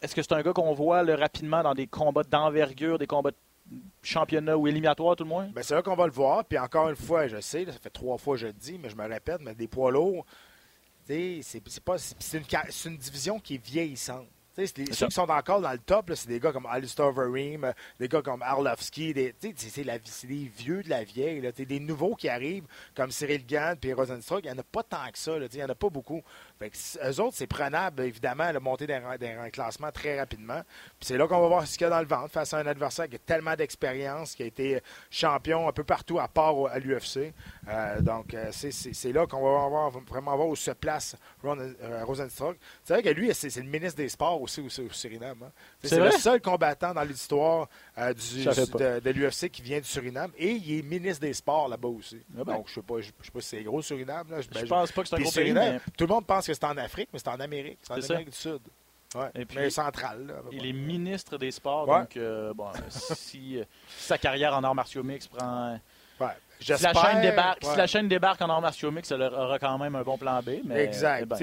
est-ce 0.00 0.16
que 0.16 0.22
c'est 0.22 0.32
un 0.32 0.42
gars 0.42 0.52
qu'on 0.52 0.74
voit 0.74 1.04
rapidement 1.04 1.62
dans 1.62 1.74
des 1.74 1.86
combats 1.86 2.24
d'envergure, 2.24 2.98
des 2.98 3.06
combats 3.06 3.30
de 3.30 3.36
championnat 4.02 4.56
ou 4.56 4.66
éliminatoires 4.66 5.16
tout 5.16 5.24
le 5.24 5.28
moins? 5.30 5.48
Ben, 5.54 5.62
c'est 5.62 5.74
là 5.74 5.82
qu'on 5.82 5.94
va 5.96 6.06
le 6.06 6.12
voir. 6.12 6.44
Puis 6.44 6.58
encore 6.58 6.88
une 6.88 6.96
fois, 6.96 7.26
je 7.28 7.40
sais, 7.40 7.64
là, 7.64 7.72
ça 7.72 7.78
fait 7.78 7.90
trois 7.90 8.18
fois 8.18 8.34
que 8.34 8.40
je 8.40 8.46
le 8.48 8.52
dis, 8.52 8.78
mais 8.78 8.90
je 8.90 8.96
me 8.96 9.06
répète, 9.06 9.40
mais 9.40 9.54
des 9.54 9.68
poids 9.68 9.90
lourds, 9.90 10.24
c'est 11.06 11.40
c'est 11.42 11.80
pas 11.80 11.98
c'est 11.98 12.38
une, 12.38 12.96
division 12.96 13.38
qui 13.40 13.56
est 13.56 13.64
vieillissante. 13.64 14.26
Ceux 14.54 14.66
ça. 14.92 15.06
qui 15.06 15.12
sont 15.14 15.30
encore 15.30 15.62
dans 15.62 15.72
le 15.72 15.78
top, 15.78 16.12
c'est 16.14 16.28
des 16.28 16.38
gars 16.38 16.52
comme 16.52 16.66
Alistair 16.66 17.10
euh, 17.64 17.72
des 17.98 18.06
gars 18.06 18.20
comme 18.20 18.42
Arlovski, 18.42 19.14
c'est- 19.40 19.54
c'est 19.56 19.82
la- 19.82 19.96
c'est 20.04 20.26
des 20.26 20.44
vieux 20.44 20.82
de 20.82 20.90
la 20.90 21.04
vieille. 21.04 21.40
Là, 21.40 21.52
des 21.52 21.80
nouveaux 21.80 22.14
qui 22.14 22.28
arrivent, 22.28 22.66
comme 22.94 23.10
Cyril 23.10 23.46
Gann 23.46 23.78
et 23.82 23.92
Rosenstruck, 23.94 24.40
il 24.44 24.48
n'y 24.52 24.54
en 24.54 24.58
a 24.60 24.62
pas 24.62 24.82
tant 24.82 25.10
que 25.10 25.18
ça. 25.18 25.38
là, 25.38 25.46
Il 25.50 25.56
n'y 25.56 25.64
en 25.64 25.70
a 25.70 25.74
pas 25.74 25.88
beaucoup. 25.88 26.20
Fait 26.62 26.70
que, 26.70 26.76
c- 26.76 26.98
eux 27.04 27.20
autres, 27.20 27.36
c'est 27.36 27.46
prenable, 27.48 28.02
évidemment, 28.04 28.52
de 28.52 28.58
monter 28.58 28.86
dans 28.86 28.94
un 29.04 29.50
classement 29.50 29.90
très 29.90 30.18
rapidement. 30.18 30.60
Puis 31.00 31.08
c'est 31.08 31.16
là 31.18 31.26
qu'on 31.26 31.40
va 31.40 31.48
voir 31.48 31.66
ce 31.66 31.72
qu'il 31.76 31.82
y 31.84 31.86
a 31.86 31.90
dans 31.90 32.00
le 32.00 32.06
ventre 32.06 32.30
face 32.30 32.54
à 32.54 32.58
un 32.58 32.66
adversaire 32.66 33.08
qui 33.08 33.16
a 33.16 33.18
tellement 33.18 33.54
d'expérience, 33.56 34.34
qui 34.36 34.44
a 34.44 34.46
été 34.46 34.80
champion 35.10 35.68
un 35.68 35.72
peu 35.72 35.82
partout 35.84 36.18
à 36.20 36.28
part 36.28 36.56
au- 36.56 36.66
à 36.68 36.78
l'UFC. 36.78 37.32
Euh, 37.68 38.00
donc, 38.00 38.34
euh, 38.34 38.48
c'est- 38.52 38.70
c'est 38.70 38.92
c'est 38.94 39.12
là 39.12 39.26
qu'on 39.26 39.42
va 39.42 39.88
vraiment 40.08 40.36
voir 40.36 40.48
où 40.48 40.54
se 40.56 40.70
place 40.70 41.16
Ron- 41.42 41.58
euh, 41.82 42.04
Rosenstruck. 42.04 42.56
C'est 42.84 42.94
vrai 42.94 43.02
que 43.02 43.08
lui, 43.08 43.32
c'est 43.34 43.50
c'est 43.50 43.60
le 43.62 43.68
ministre 43.68 43.96
des 43.96 44.08
Sports 44.08 44.40
aussi 44.40 44.60
au, 44.60 44.66
au 44.66 44.90
Suriname. 44.92 45.42
hein. 45.42 45.50
C'est 45.82 45.98
le 45.98 46.10
seul 46.12 46.40
combattant 46.40 46.94
dans 46.94 47.02
l'histoire 47.02 47.68
euh, 47.98 48.14
du- 48.14 48.42
Je 48.42 48.50
de, 48.50 49.00
de 49.00 49.10
l'UFC 49.10 49.48
qui 49.50 49.62
vient 49.62 49.78
du 49.78 49.84
Suriname. 49.88 50.30
Et 50.38 50.50
il 50.52 50.78
est 50.78 50.82
ministre 50.82 51.20
des 51.20 51.32
Sports 51.32 51.68
là-bas 51.68 51.88
aussi. 51.88 52.20
Ah 52.38 52.44
ben. 52.44 52.54
Donc, 52.54 52.66
je 52.68 52.72
ne 52.72 52.74
sais, 52.76 52.82
pas- 52.86 53.00
je 53.00 53.06
sais 53.06 53.30
pas 53.32 53.40
si 53.40 53.48
c'est 53.48 53.62
gros 53.62 53.82
Suriname. 53.82 54.30
Là. 54.30 54.40
Je 54.40 54.48
Ben, 54.48 54.66
pense 54.66 54.92
pas 54.92 55.02
que 55.02 55.08
c'est 55.08 55.16
un 55.16 55.20
gros 55.20 55.30
Suriname, 55.30 55.72
mais 55.74 55.92
Tout 55.96 56.06
le 56.06 56.14
monde 56.14 56.26
pense 56.26 56.46
que 56.46 56.51
c'est 56.54 56.64
en 56.64 56.76
Afrique, 56.76 57.08
mais 57.12 57.18
c'est 57.18 57.28
en 57.28 57.40
Amérique. 57.40 57.78
C'est 57.82 57.92
en 57.92 58.00
ça. 58.00 58.14
Amérique 58.14 58.30
du 58.30 58.36
Sud. 58.36 58.60
Ouais. 59.14 59.28
Et 59.34 59.44
puis- 59.44 59.58
mais 59.58 59.70
central. 59.70 60.26
Là, 60.26 60.34
il 60.52 60.64
est 60.64 60.72
ministre 60.72 61.36
des 61.36 61.50
Sports, 61.50 61.86
Ouais. 61.88 62.00
donc 62.00 62.16
euh, 62.16 62.54
bon, 62.54 62.70
si, 62.88 63.58
euh, 63.58 63.64
si 63.88 64.04
sa 64.06 64.16
carrière 64.18 64.54
en 64.56 64.64
arts 64.64 64.74
martiaux 64.74 65.02
mix 65.02 65.26
prend... 65.28 65.78
Ouais. 66.20 66.28
Si 66.60 66.70
la, 66.70 66.94
chaîne 66.94 67.20
débarque, 67.20 67.58
si 67.64 67.70
ouais. 67.70 67.76
la 67.76 67.86
chaîne 67.88 68.08
débarque 68.08 68.40
en 68.40 68.48
arts 68.48 68.60
martiaux 68.60 68.90
mix, 68.92 69.10
elle 69.10 69.22
aura 69.22 69.58
quand 69.58 69.76
même 69.78 69.96
un 69.96 70.02
bon 70.02 70.16
plan 70.16 70.40
B. 70.40 70.60
Mais, 70.64 70.84
Exact. 70.84 71.22
eh 71.22 71.26
ben, 71.26 71.36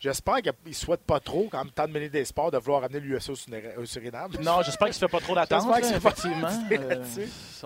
J'espère 0.00 0.36
qu'il 0.40 0.52
ne 0.66 0.72
souhaite 0.72 1.02
pas 1.04 1.20
trop, 1.20 1.48
quand 1.50 1.58
même, 1.62 1.70
tant 1.72 1.86
de 1.86 1.92
ministre 1.92 2.14
des 2.14 2.24
Sports, 2.24 2.50
de 2.50 2.56
vouloir 2.56 2.82
amener 2.84 3.00
l'UFC 3.00 3.28
au, 3.30 3.84
Suriname-. 3.84 4.32
Non, 4.42 4.62
j'espère 4.62 4.86
qu'il 4.86 4.88
ne 4.88 4.92
se 4.94 4.98
fait 5.00 5.08
pas 5.08 5.20
trop 5.20 5.34
d'attente, 5.34 5.68
effectivement. 5.78 6.48
Euh, 6.72 7.04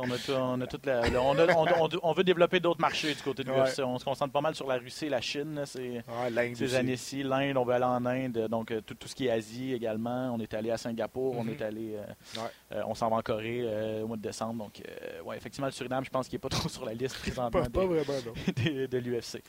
on, 0.03 0.11
a 0.11 0.19
tout- 0.19 0.33
on 0.33 0.61
a 0.61 0.67
toute 0.67 0.87
la- 0.87 1.09
la- 1.09 1.23
on, 1.23 1.39
a- 1.39 1.47
on- 1.57 1.85
on- 1.85 1.89
on 2.03 2.13
veut 2.13 2.25
développer 2.25 2.59
d'autres 2.59 2.81
marchés 2.81 3.15
du 3.15 3.23
côté 3.23 3.45
de 3.45 3.51
Ouais. 3.53 3.59
l'UFC. 3.65 3.81
On 3.85 3.97
se 4.01 4.05
concentre 4.05 4.33
pas 4.33 4.41
mal 4.41 4.55
sur 4.57 4.67
la 4.67 4.77
Russie 4.79 5.07
et 5.07 5.09
la 5.09 5.21
Chine. 5.21 5.63
Ouais, 5.77 6.55
ces 6.57 6.65
aussi. 6.65 6.77
années-ci. 6.77 7.23
L'Inde, 7.23 7.57
on 7.57 7.65
veut 7.65 7.75
aller 7.75 7.85
en 7.85 8.05
Inde. 8.05 8.49
Donc, 8.51 8.73
euh, 8.73 8.81
tout, 8.81 8.95
tout 8.95 9.07
ce 9.07 9.15
qui 9.15 9.29
est 9.29 9.31
Asie 9.31 9.73
également. 9.73 10.33
On 10.35 10.41
est 10.41 10.53
allé 10.55 10.73
à 10.73 10.79
Singapour. 10.79 11.37
On 11.39 11.45
Mhm. 11.45 11.51
est 11.51 11.63
allé... 11.63 11.95
euh, 11.95 12.41
Ouais. 12.41 12.49
Euh, 12.75 12.83
on 12.87 12.95
s'en 12.95 13.09
va 13.09 13.17
en 13.17 13.23
Corée 13.23 13.61
euh, 13.63 14.03
au 14.03 14.09
mois 14.09 14.17
de 14.17 14.23
décembre. 14.23 14.65
Donc, 14.65 14.81
euh, 14.81 15.21
ouais, 15.23 15.37
effectivement, 15.37 15.67
le 15.67 15.73
Suriname, 15.73 16.05
je 16.05 16.11
pense 16.11 16.29
qu'il 16.29 16.37
n'est 16.37 16.41
pas 16.41 16.49
trop 16.57 16.69
sur 16.69 16.85
la 16.85 16.95
liste 16.95 17.17
présentement 17.19 17.51
Pas, 17.51 17.69
pas 17.71 17.81
des- 17.83 17.87
vraiment, 17.87 18.33
de, 18.91 18.99
l'UFC. 18.99 19.43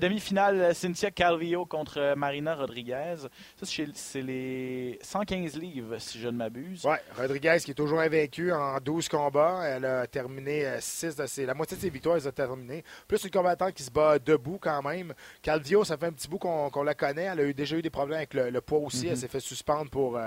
Demi-finale, 0.00 0.74
Cynthia 0.74 1.10
Calvillo 1.10 1.66
contre 1.66 2.14
Marina 2.16 2.54
Rodriguez. 2.54 3.16
Ça, 3.62 3.66
c'est 3.94 4.22
les 4.22 4.98
115 5.02 5.56
livres, 5.58 5.98
si 5.98 6.18
je 6.18 6.28
ne 6.28 6.36
m'abuse. 6.36 6.84
Ouais, 6.84 7.00
Rodriguez 7.16 7.58
qui 7.64 7.70
est 7.70 7.74
toujours 7.74 8.00
invaincu 8.00 8.52
en 8.52 8.78
12 8.80 9.08
combats. 9.08 9.60
Elle 9.64 9.84
a 9.84 10.06
terminé 10.06 10.66
6 10.80 11.16
de 11.16 11.26
ses. 11.26 11.46
La 11.46 11.54
moitié 11.54 11.76
de 11.76 11.82
ses 11.82 11.90
victoires, 11.90 12.16
elle 12.16 12.26
a 12.26 12.32
terminé. 12.32 12.84
Plus 13.06 13.22
une 13.24 13.30
combattante 13.30 13.74
qui 13.74 13.82
se 13.82 13.90
bat 13.90 14.18
debout 14.18 14.58
quand 14.60 14.82
même. 14.82 15.14
Calvio, 15.42 15.84
ça 15.84 15.96
fait 15.96 16.06
un 16.06 16.12
petit 16.12 16.28
bout 16.28 16.38
qu'on 16.38 16.82
la 16.82 16.94
connaît. 16.94 17.24
Elle 17.24 17.40
a 17.40 17.44
eu, 17.44 17.54
déjà 17.54 17.76
eu 17.76 17.82
des 17.82 17.90
problèmes 17.90 18.18
avec 18.18 18.34
le, 18.34 18.50
le 18.50 18.60
poids 18.60 18.78
aussi. 18.80 19.06
Mhm. 19.06 19.12
Elle 19.12 19.18
s'est 19.18 19.28
fait 19.28 19.40
suspendre 19.40 19.90
pour. 19.90 20.18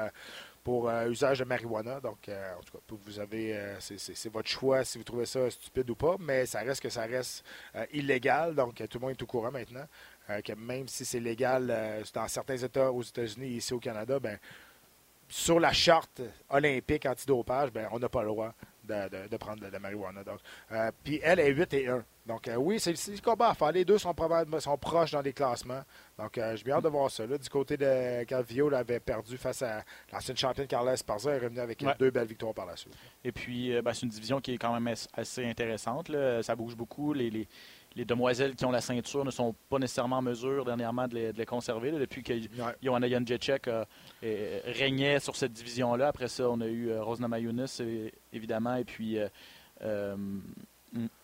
Pour 0.67 0.89
euh, 0.89 1.07
usage 1.09 1.39
de 1.39 1.45
marijuana. 1.45 2.01
Donc, 2.01 2.27
euh, 2.27 2.55
en 2.55 2.61
tout 2.61 2.73
cas, 2.73 2.83
vous 3.05 3.19
avez, 3.21 3.55
euh, 3.55 3.79
c'est- 3.79 4.27
votre 4.27 4.49
choix 4.49 4.83
si 4.83 4.97
vous 4.97 5.05
trouvez 5.05 5.25
ça 5.25 5.49
stupide 5.49 5.89
ou 5.89 5.95
pas, 5.95 6.17
mais 6.19 6.45
ça 6.45 6.59
reste 6.59 6.81
que 6.81 6.89
ça 6.89 7.03
reste 7.03 7.45
euh, 7.73 7.85
illégal. 7.93 8.53
Donc, 8.53 8.75
tout 8.75 8.97
le 8.99 8.99
monde 8.99 9.11
est 9.11 9.23
au 9.23 9.25
courant 9.25 9.49
maintenant. 9.51 9.85
que 10.43 10.51
même 10.55 10.89
si 10.89 11.05
c'est 11.05 11.21
légal 11.21 11.73
dans 12.13 12.27
certains 12.27 12.57
États 12.57 12.91
aux 12.91 13.01
États-Unis 13.01 13.45
et 13.45 13.57
ici 13.61 13.73
au 13.73 13.79
Canada, 13.79 14.19
ben, 14.19 14.37
sur 15.29 15.57
la 15.57 15.71
charte 15.71 16.21
olympique 16.49 17.05
antidopage, 17.05 17.71
ben, 17.71 17.87
on 17.93 17.99
n'a 17.99 18.09
pas 18.09 18.23
le 18.23 18.27
droit 18.27 18.53
de, 18.87 19.09
de- 19.23 19.27
de 19.27 19.37
prendre 19.37 19.61
de 19.61 19.67
la 19.67 19.79
marijuana. 19.79 20.23
Donc, 20.23 20.39
euh, 20.71 20.91
puis 21.03 21.19
elle 21.23 21.39
est 21.39 21.51
8 21.51 21.73
et 21.73 21.87
1. 21.89 22.03
Donc, 22.25 22.47
euh, 22.49 22.55
oui, 22.55 22.77
c'est 22.79 22.91
le 22.91 23.21
combat 23.21 23.49
à 23.49 23.53
faire. 23.53 23.71
Les 23.71 23.85
deux 23.85 23.97
sont, 23.97 24.13
proches 24.13 25.11
dans 25.11 25.21
les 25.21 25.31
classements. 25.31 25.81
Donc, 26.19 26.37
euh, 26.37 26.55
j'ai 26.57 26.63
bien 26.65 26.75
hâte 26.75 26.83
de 26.83 26.89
voir 26.89 27.09
ça. 27.09 27.25
Là, 27.25 27.37
du 27.37 27.47
côté 27.49 27.77
de 27.77 28.23
Calvillo, 28.25 28.67
elle 28.67 28.73
avait 28.75 28.99
perdu 28.99 29.37
face 29.37 29.61
à 29.61 29.83
l'ancienne 30.11 30.35
championne 30.35 30.67
Carla 30.67 30.93
Esparza. 30.93 31.31
Elle 31.31 31.37
est 31.37 31.45
revenue 31.45 31.59
avec 31.61 31.81
Ouais. 31.81 31.93
deux 31.97 32.11
belles 32.11 32.27
victoires 32.27 32.53
par 32.53 32.65
la 32.65 32.75
suite. 32.75 32.93
Et 33.23 33.31
puis, 33.31 33.73
euh, 33.73 33.81
ben, 33.81 33.93
c'est 33.93 34.01
une 34.03 34.09
division 34.09 34.41
qui 34.41 34.55
est 34.55 34.57
quand 34.57 34.73
même 34.73 34.87
as- 34.87 35.07
assez 35.13 35.45
intéressante. 35.45 36.09
là. 36.09 36.43
Ça 36.43 36.53
bouge 36.55 36.75
beaucoup. 36.75 37.13
Les, 37.13 37.29
les- 37.29 37.47
les 37.97 38.05
demoiselles 38.05 38.55
qui 38.55 38.63
ont 38.63 38.71
la 38.71 38.79
ceinture 38.79 39.25
ne 39.25 39.31
sont 39.31 39.55
pas 39.69 39.79
nécessairement 39.79 40.17
en 40.17 40.21
mesure 40.21 40.63
dernièrement 40.63 41.07
de 41.07 41.15
les, 41.15 41.33
de 41.33 41.37
les 41.37 41.45
conserver. 41.45 41.89
là, 41.91 41.97
depuis 41.99 42.21
que 42.23 42.31
Ouais. 42.33 42.75
Johanna 42.83 43.09
Jędrzejczyk 43.09 43.67
euh, 43.67 43.83
régnait 44.65 45.19
sur 45.19 45.35
cette 45.35 45.51
division-là. 45.53 46.09
Après 46.09 46.27
ça, 46.27 46.47
on 46.49 46.61
a 46.61 46.67
eu 46.67 46.89
euh, 46.89 47.01
Rosna 47.03 47.27
Mayunis, 47.27 47.81
évidemment, 48.31 48.75
et 48.75 48.83
puis 48.85 49.17
euh, 49.17 50.13
hum, 50.13 50.41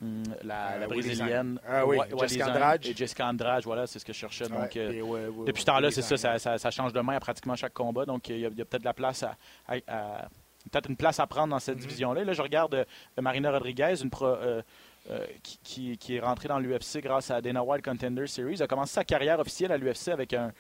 hum, 0.02 0.24
la, 0.44 0.88
brésilienne. 0.88 1.60
Ah 1.68 1.86
oui, 1.86 1.98
Jessica 2.20 2.48
Andrade. 2.50 2.86
Et 2.86 2.94
Jessica 2.96 3.28
Andrade, 3.28 3.64
voilà, 3.64 3.88
c'est 3.88 4.00
ce 4.00 4.06
que 4.06 4.14
je 4.14 4.18
cherchais. 4.18 4.48
Donc, 4.50 4.60
Ouais, 4.76 4.96
et 4.96 5.02
ouais, 5.02 5.28
ouais, 5.28 5.46
depuis 5.46 5.62
ce 5.62 5.68
temps-là, 5.68 5.92
c'est 5.92 6.02
ça, 6.02 6.18
ça, 6.18 6.40
ça- 6.40 6.58
ça 6.58 6.72
change 6.72 6.92
de 6.94 7.00
main 7.02 7.16
à 7.16 7.20
pratiquement 7.20 7.56
chaque 7.56 7.74
combat. 7.74 8.06
Donc, 8.06 8.30
il 8.30 8.40
y 8.40 8.46
a, 8.46 8.50
peut-être 8.50 8.80
de 8.82 8.86
la 8.86 8.94
place 8.94 9.24
à, 9.24 9.36
à- 9.68 9.76
à- 9.88 10.28
peut-être 10.72 10.90
une 10.90 10.96
place 10.96 11.20
à 11.20 11.28
prendre 11.28 11.50
dans 11.50 11.60
cette 11.60 11.76
Mhm. 11.76 11.82
division-là. 11.82 12.24
Là, 12.24 12.34
je 12.34 12.42
regarde 12.42 12.74
euh, 12.76 12.86
Marina 13.22 13.52
Rodriguez, 13.52 13.96
une 14.02 14.10
pro- 14.10 14.26
euh, 14.28 14.62
euh, 15.10 15.26
qui, 15.44 15.58
qui- 15.64 15.98
qui 15.98 16.16
est 16.16 16.20
rentrée 16.22 16.48
dans 16.48 16.60
l'UFC 16.60 17.00
grâce 17.02 17.30
à 17.32 17.42
Dana 17.42 17.62
White 17.64 17.84
Contender 17.84 18.26
Series. 18.28 18.62
A 18.62 18.68
commencé 18.68 18.94
sa 18.94 19.04
carrière 19.04 19.40
officielle 19.40 19.72
à 19.72 19.78
l'UFC 19.78 20.10
avec 20.10 20.34
un, 20.34 20.52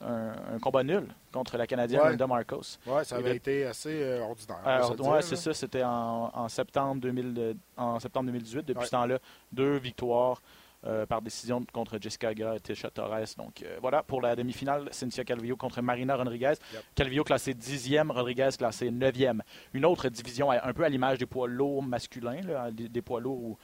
un- 0.00 0.32
un 0.54 0.58
combat 0.58 0.82
nul 0.82 1.06
contre 1.32 1.56
la 1.56 1.66
Canadienne 1.66 2.00
Ouais. 2.00 2.10
Linda 2.10 2.26
Marcos. 2.26 2.78
Ouais, 2.86 3.04
ça 3.04 3.16
avait 3.16 3.36
été 3.36 3.64
assez 3.64 4.02
euh, 4.02 4.22
ordinaire. 4.22 4.58
Alors, 4.64 4.90
ouais, 4.90 4.96
dire, 5.18 5.22
c'est 5.22 5.36
ça. 5.36 5.54
C'était 5.54 5.84
en, 5.84 6.30
en 6.34 6.48
septembre 6.48 7.00
2000, 7.00 7.34
de- 7.34 7.56
en 7.76 8.00
septembre 8.00 8.26
2018. 8.26 8.64
Depuis 8.66 8.80
Ouais. 8.80 8.86
ce 8.86 8.90
temps-là, 8.90 9.18
deux 9.52 9.76
victoires 9.76 10.42
euh, 10.84 11.06
par 11.06 11.22
décision 11.22 11.64
contre 11.72 11.96
Jessica 12.00 12.30
Aguilar 12.30 12.54
et 12.56 12.60
Tisha 12.60 12.90
Torres. 12.90 13.20
Donc 13.38 13.62
euh, 13.62 13.78
voilà 13.80 14.02
pour 14.02 14.20
la 14.20 14.34
demi-finale, 14.34 14.88
Cynthia 14.90 15.22
Calvillo 15.22 15.54
contre 15.54 15.80
Marina 15.80 16.16
Rodriguez. 16.16 16.54
Yep. 16.72 16.82
Calvillo 16.96 17.22
classé 17.22 17.54
10e, 17.54 18.10
Rodriguez 18.10 18.48
classé 18.58 18.90
9e. 18.90 19.42
Une 19.74 19.84
autre 19.84 20.08
division 20.08 20.50
un 20.50 20.72
peu 20.72 20.82
à 20.82 20.88
l'image 20.88 21.18
des 21.18 21.26
poids 21.26 21.46
lourds 21.46 21.84
masculins, 21.84 22.40
là, 22.40 22.72
des, 22.72 22.88
des 22.88 23.00
poids 23.00 23.20
lourds 23.20 23.38
où 23.40 23.58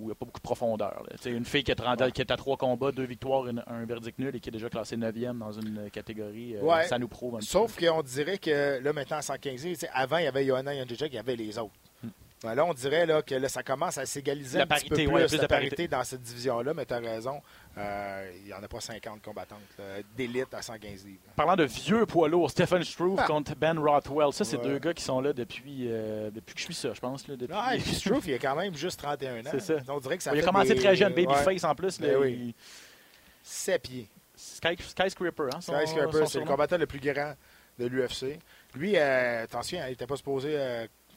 où 0.00 0.04
il 0.04 0.06
n'y 0.06 0.12
a 0.12 0.14
pas 0.14 0.24
beaucoup 0.26 0.38
de 0.40 0.42
profondeur. 0.44 1.04
sais, 1.20 1.30
Une 1.30 1.44
fille 1.44 1.62
qui 1.64 1.70
est, 1.70 1.80
Ouais. 1.80 2.10
qui 2.12 2.20
est 2.20 2.30
à 2.30 2.36
trois 2.36 2.56
combats, 2.56 2.90
deux 2.92 3.04
victoires, 3.04 3.46
une- 3.46 3.62
un 3.66 3.84
verdict 3.84 4.18
nul 4.18 4.34
et 4.34 4.40
qui 4.40 4.48
est 4.48 4.52
déjà 4.52 4.68
classée 4.68 4.96
9e 4.96 5.38
dans 5.38 5.52
une 5.52 5.90
catégorie, 5.90 6.56
euh, 6.56 6.62
Ouais. 6.62 6.86
ça 6.86 6.98
nous 6.98 7.08
prouve 7.08 7.36
un 7.36 7.40
Sauf 7.40 7.78
qu'on 7.78 8.02
dirait 8.02 8.38
que 8.38 8.80
là, 8.82 8.92
maintenant, 8.92 9.18
à 9.18 9.22
115 9.22 9.62
tu 9.62 9.74
sais, 9.74 9.88
avant, 9.92 10.16
il 10.18 10.24
y 10.24 10.28
avait 10.28 10.44
Johanna 10.44 10.74
Jędrzejczyk, 10.74 11.12
il 11.12 11.16
y 11.16 11.18
avait 11.18 11.36
les 11.36 11.58
autres. 11.58 11.72
Hmm. 12.02 12.08
Ben 12.42 12.54
là, 12.54 12.64
on 12.64 12.72
dirait 12.72 13.04
là, 13.04 13.20
que 13.20 13.34
là, 13.34 13.48
ça 13.50 13.62
commence 13.62 13.98
à 13.98 14.06
s'égaliser 14.06 14.60
un 14.62 14.66
petit 14.66 14.88
peu 14.88 14.94
plus, 14.96 15.06
ouais, 15.08 15.26
plus 15.26 15.36
la 15.36 15.42
de 15.42 15.46
parité. 15.46 15.76
parité 15.76 15.88
dans 15.88 16.02
cette 16.04 16.22
division-là, 16.22 16.72
mais 16.72 16.86
tu 16.86 16.94
as 16.94 16.98
raison. 16.98 17.40
Euh, 17.78 18.32
Il 18.40 18.44
n'y 18.46 18.52
en 18.52 18.62
a 18.62 18.68
pas 18.68 18.80
50 18.80 19.22
combattantes 19.22 19.60
d'élite 20.16 20.52
à 20.52 20.60
115 20.60 21.04
livres. 21.06 21.20
Parlant 21.36 21.54
de 21.56 21.64
vieux 21.64 22.04
poids 22.04 22.28
lourds, 22.28 22.50
Stephen 22.50 22.82
Struve 22.82 23.18
Ah. 23.22 23.26
contre 23.26 23.54
Ben 23.54 23.78
Rothwell. 23.78 24.32
Ça, 24.32 24.44
c'est 24.44 24.56
Ouais. 24.56 24.64
deux 24.64 24.78
gars 24.78 24.92
qui 24.92 25.04
sont 25.04 25.20
là 25.20 25.32
depuis, 25.32 25.86
euh, 25.88 26.30
depuis 26.30 26.54
que 26.54 26.60
je 26.60 26.64
suis 26.66 26.74
ça, 26.74 26.92
je 26.92 27.00
pense. 27.00 27.28
Là, 27.28 27.36
depuis... 27.36 27.54
Ah, 27.56 27.76
et 27.76 27.78
puis 27.78 27.94
Struve, 27.94 28.26
il 28.28 28.34
a 28.34 28.38
quand 28.38 28.56
même 28.56 28.74
juste 28.74 28.98
31 29.00 29.40
ans. 29.46 29.50
C'est 29.52 29.60
ça. 29.60 29.74
On 29.88 30.00
dirait 30.00 30.16
que 30.16 30.22
ça 30.24 30.34
il 30.34 30.40
a 30.40 30.42
commencé 30.42 30.74
des- 30.74 30.80
très 30.80 30.96
jeune, 30.96 31.12
ouais, 31.14 31.24
babyface 31.26 31.64
en 31.64 31.74
plus. 31.74 32.00
Là, 32.00 32.08
Ben 32.08 32.16
oui. 32.18 32.32
il- 32.48 32.54
7 33.42 33.82
pieds. 33.82 34.08
Sky, 34.34 34.76
Skyscraper, 34.78 35.48
hein, 35.54 35.60
son- 35.60 35.76
Skyscraper, 35.76 36.26
c'est 36.26 36.40
le 36.40 36.46
combattant 36.46 36.76
le 36.78 36.86
plus 36.86 37.00
grand 37.00 37.34
de 37.78 37.86
l'UFC. 37.86 38.38
Lui, 38.74 38.94
euh, 38.96 39.44
attention, 39.44 39.78
il 39.86 39.90
n'était 39.90 40.06
pas 40.06 40.16
supposé 40.16 40.56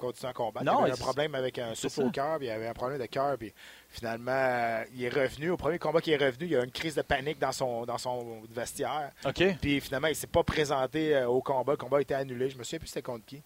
continuer 0.05 0.29
à 0.29 0.33
combattre. 0.33 0.65
Non, 0.65 0.81
il 0.81 0.91
avait 0.91 0.93
un 0.93 1.03
problème 1.03 1.35
avec 1.35 1.59
un 1.59 1.75
souffle 1.75 2.03
au 2.03 2.11
cœur, 2.11 2.37
il 2.41 2.49
avait 2.49 2.67
un 2.67 2.73
problème 2.73 2.99
de 2.99 3.05
cœur, 3.05 3.37
puis 3.37 3.53
finalement, 3.89 4.31
euh, 4.31 4.83
il 4.93 5.03
est 5.03 5.09
revenu. 5.09 5.51
Au 5.51 5.57
premier 5.57 5.79
combat 5.79 6.01
qu'il 6.01 6.13
est 6.13 6.17
revenu, 6.17 6.45
il 6.45 6.51
y 6.51 6.55
a 6.55 6.61
eu 6.61 6.63
une 6.65 6.71
crise 6.71 6.95
de 6.95 7.01
panique 7.01 7.39
dans 7.39 7.51
son, 7.51 7.85
dans 7.85 7.97
son 7.97 8.41
vestiaire. 8.51 9.11
Puis 9.61 9.79
finalement, 9.81 10.07
il 10.07 10.15
s'est 10.15 10.27
pas 10.27 10.43
présenté 10.43 11.15
euh, 11.15 11.27
au 11.27 11.41
combat. 11.41 11.73
Le 11.73 11.77
combat 11.77 11.97
a 11.97 12.01
été 12.01 12.13
annulé. 12.13 12.49
Je 12.49 12.57
me 12.57 12.63
souviens 12.63 12.79
plus 12.79 12.87
c'était 12.87 13.01
contre 13.01 13.25
qui. 13.25 13.41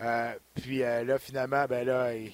Euh, 0.00 0.32
puis 0.54 0.82
euh, 0.82 1.04
là, 1.04 1.18
finalement, 1.18 1.66
ben 1.66 1.86
là, 1.86 2.14
il, 2.14 2.32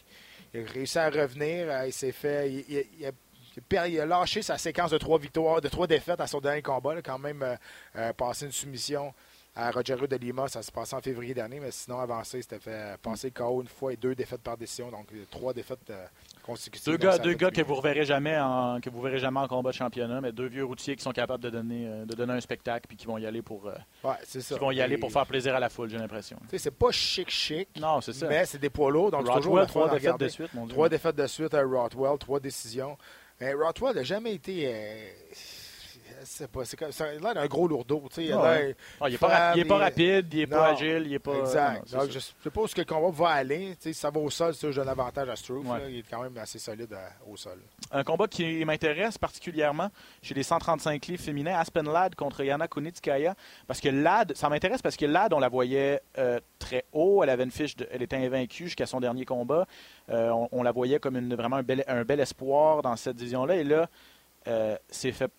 il 0.55 0.61
a 0.61 0.73
réussi 0.73 0.99
à 0.99 1.11
revenir. 1.11 1.85
Il 1.85 1.93
s'est 1.93 2.13
fait. 2.13 2.51
Il, 2.69 3.07
a, 3.07 3.89
il 3.89 3.97
lâché 3.97 4.43
sa 4.43 4.59
séquence 4.59 4.91
de 4.91 4.99
trois 4.99 5.19
victoires, 5.19 5.61
de 5.61 5.69
trois 5.69 5.87
défaites 5.87 6.21
à 6.21 6.27
son 6.27 6.41
dernier 6.41 6.63
combat. 6.63 6.95
là, 6.95 7.03
quand 7.03 7.19
même 7.19 7.57
euh, 7.97 8.13
passé 8.13 8.47
une 8.47 8.53
soumission 8.53 9.15
à 9.57 9.71
Rogerio 9.71 10.07
de 10.07 10.17
Lima. 10.17 10.47
Ça 10.49 10.63
s'est 10.63 10.71
passé 10.71 10.95
en 10.95 11.01
février 11.01 11.35
dernier, 11.35 11.59
mais 11.61 11.71
sinon, 11.71 11.99
avancé, 11.99 12.43
c'était 12.43 12.61
fait 12.61 12.71
euh, 12.71 12.97
passer 13.03 13.31
KO 13.31 13.63
une 13.63 13.69
fois 13.69 13.93
et 13.93 13.97
deux 13.97 14.15
défaites 14.15 14.43
par 14.43 14.57
décision. 14.57 14.91
Donc, 14.91 15.07
euh, 15.15 15.25
trois 15.31 15.53
défaites 15.55 15.91
euh, 15.91 16.07
consécutives. 16.47 16.93
Deux 16.93 16.99
gars, 16.99 17.19
deux 17.19 17.35
gars 17.35 17.51
que 17.51 17.63
vous 17.63 17.75
reverrez 17.75 18.05
jamais 18.05 18.39
en 18.39 18.81
que 18.81 18.89
vous 18.91 19.01
verrez 19.03 19.19
jamais 19.19 19.41
en 19.41 19.49
combat 19.49 19.71
de 19.71 19.75
championnat, 19.75 20.21
mais 20.21 20.33
deux 20.33 20.47
vieux 20.47 20.65
routiers 20.65 20.95
qui 20.97 21.03
sont 21.03 21.13
capables 21.13 21.43
de 21.43 21.51
donner 21.51 21.87
euh, 21.87 22.05
de 22.05 22.15
donner 22.15 22.35
un 22.35 22.41
spectacle 22.41 22.87
puis 22.87 22.97
qui 22.97 23.07
vont 23.07 23.19
y 23.19 23.27
aller 23.27 23.43
pour 23.43 23.67
euh, 23.67 23.75
Ouais, 24.05 24.15
c'est 24.25 24.41
ça. 24.41 24.55
qui 24.55 24.61
vont 24.61 24.71
y 24.71 24.81
aller 24.81 24.95
Et, 24.95 24.99
pour 24.99 25.11
faire 25.11 25.27
plaisir 25.27 25.55
à 25.55 25.61
la 25.61 25.69
foule, 25.69 25.91
j'ai 25.91 25.99
l'impression. 25.99 26.39
C'est 26.57 26.71
pas 26.71 26.91
chic-chic, 26.91 27.69
Non, 27.81 28.01
c'est 28.01 28.13
ça. 28.13 28.29
mais 28.29 28.45
c'est 28.47 28.59
des 28.59 28.71
poids 28.71 28.91
lourds. 28.91 29.11
Donc, 29.11 29.27
toujours 29.27 29.67
trois 29.67 29.91
défaites 29.91 30.19
de 30.19 30.29
suite, 30.29 30.55
mon 30.55 30.67
Dieu. 30.67 30.75
Trois 30.75 30.89
défaites 30.89 31.17
de 31.17 31.27
suite 31.27 31.55
à 31.55 31.63
Rothwell, 31.63 32.19
trois 32.19 32.41
décisions. 32.41 32.97
Mais 33.41 33.53
Rothwell 33.53 33.95
n'a 33.97 34.03
jamais 34.03 34.35
été. 34.35 34.67
Euh, 36.41 36.47
pas, 36.49 36.65
c'est 36.65 36.93
ça. 36.93 37.13
Là, 37.15 37.33
il 37.33 37.39
a 37.39 37.41
un 37.43 37.47
gros 37.47 37.67
lourdeau. 37.69 38.03
il 38.17 38.33
a 38.33 38.41
Ouais. 38.41 38.67
l'air- 38.67 38.75
Ah, 39.01 39.09
il 39.09 39.19
pas, 39.19 39.57
est 39.57 39.65
pas 39.65 39.79
rapide, 39.79 40.29
il 40.33 40.39
n'est 40.41 40.47
Non. 40.47 40.57
pas 40.57 40.67
agile, 40.71 41.03
il 41.07 41.11
n'est 41.13 41.19
pas. 41.19 41.35
Exact. 41.39 41.75
non, 41.79 41.83
c'est 41.87 41.97
Donc, 41.97 42.07
ça. 42.07 42.11
je 42.13 42.19
sais 42.19 42.51
pas 42.51 42.61
où 42.61 42.67
ce 42.67 42.75
que 42.75 42.81
le 42.81 42.85
combat 42.87 43.11
va 43.11 43.29
aller. 43.31 43.77
Si 43.81 43.95
ça 43.95 44.11
va 44.11 44.21
au 44.21 44.31
sol, 44.31 44.55
ça, 44.55 44.71
je 44.71 44.77
donne 44.77 44.87
l'avantage 44.87 45.29
à 45.29 45.37
Struve. 45.37 45.69
Ouais. 45.69 45.79
Il 45.93 45.99
est 45.99 46.05
quand 46.11 46.23
même 46.23 46.37
assez 46.39 46.59
solide 46.59 46.93
à- 46.93 47.13
au 47.31 47.37
sol. 47.37 47.59
Un 47.93 48.05
combat 48.05 48.27
qui 48.29 48.65
m'intéresse 48.65 49.19
particulièrement 49.19 49.91
chez 50.23 50.35
les 50.35 50.43
135 50.43 51.07
livres 51.07 51.23
féminins, 51.23 51.59
Aspen 51.59 51.85
Ladd 51.91 52.15
contre 52.15 52.43
Yana 52.45 52.69
Kunitskaya. 52.69 53.35
Parce 53.67 53.81
que 53.81 53.89
Ladd, 53.89 54.35
ça 54.37 54.49
m'intéresse 54.49 54.83
parce 54.83 54.97
que 54.97 55.07
Ladd, 55.07 55.33
on 55.33 55.39
la 55.39 55.49
voyait 55.49 56.01
euh, 56.19 56.41
très 56.59 56.85
haut. 56.93 57.23
Elle 57.23 57.31
avait 57.31 57.45
une 57.45 57.51
fiche, 57.51 57.77
de- 57.77 57.87
elle 57.91 58.03
était 58.03 58.17
invaincue 58.17 58.65
jusqu'à 58.65 58.87
son 58.87 59.01
dernier 59.01 59.25
combat. 59.25 59.67
Euh, 60.11 60.31
on, 60.31 60.49
on 60.53 60.63
la 60.63 60.73
voyait 60.73 60.99
comme 60.99 61.17
une, 61.17 61.35
vraiment 61.35 61.57
un 61.57 61.63
bel, 61.63 61.85
un 61.87 62.05
bel 62.05 62.21
espoir 62.21 62.83
dans 62.83 62.97
cette 62.97 63.17
division-là. 63.17 63.57
Et 63.57 63.65
là, 63.65 63.89
euh, 64.49 64.77
s'est 64.89 65.13
fait 65.13 65.31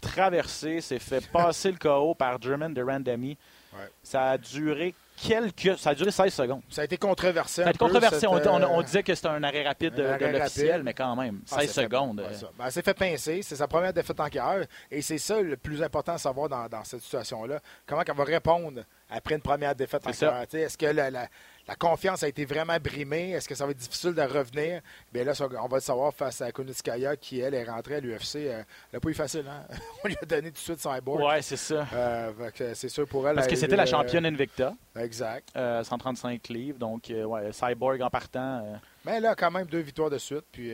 traverser, 0.00 0.80
s'est 0.80 0.98
fait 0.98 1.26
passer 1.32 1.70
le 1.72 1.78
KO 1.78 2.14
par 2.14 2.40
German 2.40 2.72
de 2.72 2.82
Randami. 2.82 3.36
Ouais. 3.72 3.88
Ça 4.04 4.30
a 4.30 4.38
duré 4.38 4.94
quelques. 5.20 5.76
Ça 5.78 5.90
a 5.90 5.94
duré 5.96 6.12
16 6.12 6.32
secondes. 6.32 6.62
Ça 6.70 6.82
a 6.82 6.84
été 6.84 6.96
controversé. 6.96 7.62
Ça 7.62 7.62
a 7.62 7.66
un 7.66 7.70
été 7.70 7.78
peu, 7.78 7.86
controversé. 7.86 8.26
On, 8.28 8.36
cette, 8.36 8.46
on- 8.46 8.62
on 8.76 8.82
disait 8.82 9.02
que 9.02 9.12
c'était 9.16 9.28
un 9.28 9.42
arrêt 9.42 9.66
rapide 9.66 9.94
de, 9.94 10.02
l'officiel, 10.04 10.84
mais 10.84 10.94
quand 10.94 11.16
même, 11.16 11.40
Ah, 11.50 11.58
16 11.58 11.60
c'est 11.60 11.74
fait- 11.80 11.82
secondes. 11.88 12.20
ouais, 12.20 12.26
euh, 12.26 12.32
ça. 12.34 12.50
Ben, 12.56 12.66
elle 12.66 12.72
s'est 12.72 12.82
fait 12.82 12.94
pincer. 12.94 13.42
C'est 13.42 13.56
sa 13.56 13.66
première 13.66 13.92
défaite 13.92 14.20
en 14.20 14.28
carrière. 14.28 14.66
Et 14.92 15.02
c'est 15.02 15.18
ça 15.18 15.40
le 15.40 15.56
plus 15.56 15.82
important 15.82 16.12
à 16.12 16.18
savoir 16.18 16.48
dans, 16.48 16.68
dans 16.68 16.84
cette 16.84 17.00
situation-là. 17.02 17.58
Comment 17.84 18.02
elle 18.06 18.14
va 18.14 18.24
répondre 18.24 18.82
après 19.10 19.34
une 19.34 19.42
première 19.42 19.74
défaite 19.74 20.06
en 20.06 20.12
carrière. 20.12 20.46
Est-ce 20.52 20.78
que 20.78 20.86
la, 20.86 21.10
la- 21.10 21.28
la 21.66 21.74
confiance 21.76 22.22
a 22.22 22.28
été 22.28 22.44
vraiment 22.44 22.76
brimée? 22.78 23.30
Est-ce 23.30 23.48
que 23.48 23.54
ça 23.54 23.64
va 23.64 23.70
être 23.70 23.78
difficile 23.78 24.12
de 24.14 24.20
revenir? 24.22 24.82
Bien 25.12 25.24
là, 25.24 25.32
on 25.62 25.66
va 25.68 25.76
le 25.78 25.80
savoir 25.80 26.12
face 26.12 26.42
à 26.42 26.52
Kunitskaya 26.52 27.16
qui, 27.16 27.40
elle, 27.40 27.54
est 27.54 27.64
rentrée 27.64 27.96
à 27.96 28.00
l'UFC. 28.00 28.36
Euh, 28.36 28.58
elle 28.60 28.64
n'a 28.92 29.00
pas 29.00 29.08
eu 29.08 29.14
facile. 29.14 29.46
Hein? 29.48 29.64
on 30.04 30.08
lui 30.08 30.16
a 30.20 30.26
donné 30.26 30.48
tout 30.48 30.54
de 30.54 30.58
suite 30.58 30.80
Cyborg. 30.80 31.22
Ouais, 31.22 31.40
c'est 31.40 31.56
ça. 31.56 31.86
Euh, 31.94 32.32
c'est 32.74 32.88
sûr 32.90 33.08
pour 33.08 33.26
elle. 33.26 33.36
Parce 33.36 33.46
que 33.46 33.54
a 33.54 33.56
c'était 33.56 33.76
la 33.76 33.84
euh, 33.84 33.86
championne 33.86 34.26
Invicta, 34.26 34.74
Exact. 34.96 35.48
euh, 35.56 35.82
135 35.82 36.48
livres. 36.48 36.78
Donc, 36.78 37.10
euh, 37.10 37.24
ouais, 37.24 37.50
Cyborg 37.52 38.02
en 38.02 38.10
partant. 38.10 38.78
Mais 39.04 39.20
là, 39.20 39.34
quand 39.34 39.50
même, 39.50 39.66
deux 39.66 39.80
victoires 39.80 40.10
de 40.10 40.18
suite. 40.18 40.44
Puis, 40.52 40.70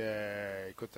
écoute, 0.71 0.97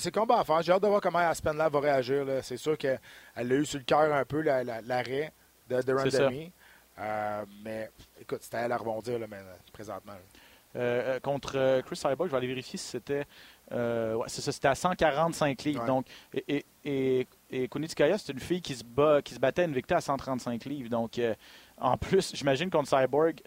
c'est- 0.00 0.10
combat 0.10 0.40
à 0.40 0.44
faire. 0.44 0.60
J'ai 0.62 0.72
hâte 0.72 0.82
de 0.82 0.88
voir 0.88 1.00
comment 1.00 1.18
Aspen 1.18 1.56
là 1.56 1.68
va 1.68 1.80
réagir. 1.80 2.26
C'est 2.42 2.56
sûr 2.56 2.76
qu'elle 2.76 2.98
l'a 3.36 3.54
eu 3.54 3.64
sur 3.64 3.78
le 3.78 3.84
cœur 3.84 4.12
un 4.12 4.24
peu, 4.24 4.40
la- 4.40 4.64
la- 4.64 4.80
l'arrêt 4.82 5.32
de, 5.68 5.76
de 5.76 5.96
C'est 6.04 6.10
ça. 6.10 6.24
Randami. 6.24 6.52
Euh, 6.98 7.44
mais 7.64 7.90
écoute, 8.20 8.40
c'était 8.42 8.58
à 8.58 8.60
elle 8.62 8.72
à 8.72 8.76
rebondir 8.76 9.18
là, 9.18 9.26
mais, 9.28 9.38
euh, 9.38 9.54
présentement. 9.72 10.12
là. 10.12 10.18
euh, 10.76 11.20
contre 11.20 11.80
Chris 11.86 11.96
Cyborg, 11.96 12.26
je 12.28 12.30
vais 12.32 12.36
aller 12.38 12.46
vérifier 12.46 12.78
si 12.78 12.86
c'était. 12.86 13.24
euh, 13.72 14.14
ouais, 14.14 14.26
c'est 14.28 14.40
ça, 14.42 14.52
c'était 14.52 14.68
à 14.68 14.74
145 14.74 15.62
livres. 15.64 15.80
Ouais. 15.80 15.86
Donc, 15.86 16.06
et, 16.34 16.44
et, 16.56 16.66
et, 16.84 17.26
et 17.50 17.68
Kunitskaya, 17.68 18.18
c'est 18.18 18.32
une 18.32 18.40
fille 18.40 18.60
qui 18.62 18.74
se, 18.74 18.84
bat, 18.84 19.22
qui 19.22 19.34
se 19.34 19.38
battait 19.40 19.62
à 19.62 19.64
Invicta 19.66 19.96
à 19.96 20.00
135 20.00 20.64
livres. 20.66 20.88
Donc, 20.90 21.18
euh, 21.18 21.34
en 21.78 21.96
plus, 21.96 22.32
j'imagine 22.34 22.70
contre 22.70 22.88
Cyborg, 22.88 23.40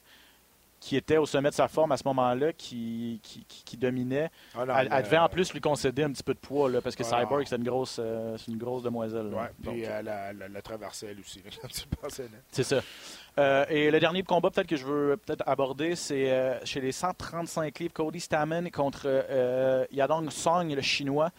qui 0.85 0.95
était 0.97 1.17
au 1.17 1.25
sommet 1.25 1.49
de 1.49 1.55
sa 1.55 1.67
forme 1.67 1.91
à 1.93 1.97
ce 1.97 2.03
moment-là, 2.05 2.53
qui, 2.53 3.19
qui, 3.23 3.43
qui- 3.45 3.63
qui 3.63 3.75
dominait, 3.75 4.29
Ah, 4.55 4.65
non, 4.67 4.75
elle, 4.77 5.03
devait 5.03 5.17
euh, 5.17 5.23
en 5.23 5.29
plus 5.29 5.51
lui 5.51 5.59
concéder 5.59 6.03
un 6.03 6.11
petit 6.11 6.21
peu 6.21 6.35
de 6.35 6.39
poids, 6.39 6.69
là, 6.69 6.79
parce 6.79 6.95
que 6.95 7.01
Ah, 7.11 7.21
Cyborg, 7.21 7.43
c'est 7.47 7.55
une 7.55 7.63
grosse, 7.63 7.97
euh, 7.99 8.37
une 8.47 8.57
grosse 8.59 8.83
demoiselle. 8.83 9.33
Ouais, 9.33 9.49
puis 9.63 9.81
elle 9.81 10.07
a, 10.07 10.29
elle 10.29 10.43
a- 10.43 10.45
elle 10.45 10.55
a 10.55 10.61
traversé 10.61 11.07
elle 11.09 11.19
aussi. 11.19 11.41
C'est 12.51 12.63
ça. 12.63 12.81
Euh, 13.39 13.65
et 13.69 13.89
le 13.89 13.99
dernier 13.99 14.21
combat 14.21 14.51
peut-être 14.51 14.67
que 14.67 14.77
je 14.77 14.85
veux 14.85 15.17
peut-être 15.17 15.43
aborder, 15.47 15.95
c'est 15.95 16.31
euh, 16.31 16.63
chez 16.63 16.79
les 16.81 16.91
135 16.91 17.79
livres, 17.79 17.93
Cody 17.93 18.19
Stamen 18.19 18.69
contre 18.69 19.01
euh, 19.07 19.85
Yadong 19.91 20.29
Song, 20.29 20.71
le 20.73 20.81
chinois. 20.81 21.31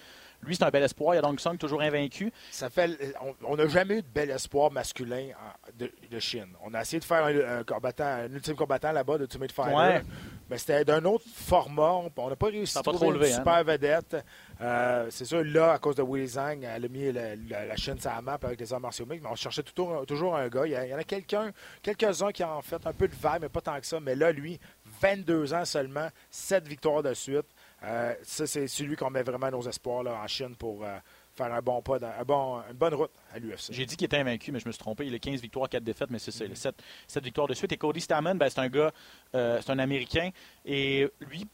Lui, 0.42 0.54
c'est 0.56 0.64
un 0.64 0.70
bel 0.70 0.82
espoir. 0.82 1.14
Yadong 1.14 1.38
Song, 1.38 1.56
toujours 1.58 1.80
invaincu. 1.82 2.32
Ça 2.50 2.70
fait, 2.70 3.14
on- 3.42 3.56
n'a 3.56 3.66
jamais 3.68 3.98
eu 3.98 4.02
de 4.02 4.08
bel 4.08 4.30
espoir 4.30 4.70
masculin 4.70 5.28
en- 5.30 5.70
de, 5.78 5.90
de 6.10 6.18
Chine. 6.20 6.48
On 6.64 6.72
a 6.74 6.82
essayé 6.82 7.00
de 7.00 7.04
faire 7.04 7.24
un, 7.24 7.58
un 7.60 7.64
combattant, 7.64 8.04
un 8.04 8.32
ultime 8.32 8.54
combattant 8.54 8.92
là-bas 8.92 9.18
de 9.18 9.22
Ultimate 9.24 9.52
Fighter. 9.52 9.74
Ouais. 9.76 10.02
Mais 10.48 10.58
c'était 10.58 10.84
d'un 10.84 11.04
autre 11.04 11.24
format. 11.34 11.92
On 12.16 12.28
n'a 12.30 12.36
pas 12.36 12.46
réussi 12.46 12.76
a 12.76 12.80
à 12.80 12.82
trouver 12.84 13.06
une 13.08 13.22
hein, 13.32 13.36
super 13.36 13.64
vedette. 13.64 14.16
Euh, 14.60 15.06
c'est 15.10 15.24
sûr, 15.24 15.42
là, 15.44 15.72
à 15.72 15.78
cause 15.78 15.96
de 15.96 16.02
Willy 16.02 16.28
Zhang, 16.28 16.62
elle 16.62 16.84
a 16.84 16.88
mis 16.88 17.10
la, 17.12 17.34
la- 17.34 17.66
la 17.66 17.76
Chine 17.76 17.98
sur 17.98 18.10
la 18.10 18.22
map 18.22 18.38
avec 18.42 18.60
les 18.60 18.72
arts 18.72 18.80
martiaux 18.80 19.06
mixtes, 19.06 19.24
mais 19.24 19.30
on 19.30 19.34
cherchait 19.34 19.62
toujours, 19.64 20.06
toujours 20.06 20.36
un 20.36 20.48
gars. 20.48 20.62
Il 20.66 20.72
y, 20.72 20.76
a- 20.76 20.86
il 20.86 20.90
y 20.90 20.94
en 20.94 20.98
a 20.98 21.04
quelqu'un, 21.04 21.50
quelques-uns 21.82 22.30
qui 22.30 22.44
ont 22.44 22.62
fait 22.62 22.84
un 22.86 22.92
peu 22.92 23.08
de 23.08 23.14
vague, 23.16 23.42
mais 23.42 23.48
pas 23.48 23.60
tant 23.60 23.78
que 23.80 23.86
ça. 23.86 23.98
Mais 23.98 24.14
là, 24.14 24.30
lui, 24.30 24.60
22 25.00 25.52
ans 25.52 25.64
seulement, 25.64 26.08
7 26.30 26.66
victoires 26.68 27.02
de 27.02 27.12
suite. 27.12 27.46
Euh, 27.84 28.14
ça, 28.22 28.46
c'est 28.46 28.66
celui 28.68 28.96
qu'on 28.96 29.10
met 29.10 29.22
vraiment 29.22 29.50
nos 29.50 29.62
espoirs 29.68 30.02
là, 30.02 30.14
en 30.22 30.26
Chine 30.26 30.56
pour 30.56 30.82
euh, 30.84 30.96
faire 31.34 31.52
un 31.52 31.60
bon 31.60 31.82
pas, 31.82 31.98
dans- 31.98 32.08
un 32.18 32.24
bon, 32.24 32.62
une 32.70 32.76
bonne 32.76 32.94
route 32.94 33.10
à 33.34 33.38
l'UFC. 33.38 33.70
J'ai 33.72 33.84
dit 33.84 33.96
qu'il 33.96 34.06
était 34.06 34.16
invaincu, 34.18 34.50
mais 34.50 34.60
je 34.60 34.66
me 34.66 34.72
suis 34.72 34.78
trompé. 34.78 35.06
Il 35.06 35.14
a 35.14 35.18
15 35.18 35.40
victoires, 35.42 35.68
4 35.68 35.84
défaites, 35.84 36.10
mais 36.10 36.18
c'est 36.18 36.30
ça. 36.30 36.44
Il 36.46 36.52
a 36.52 36.54
7, 36.54 36.74
victoires 37.22 37.46
de 37.48 37.54
suite. 37.54 37.72
Et 37.72 37.76
Cody 37.76 38.00
Stamen, 38.00 38.38
ben, 38.38 38.48
c'est 38.48 38.60
un 38.60 38.68
gars, 38.68 38.92
euh, 39.34 39.60
c'est 39.62 39.70
un 39.72 39.78
Américain. 39.78 40.30
Et 40.64 41.06
lui, 41.20 41.46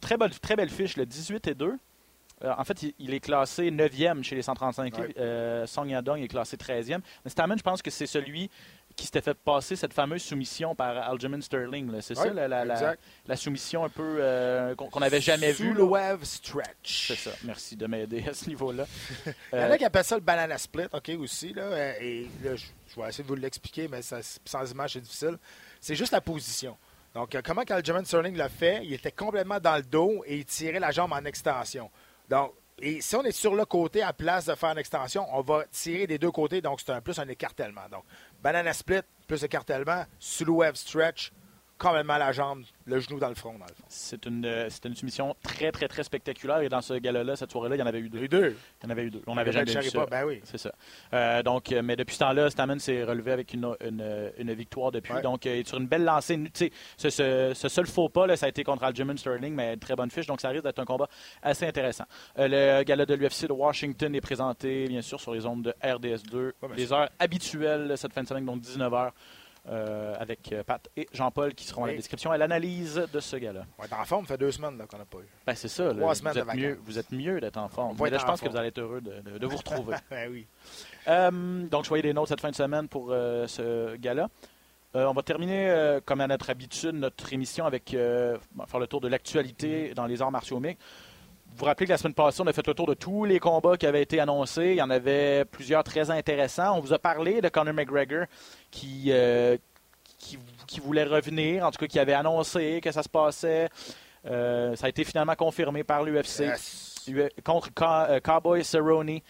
très 0.00 0.16
belle, 0.16 0.38
très 0.38 0.56
belle 0.56 0.70
fiche, 0.70 0.96
le 0.96 1.06
18 1.06 1.48
et 1.48 1.54
2. 1.54 1.74
Euh, 2.44 2.52
en 2.56 2.64
fait, 2.64 2.82
il, 2.82 2.94
il 2.98 3.14
est 3.14 3.20
classé 3.20 3.70
9e 3.70 4.22
chez 4.22 4.36
les 4.36 4.42
135 4.42 4.94
Ouais. 4.98 5.06
livres. 5.08 5.14
Euh, 5.18 5.66
Song 5.66 5.88
Yadong 5.88 6.20
est 6.20 6.28
classé 6.28 6.56
13e. 6.56 7.00
Mais 7.24 7.30
Stamen, 7.30 7.56
je 7.58 7.62
pense 7.62 7.80
que 7.82 7.90
c'est 7.90 8.06
celui 8.06 8.50
qui 8.96 9.04
s'était 9.04 9.20
fait 9.20 9.34
passer 9.34 9.76
cette 9.76 9.92
fameuse 9.92 10.22
soumission 10.22 10.74
par 10.74 10.96
Aljamain 11.10 11.40
Sterling. 11.42 12.00
C'est 12.00 12.14
ça, 12.14 12.32
la, 12.32 12.48
la- 12.48 12.64
la- 12.64 12.74
exact. 12.74 13.02
la 13.26 13.36
soumission 13.36 13.84
un 13.84 13.90
peu 13.90 14.16
euh, 14.20 14.74
qu'on 14.74 15.00
n'avais 15.00 15.20
jamais 15.20 15.52
vue. 15.52 15.78
wave 15.82 16.24
stretch. 16.24 17.08
C'est 17.08 17.16
ça. 17.16 17.30
Merci 17.44 17.76
de 17.76 17.86
m'aider 17.86 18.24
à 18.28 18.32
ce 18.32 18.48
niveau-là. 18.48 18.86
Il 19.26 19.30
y 19.52 19.58
en 19.58 19.64
Euh, 19.64 19.72
a 19.72 19.78
qui 19.78 19.84
appellent 19.84 20.04
ça 20.04 20.14
le 20.14 20.22
banana 20.22 20.56
split, 20.56 20.86
OK, 20.92 21.10
aussi. 21.18 21.52
Là, 21.52 21.62
euh, 21.62 21.92
et 22.00 22.26
là, 22.42 22.56
je, 22.56 22.64
je 22.88 23.00
vais 23.00 23.08
essayer 23.08 23.22
de 23.24 23.28
vous 23.28 23.34
l'expliquer, 23.34 23.86
mais 23.86 24.00
ça, 24.00 24.18
sans 24.44 24.70
image, 24.70 24.94
c'est 24.94 25.00
difficile. 25.02 25.36
C'est 25.80 25.94
juste 25.94 26.12
la 26.12 26.22
position. 26.22 26.76
Donc, 27.14 27.34
euh, 27.34 27.42
comment 27.44 27.62
Aljamain 27.68 28.04
Sterling 28.04 28.36
l'a 28.36 28.48
fait, 28.48 28.80
il 28.84 28.94
était 28.94 29.12
complètement 29.12 29.60
dans 29.60 29.76
le 29.76 29.82
dos 29.82 30.22
et 30.26 30.38
il 30.38 30.44
tirait 30.46 30.80
la 30.80 30.90
jambe 30.90 31.12
en 31.12 31.24
extension. 31.26 31.90
Donc, 32.30 32.52
et 32.78 33.00
si 33.00 33.16
on 33.16 33.22
est 33.22 33.32
sur 33.32 33.54
le 33.54 33.64
côté, 33.64 34.02
à 34.02 34.12
place 34.12 34.44
de 34.44 34.54
faire 34.54 34.70
une 34.72 34.76
extension, 34.78 35.26
on 35.32 35.40
va 35.40 35.64
tirer 35.72 36.06
des 36.06 36.18
deux 36.18 36.30
côtés, 36.30 36.60
donc 36.60 36.78
c'est 36.82 36.92
un 36.92 37.00
plus 37.00 37.18
un 37.18 37.26
écartèlement. 37.26 37.88
Donc, 37.90 38.04
banana 38.46 38.72
split 38.72 39.02
plus 39.26 39.42
écartèlement, 39.42 40.04
sous 40.20 40.44
wave 40.48 40.76
stretch, 40.76 41.32
complètement 41.78 42.16
la 42.16 42.30
jambe, 42.30 42.62
le 42.86 43.00
genou 43.00 43.18
dans 43.18 43.28
le 43.28 43.34
front, 43.34 43.52
dans 43.58 43.66
le 43.66 43.74
fond. 43.74 43.84
C'est 43.88 44.26
une, 44.26 44.44
euh, 44.46 44.68
une 44.84 44.94
soumission 44.94 45.34
très, 45.42 45.72
très, 45.72 45.88
très 45.88 46.04
spectaculaire. 46.04 46.60
Et 46.60 46.68
dans 46.68 46.80
ce 46.80 46.94
gala-là, 46.94 47.34
cette 47.36 47.50
soirée-là, 47.50 47.74
il 47.76 47.78
y 47.80 47.82
en 47.82 47.86
avait 47.86 47.98
eu 47.98 48.08
deux. 48.08 48.20
Les 48.20 48.28
deux. 48.28 48.56
Il 48.80 48.84
y 48.84 48.86
en 48.86 48.90
avait 48.90 49.04
eu 49.04 49.10
deux. 49.10 49.22
On 49.26 49.34
n'avait 49.34 49.52
jamais 49.52 49.72
vu 49.72 49.90
ça. 49.90 50.06
Ben 50.06 50.24
oui. 50.24 50.40
C'est 50.44 50.58
ça. 50.58 50.72
Euh, 51.12 51.42
donc, 51.42 51.72
euh, 51.72 51.82
mais 51.82 51.96
depuis 51.96 52.14
ce 52.14 52.20
temps-là, 52.20 52.48
Stamen 52.48 52.78
s'est 52.78 53.02
relevé 53.02 53.32
avec 53.32 53.52
une, 53.54 53.74
une, 53.84 54.30
une 54.38 54.52
victoire 54.54 54.92
depuis. 54.92 55.12
Ouais. 55.14 55.22
Donc, 55.22 55.44
euh, 55.46 55.62
sur 55.64 55.78
une 55.78 55.88
belle 55.88 56.04
lancée. 56.04 56.36
Tu 56.36 56.50
sais, 56.54 56.72
ce, 56.96 57.10
ce, 57.10 57.52
ce 57.54 57.68
seul 57.68 57.86
faux 57.86 58.08
pas, 58.08 58.26
là, 58.26 58.36
ça 58.36 58.46
a 58.46 58.48
été 58.48 58.62
contre 58.62 58.84
Aljamain 58.84 59.16
Sterling, 59.16 59.54
mais 59.54 59.74
une 59.74 59.80
très 59.80 59.96
bonne 59.96 60.10
fiche. 60.10 60.26
Donc, 60.26 60.40
ça 60.40 60.50
risque 60.50 60.64
d'être 60.64 60.78
un 60.78 60.84
combat 60.84 61.08
assez 61.42 61.66
intéressant. 61.66 62.04
Le 62.36 62.82
gala 62.84 63.04
de 63.04 63.14
l'UFC 63.14 63.48
de 63.48 63.52
Washington 63.52 64.14
est 64.14 64.20
présenté, 64.20 64.86
bien 64.86 65.02
sûr, 65.02 65.20
sur 65.20 65.34
les 65.34 65.44
ondes 65.44 65.62
de 65.62 65.74
RDS2. 65.82 66.36
Ouais, 66.36 66.52
mais 66.70 66.76
les 66.76 66.92
heures 66.92 67.08
habituelles 67.18 67.94
cette 67.96 68.12
fin 68.12 68.22
de 68.22 68.28
semaine, 68.28 68.44
donc 68.44 68.60
19h. 68.60 69.10
Euh, 69.68 70.14
avec 70.18 70.52
euh, 70.52 70.62
Pat 70.62 70.88
et 70.96 71.08
Jean-Paul 71.12 71.54
qui 71.54 71.64
seront 71.64 71.84
à 71.84 71.88
la 71.88 71.94
description 71.94 72.32
et 72.32 72.36
à 72.36 72.38
l'analyse 72.38 73.06
de 73.12 73.20
ce 73.20 73.36
gala. 73.36 73.64
On 73.78 73.84
est 73.84 73.92
en 73.92 74.04
forme, 74.04 74.24
ça 74.26 74.34
fait 74.34 74.38
deux 74.38 74.52
semaines 74.52 74.80
qu'on 74.88 74.98
n'a 74.98 75.04
pas 75.04 75.18
eu. 75.18 75.28
Ben, 75.46 75.54
c'est 75.54 75.68
ça. 75.68 75.84
là. 75.92 75.94
Trois 75.94 76.14
semaines 76.14 76.32
vous, 76.34 76.38
êtes 76.40 76.46
de 76.48 76.56
mieux, 76.56 76.78
vous 76.84 76.98
êtes 76.98 77.10
mieux 77.12 77.40
d'être 77.40 77.56
en 77.56 77.68
forme. 77.68 77.96
Va 77.96 78.04
Mais 78.04 78.10
là, 78.10 78.18
je 78.18 78.24
en 78.24 78.26
pense 78.26 78.40
que 78.40 78.48
vous 78.48 78.56
allez 78.56 78.68
être 78.68 78.78
heureux 78.78 79.00
de, 79.00 79.20
de- 79.20 79.38
de 79.38 79.46
vous 79.46 79.56
retrouver. 79.58 79.96
Ben 80.10 80.30
oui. 80.30 80.46
Euh, 81.08 81.66
donc, 81.68 81.86
soyez 81.86 82.02
des 82.02 82.12
nôtres 82.12 82.28
cette 82.28 82.40
fin 82.40 82.50
de 82.50 82.56
semaine 82.56 82.88
pour 82.88 83.08
euh, 83.10 83.46
ce. 83.46 83.96
Euh, 84.94 85.04
on 85.06 85.12
va 85.12 85.22
terminer, 85.22 85.98
comme 86.06 86.20
à 86.20 86.26
notre 86.26 86.48
habitude, 86.48 86.92
notre 86.94 87.32
émission 87.32 87.66
avec 87.66 87.92
va 87.92 88.66
faire 88.66 88.80
le 88.80 88.86
tour 88.86 89.00
de 89.00 89.08
l'actualité 89.08 89.92
dans 89.94 90.06
les 90.06 90.22
arts 90.22 90.30
martiaux 90.30 90.58
mixtes. 90.60 90.80
Vous 91.56 91.60
vous 91.60 91.66
rappelez 91.68 91.86
que 91.86 91.92
la 91.92 91.96
semaine 91.96 92.12
passée, 92.12 92.42
on 92.42 92.46
a 92.46 92.52
fait 92.52 92.66
le 92.66 92.74
tour 92.74 92.86
de 92.86 92.92
tous 92.92 93.24
les 93.24 93.38
combats 93.38 93.78
qui 93.78 93.86
avaient 93.86 94.02
été 94.02 94.20
annoncés. 94.20 94.72
Il 94.72 94.76
y 94.76 94.82
en 94.82 94.90
avait 94.90 95.46
plusieurs 95.46 95.82
très 95.84 96.10
intéressants. 96.10 96.76
On 96.76 96.80
vous 96.80 96.92
a 96.92 96.98
parlé 96.98 97.40
de 97.40 97.48
Conor 97.48 97.72
McGregor 97.72 98.26
qui, 98.70 99.06
euh, 99.08 99.56
qui, 100.18 100.38
qui 100.66 100.80
voulait 100.80 101.04
revenir, 101.04 101.64
en 101.64 101.70
tout 101.70 101.78
cas 101.78 101.86
qui 101.86 101.98
avait 101.98 102.12
annoncé 102.12 102.82
que 102.82 102.92
ça 102.92 103.02
se 103.02 103.08
passait. 103.08 103.70
Euh, 104.26 104.76
ça 104.76 104.84
a 104.84 104.90
été 104.90 105.02
finalement 105.02 105.34
confirmé 105.34 105.82
par 105.82 106.02
l'UFC. 106.02 106.40
Yes. 106.40 107.10
Contre 107.42 107.70
euh, 107.80 108.20
Cowboy 108.20 108.62
Cerrone. 108.62 109.20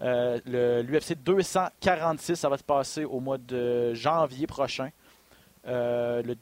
Euh, 0.00 0.82
L'UFC 0.82 1.22
246, 1.22 2.36
ça 2.36 2.48
va 2.48 2.56
se 2.56 2.64
passer 2.64 3.04
au 3.04 3.20
mois 3.20 3.36
de 3.36 3.92
janvier 3.92 4.46
prochain. 4.46 4.88
Euh, 5.66 6.22
le 6.22 6.34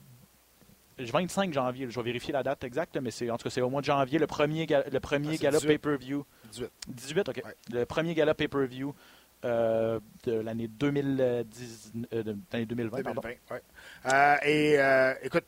25 0.98 1.52
janvier, 1.52 1.86
je 1.90 1.96
vais 2.00 2.04
vérifier 2.04 2.32
la 2.32 2.42
date 2.42 2.64
exacte, 2.64 2.96
mais 3.00 3.10
c'est 3.10 3.30
en 3.30 3.36
tout 3.36 3.44
cas 3.44 3.50
c'est 3.50 3.60
au 3.60 3.68
mois 3.70 3.80
de 3.82 3.86
janvier, 3.86 4.18
le 4.18 4.26
premier, 4.26 4.66
le 4.66 4.98
premier 5.00 5.34
Ah, 5.34 5.36
gala 5.36 5.58
18. 5.58 5.68
pay-per-view. 5.68 6.24
18. 6.52 6.70
18, 6.88 7.28
ok. 7.28 7.42
Ouais. 7.44 7.54
Le 7.70 7.84
premier 7.84 8.14
gala 8.14 8.34
pay-per-view 8.34 8.94
euh, 9.44 10.00
de 10.24 10.32
l'année 10.32 10.68
2010, 10.68 11.92
euh, 12.12 12.22
de 12.22 12.36
l'année 12.52 12.66
2020. 12.66 13.02
pardon. 13.02 13.20
2020, 13.20 13.54
ouais. 13.54 13.62
Euh, 14.12 14.36
et 14.44 14.78
euh, 14.80 15.14
écoute, 15.22 15.44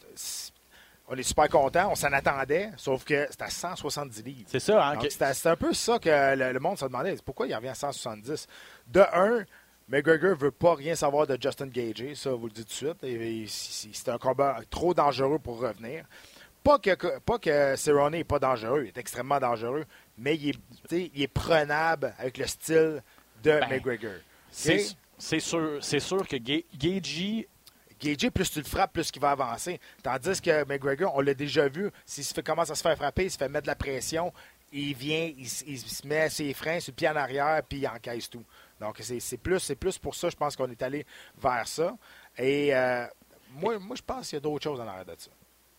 on 1.09 1.17
est 1.17 1.23
super 1.23 1.49
contents, 1.49 1.91
on 1.91 1.95
s'en 1.95 2.13
attendait, 2.13 2.71
sauf 2.77 3.03
que 3.05 3.27
c'est 3.31 3.41
à 3.43 3.49
170 3.49 4.23
livres. 4.23 4.45
C'est 4.47 4.61
ça, 4.61 4.87
hein? 4.91 4.97
Que- 4.99 5.09
c'était- 5.09 5.33
C'est 5.33 5.49
un 5.49 5.57
peu 5.57 5.73
ça 5.73 5.99
que 5.99 6.37
le, 6.37 6.53
le 6.53 6.61
monde 6.61 6.77
se 6.79 6.85
demandait. 6.85 7.17
Pourquoi 7.25 7.47
il 7.47 7.55
revient 7.55 7.69
à 7.69 7.75
170? 7.75 8.47
De 8.89 9.01
un, 9.15 9.45
McGregor 9.89 10.37
veut 10.37 10.51
pas 10.51 10.75
rien 10.75 10.95
savoir 10.95 11.27
de 11.27 11.39
Justin 11.41 11.69
Gage, 11.69 12.15
ça, 12.15 12.31
vous 12.33 12.47
le 12.47 12.53
dites 12.53 12.69
tout 12.69 12.85
de 12.87 12.95
suite. 13.01 13.89
C'est 13.95 14.09
un 14.11 14.19
combat 14.19 14.61
trop 14.71 14.93
dangereux 14.93 15.39
pour 15.39 15.59
revenir. 15.61 16.05
Pas 16.63 16.79
que, 16.79 16.95
que- 16.95 17.19
pas 17.21 17.39
que 17.39 17.77
Cerrone 17.77 18.13
n'est 18.13 18.25
pas 18.25 18.39
dangereux, 18.39 18.83
il 18.85 18.89
est 18.89 18.99
extrêmement 18.99 19.39
dangereux, 19.39 19.85
mais 20.19 20.37
il 20.37 20.51
est, 20.51 21.11
il 21.15 21.29
prenable 21.29 22.15
avec 22.19 22.37
le 22.37 22.47
style 22.47 23.03
de 23.43 23.51
Ben, 23.61 23.69
McGregor. 23.71 24.17
c'est 24.51 25.41
sûr, 25.41 26.27
que 26.29 26.37
Ga- 26.37 26.65
Gagey 26.77 27.49
Gagey, 28.01 28.31
plus 28.31 28.49
tu 28.51 28.59
le 28.61 28.65
frappes, 28.65 28.93
plus 28.93 29.11
il 29.13 29.21
va 29.21 29.31
avancer. 29.33 29.81
Tandis 30.05 30.41
que 30.41 30.65
McGregor, 30.67 31.17
on 31.17 31.21
l'a 31.21 31.35
déjà 31.35 31.67
vu, 31.69 31.91
s'il 32.07 32.23
se 32.25 32.33
fait, 32.33 32.45
commence 32.45 32.71
à 32.71 32.75
se 32.77 32.83
faire 32.83 32.97
frapper, 32.97 33.25
il 33.25 33.31
se 33.31 33.37
fait 33.39 33.49
mettre 33.49 33.65
de 33.65 33.69
la 33.69 33.75
pression, 33.75 34.33
il 34.73 34.95
vient, 34.95 35.33
il 35.37 35.49
se 35.49 36.07
met 36.07 36.29
ses 36.29 36.53
freins 36.55 36.79
sur 36.79 36.93
le 36.93 36.97
pied 36.97 37.09
en 37.09 37.17
arrière, 37.17 37.61
puis 37.69 37.79
il 37.79 37.89
encaisse 37.89 38.31
tout. 38.31 38.45
Donc, 38.81 39.01
c'est 39.01 39.37
plus, 39.39 39.73
plus 39.75 39.99
pour 39.99 40.15
ça, 40.15 40.31
je 40.31 40.37
pense 40.37 40.57
qu'on 40.57 40.71
est 40.71 40.83
allé 40.83 41.05
vers 41.37 41.67
ça. 41.67 41.97
Et 42.37 42.75
euh, 42.75 43.07
moi, 43.51 43.79
moi, 43.79 43.97
je 43.97 44.03
pense 44.03 44.29
qu'il 44.29 44.37
y 44.37 44.39
a 44.39 44.41
d'autres 44.41 44.65
choses 44.65 44.81
en 44.81 44.87
arrière 44.87 45.05
de 45.05 45.15
ça. 45.19 45.31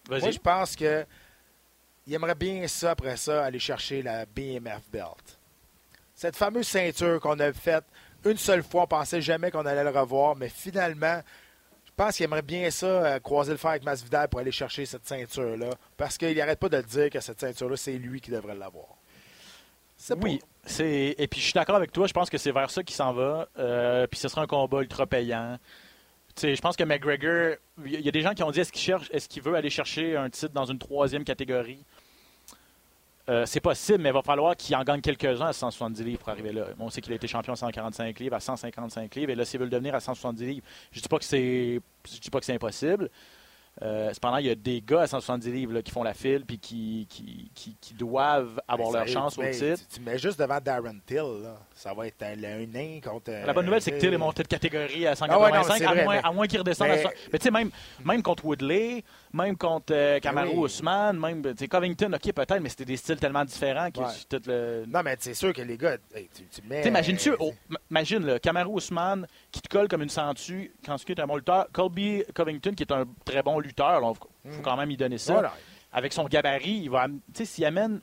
Moi, 0.09 0.19
je 0.19 0.39
pense 0.39 0.75
que 0.75 1.05
il 2.07 2.13
aimerait 2.13 2.35
bien 2.35 2.67
ça, 2.67 2.91
après 2.91 3.17
ça, 3.17 3.45
aller 3.45 3.59
chercher 3.59 4.01
la 4.01 4.25
BMF 4.25 4.89
Belt. 4.91 5.39
Cette 6.15 6.35
fameuse 6.35 6.67
ceinture 6.67 7.19
qu'on 7.21 7.39
a 7.39 7.53
faite 7.53 7.85
une 8.25 8.37
seule 8.37 8.63
fois, 8.63 8.83
on 8.83 8.87
pensait 8.87 9.21
jamais 9.21 9.51
qu'on 9.51 9.65
allait 9.65 9.83
le 9.83 9.97
revoir, 9.97 10.35
mais 10.35 10.49
finalement, 10.49 11.21
je 11.85 11.91
pense 11.95 12.17
qu'il 12.17 12.25
aimerait 12.25 12.41
bien 12.41 12.69
ça, 12.71 12.87
euh, 12.87 13.19
croiser 13.19 13.51
le 13.51 13.57
fer 13.57 13.71
avec 13.71 13.83
Masvidal 13.83 14.27
pour 14.27 14.39
aller 14.39 14.51
chercher 14.51 14.85
cette 14.85 15.07
ceinture-là, 15.07 15.69
parce 15.95 16.17
qu'il 16.17 16.35
n'arrête 16.35 16.59
pas 16.59 16.69
de 16.69 16.77
le 16.77 16.83
dire 16.83 17.09
que 17.09 17.19
cette 17.19 17.39
ceinture-là, 17.39 17.77
c'est 17.77 17.93
lui 17.93 18.19
qui 18.19 18.31
devrait 18.31 18.55
l'avoir. 18.55 18.98
Oui, 20.21 20.39
c'est 20.63 21.15
et 21.17 21.27
puis 21.27 21.39
je 21.39 21.45
suis 21.45 21.53
d'accord 21.53 21.75
avec 21.75 21.91
toi. 21.91 22.07
Je 22.07 22.13
pense 22.13 22.29
que 22.29 22.37
c'est 22.37 22.51
vers 22.51 22.69
ça 22.69 22.83
qu'il 22.83 22.95
s'en 22.95 23.13
va. 23.13 23.47
Euh, 23.57 24.07
puis 24.07 24.19
ce 24.19 24.27
sera 24.27 24.41
un 24.41 24.47
combat 24.47 24.81
ultra 24.81 25.05
payant. 25.05 25.57
Tu 26.35 26.41
sais, 26.41 26.55
je 26.55 26.61
pense 26.61 26.75
que 26.75 26.83
McGregor, 26.83 27.57
il 27.85 28.01
y 28.01 28.07
a 28.07 28.11
des 28.11 28.21
gens 28.21 28.33
qui 28.33 28.43
ont 28.43 28.51
dit 28.51 28.61
est-ce 28.61 28.71
qu'il 28.71 28.81
cherche, 28.81 29.09
est-ce 29.11 29.27
qu'il 29.27 29.43
veut 29.43 29.55
aller 29.55 29.69
chercher 29.69 30.15
un 30.15 30.29
titre 30.29 30.53
dans 30.53 30.65
une 30.65 30.79
troisième 30.79 31.23
catégorie? 31.23 31.83
Euh, 33.29 33.45
c'est 33.45 33.59
possible, 33.59 33.99
mais 33.99 34.09
il 34.09 34.13
va 34.13 34.23
falloir 34.23 34.55
qu'il 34.55 34.75
en 34.75 34.83
gagne 34.83 35.01
quelques-uns 35.01 35.47
à 35.47 35.53
170 35.53 36.03
livres 36.03 36.19
pour 36.19 36.29
arriver 36.29 36.51
là. 36.51 36.65
On 36.79 36.89
sait 36.89 36.99
qu'il 36.99 37.13
a 37.13 37.15
été 37.15 37.27
champion 37.27 37.53
à 37.53 37.55
145 37.55 38.17
livres, 38.19 38.35
à 38.35 38.39
155 38.39 39.13
livres, 39.15 39.31
et 39.31 39.35
là, 39.35 39.45
s'il 39.45 39.59
veut 39.59 39.65
le 39.65 39.71
devenir 39.71 39.93
à 39.93 39.99
170 39.99 40.45
livres, 40.45 40.65
je 40.91 40.99
dis 40.99 41.07
pas 41.07 41.19
que 41.19 41.25
c'est, 41.25 41.79
je 42.11 42.19
dis 42.19 42.29
pas 42.31 42.39
que 42.39 42.45
c'est 42.45 42.55
impossible. 42.55 43.09
Euh, 43.81 44.11
cependant, 44.13 44.37
il 44.37 44.45
y 44.45 44.49
a 44.49 44.55
des 44.55 44.81
gars 44.81 45.01
à 45.03 45.07
170 45.07 45.51
livres 45.53 45.71
là, 45.73 45.81
qui 45.81 45.91
font 45.91 46.03
la 46.03 46.13
file 46.13 46.43
puis 46.45 46.59
qui, 46.59 47.07
qui, 47.09 47.49
qui, 47.55 47.77
qui 47.79 47.93
doivent 47.93 48.59
avoir 48.67 48.91
leur 48.91 49.07
chance 49.07 49.35
tu 49.35 49.39
au 49.39 49.49
titre. 49.49 49.79
Tu, 49.89 49.95
tu 49.95 50.01
mets 50.01 50.17
juste 50.17 50.37
devant 50.37 50.59
Darren 50.59 50.97
Till, 51.05 51.17
là. 51.43 51.55
ça 51.75 51.93
va 51.93 52.07
être 52.07 52.21
un, 52.23 52.43
un 52.43 52.65
nain 52.65 52.99
contre. 53.01 53.31
La 53.31 53.53
bonne 53.53 53.65
nouvelle, 53.65 53.81
c'est 53.81 53.91
que 53.91 53.97
Till 53.99 54.11
est 54.11 54.15
euh, 54.15 54.17
monté 54.17 54.43
de 54.43 54.49
catégorie 54.49 55.07
à 55.07 55.13
Ah 55.21 55.39
ouais, 55.39 55.51
non, 55.51 55.63
185, 55.63 55.77
c'est 55.77 55.85
à, 55.85 56.03
moins, 56.03 56.15
mais- 56.15 56.21
à 56.27 56.31
moins 56.33 56.47
qu'il 56.47 56.59
redescende 56.59 56.89
mais- 56.89 56.99
à 56.99 57.03
100. 57.03 57.09
Mais 57.31 57.39
tu 57.39 57.43
sais, 57.45 57.51
même, 57.51 57.71
même 58.03 58.21
contre 58.21 58.43
Woodley, 58.45 59.03
même 59.33 59.55
contre 59.55 59.93
euh, 59.95 60.19
Kamaru 60.19 60.49
Ben 60.49 60.57
oui. 60.57 60.65
Usman, 60.65 61.17
même 61.17 61.55
tu 61.55 61.67
Covington, 61.69 62.11
ok, 62.13 62.33
peut-être, 62.33 62.59
mais 62.59 62.67
c'était 62.69 62.83
des 62.85 62.97
styles 62.97 63.15
tellement 63.17 63.45
différents 63.45 63.91
que 63.91 63.99
Ouais. 64.01 64.05
tout 64.29 64.41
le. 64.45 64.83
Non, 64.89 65.01
mais 65.05 65.15
c'est 65.19 65.33
sûr 65.33 65.53
que 65.53 65.61
les 65.61 65.77
gars, 65.77 65.95
hey, 66.13 66.27
tu, 66.35 66.43
tu 66.51 66.67
mets. 66.67 66.81
Tu 66.81 67.29
euh, 67.29 67.35
oh, 67.39 67.53
m- 67.71 67.77
imagine, 67.89 68.25
là, 68.25 68.39
Kamaru 68.39 68.75
Usman 68.77 69.25
qui 69.51 69.61
te 69.61 69.69
colle 69.69 69.87
comme 69.87 70.01
une 70.03 70.09
ceinture 70.09 70.67
quand 70.85 70.95
qui 71.03 71.11
est 71.11 71.19
un 71.19 71.27
bon 71.27 71.35
lutteur. 71.37 71.67
Colby 71.73 72.23
Covington 72.35 72.73
qui 72.73 72.83
est 72.83 72.91
un 72.91 73.05
très 73.25 73.41
bon 73.43 73.59
lutteur, 73.59 74.01
il 74.03 74.15
faut 74.15 74.59
Mm. 74.59 74.61
quand 74.63 74.77
même 74.77 74.91
y 74.91 74.97
donner 74.97 75.17
ça. 75.17 75.33
voilà. 75.33 75.53
Avec 75.91 76.13
son 76.13 76.25
gabarit, 76.25 76.81
il 76.83 76.89
va. 76.89 77.07
Tu 77.33 77.45
s'il 77.45 77.65
amène 77.65 78.01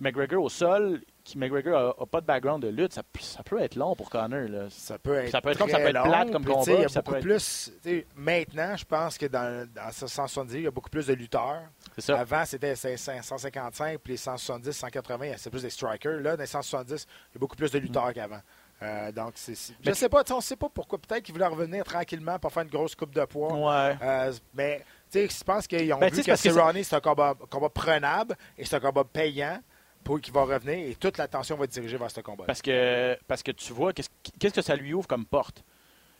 McGregor 0.00 0.42
au 0.42 0.48
sol, 0.48 1.00
qui 1.22 1.36
McGregor 1.38 1.94
a, 1.98 2.02
a 2.02 2.06
pas 2.06 2.20
de 2.22 2.26
background 2.26 2.62
de 2.62 2.68
lutte, 2.68 2.92
ça, 2.94 3.02
peut 3.44 3.60
être 3.60 3.76
long 3.76 3.94
pour 3.94 4.08
Connor. 4.10 4.48
Là. 4.48 4.66
Ça 4.70 4.98
peut 4.98 5.14
être, 5.16 5.30
Ça 5.30 5.40
peut 5.42 5.50
être 5.50 5.58
comme 5.58 5.68
ça 5.68 5.76
peut 5.78 5.88
être 5.88 6.02
plate 6.02 6.32
comme 6.32 6.42
tu 6.44 6.50
combat, 6.50 6.72
Il 6.72 6.72
y 6.72 6.76
a 6.78 6.80
puis 6.84 6.90
ça 6.92 7.00
beaucoup 7.02 7.12
peut 7.12 7.18
être- 7.18 7.22
plus. 7.22 7.72
tu 7.82 8.06
Maintenant, 8.16 8.76
je 8.76 8.84
pense 8.86 9.18
que 9.18 9.26
dans, 9.26 9.68
dans 9.72 9.92
ce 9.92 10.06
170, 10.06 10.54
il 10.54 10.62
y 10.62 10.66
a 10.66 10.70
beaucoup 10.70 10.88
plus 10.90 11.06
de 11.06 11.12
lutteurs. 11.12 11.62
Ça. 11.98 12.18
Avant, 12.18 12.44
c'était 12.46 12.74
155, 12.74 13.98
puis 13.98 14.14
les 14.14 14.16
170, 14.16 14.72
180, 14.72 15.34
c'est 15.36 15.50
plus 15.50 15.62
des 15.62 15.70
strikers. 15.70 16.20
Là, 16.20 16.36
dans 16.36 16.42
les 16.42 16.46
170, 16.46 17.06
il 17.30 17.34
y 17.34 17.36
a 17.36 17.40
beaucoup 17.40 17.56
plus 17.56 17.70
de 17.70 17.78
lutteurs 17.78 18.12
qu'avant. 18.14 18.40
Euh, 18.82 19.12
donc, 19.12 19.32
c'est. 19.34 19.54
Je 19.54 19.72
Mais- 19.84 19.94
sais 19.94 20.08
pas, 20.08 20.22
on 20.30 20.36
ne 20.36 20.40
sait 20.40 20.56
pas 20.56 20.68
pourquoi. 20.68 20.98
Peut-être 20.98 21.22
qu'ils 21.22 21.34
voulaient 21.34 21.46
revenir 21.46 21.84
tranquillement 21.84 22.38
pour 22.38 22.50
faire 22.52 22.62
une 22.62 22.70
grosse 22.70 22.94
coupe 22.94 23.14
de 23.14 23.24
poids. 23.26 23.52
Ouais. 23.52 23.96
Euh, 24.02 24.32
mais, 24.54 24.78
tu 25.10 25.18
sais, 25.20 25.28
je 25.28 25.44
pense 25.44 25.66
qu'ils 25.66 25.92
ont 25.92 25.98
Ben, 25.98 26.10
vu 26.12 26.22
que 26.22 26.34
Cerrone, 26.36 26.82
c'est 26.82 26.96
un 26.96 27.00
combat, 27.00 27.34
combat 27.50 27.68
prenable 27.68 28.36
et 28.56 28.64
c'est 28.64 28.76
un 28.76 28.80
combat 28.80 29.04
payant 29.04 29.58
pour 30.02 30.18
qui 30.20 30.30
va 30.30 30.44
revenir 30.44 30.88
et 30.88 30.94
toute 30.94 31.18
l'attention 31.18 31.56
va 31.56 31.64
être 31.64 31.72
dirigée 31.72 31.98
vers 31.98 32.10
ce 32.10 32.20
combat. 32.22 32.44
Parce 32.46 32.62
que, 32.62 33.18
parce 33.28 33.42
que 33.42 33.50
tu 33.52 33.72
vois, 33.74 33.92
qu'est-ce 33.92 34.54
que 34.54 34.62
ça 34.62 34.74
lui 34.76 34.94
ouvre 34.94 35.06
comme 35.06 35.26
porte? 35.26 35.62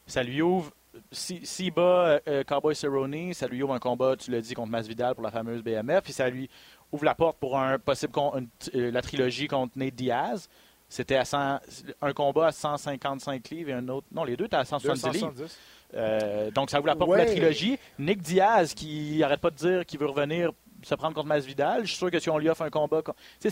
Ça 0.07 0.23
lui 0.23 0.43
ouvre, 0.43 0.71
si, 1.13 1.47
s'il 1.47 1.73
bat 1.73 2.21
euh, 2.29 2.45
Cowboy 2.45 2.75
Cerrone, 2.77 3.33
ça 3.33 3.47
lui 3.47 3.63
ouvre 3.63 3.73
un 3.73 3.79
combat, 3.79 4.17
tu 4.17 4.31
l'as 4.31 4.41
dit, 4.43 4.53
contre 4.55 4.71
Masvidal 4.71 5.15
pour 5.15 5.23
la 5.25 5.31
fameuse 5.31 5.63
BMF, 5.63 6.03
puis 6.03 6.13
ça 6.13 6.29
lui 6.29 6.51
ouvre 6.93 7.05
la 7.07 7.15
porte 7.15 7.39
pour 7.39 7.57
un 7.59 7.79
possible 7.79 8.13
con- 8.13 8.35
une- 8.37 8.49
euh, 8.75 8.91
la 8.91 9.01
trilogie 9.01 9.47
contre 9.47 9.79
Nate 9.79 9.95
Diaz. 9.95 10.49
C'était 10.91 11.17
à 11.17 11.25
100 11.25 11.61
un 12.03 12.13
combat 12.13 12.49
à 12.49 12.53
155 12.53 13.49
livres 13.51 13.71
et 13.71 13.73
un 13.73 13.89
autre. 13.89 14.07
Non, 14.13 14.25
les 14.25 14.37
deux 14.37 14.45
étaient 14.47 14.57
à 14.57 14.65
170 14.65 15.13
livres. 15.13 15.33
270. 15.33 15.59
Euh, 15.95 16.51
donc, 16.51 16.69
ça 16.69 16.79
ouvre 16.79 16.89
la 16.89 16.97
porte 16.97 17.09
pour 17.09 17.17
la 17.17 17.27
trilogie. 17.27 17.79
Nick 17.99 18.21
Diaz, 18.21 18.75
qui 18.75 19.23
arrête 19.23 19.41
pas 19.41 19.51
de 19.51 19.57
dire 19.57 19.87
qu'il 19.87 19.99
veut 20.01 20.07
revenir 20.07 20.51
se 20.83 20.95
prendre 20.97 21.15
contre 21.15 21.29
Masvidal, 21.29 21.83
je 21.83 21.89
suis 21.89 21.97
sûr 21.99 22.11
que 22.11 22.19
si 22.19 22.29
on 22.29 22.39
lui 22.39 22.49
offre 22.49 22.63
un 22.63 22.71
combat. 22.71 23.03
je, 23.43 23.49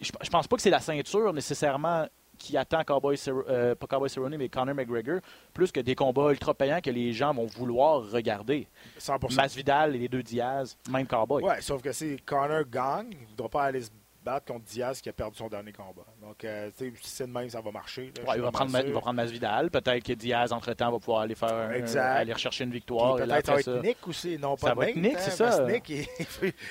je 0.00 0.30
pense 0.30 0.46
pas 0.46 0.56
que 0.56 0.62
c'est 0.62 0.70
la 0.70 0.80
ceinture 0.80 1.32
nécessairement 1.32 2.06
qui 2.38 2.56
attend 2.56 2.82
Cowboy, 2.84 3.16
euh, 3.28 3.74
pas 3.74 3.86
Cowboy 3.86 4.10
Cerrone, 4.10 4.36
mais 4.36 4.48
Conor 4.48 4.74
McGregor, 4.74 5.20
plus 5.54 5.72
que 5.72 5.80
des 5.80 5.94
combats 5.94 6.30
ultra 6.30 6.54
payants 6.54 6.80
que 6.80 6.90
les 6.90 7.12
gens 7.12 7.32
vont 7.32 7.46
vouloir 7.46 8.10
regarder. 8.10 8.68
100%. 8.98 9.34
Masvidal 9.34 9.96
et 9.96 9.98
les 9.98 10.08
deux 10.08 10.22
Diaz, 10.22 10.76
même 10.90 11.06
Cowboy. 11.06 11.42
Ouais, 11.42 11.60
sauf 11.60 11.82
que 11.82 11.92
si 11.92 12.16
Connor 12.24 12.64
gagne, 12.70 13.08
il 13.12 13.20
ne 13.22 13.26
voudra 13.28 13.48
pas 13.48 13.64
aller 13.64 13.82
se 13.82 13.90
battre 14.26 14.46
contre 14.52 14.64
Diaz 14.64 15.00
qui 15.00 15.08
a 15.08 15.12
perdu 15.12 15.36
son 15.38 15.48
dernier 15.48 15.72
combat. 15.72 16.04
Donc, 16.20 16.44
euh, 16.44 16.68
tu 16.76 16.90
sais, 16.90 16.92
si 17.00 17.08
c'est 17.10 17.26
de 17.28 17.32
même, 17.32 17.48
ça 17.48 17.60
va 17.60 17.70
marcher. 17.70 18.12
là, 18.16 18.24
Ouais, 18.28 18.36
il, 18.36 18.42
va 18.42 18.50
prendre, 18.50 18.70
sûr. 18.72 18.80
il 18.84 18.92
va 18.92 19.00
prendre 19.00 19.14
Masvidal. 19.16 19.70
Peut-être 19.70 20.02
que 20.02 20.12
Diaz, 20.14 20.52
entre-temps, 20.52 20.90
va 20.90 20.98
pouvoir 20.98 21.20
aller 21.20 21.36
faire 21.36 21.54
aller 21.96 22.32
rechercher 22.32 22.64
une 22.64 22.72
victoire. 22.72 23.16
peut-être 23.16 23.46
ça 23.46 23.52
va 23.54 23.60
être 23.60 23.64
ça- 23.76 23.80
Nick 23.80 24.08
aussi, 24.08 24.36
non 24.38 24.56
Ça 24.56 24.68
pas 24.70 24.74
va 24.74 24.88
être 24.90 24.96
Nick, 24.96 25.14
hein, 25.14 25.18
c'est 25.20 25.30
ça. 25.30 25.64
Nick, 25.64 25.88
il, 25.88 26.06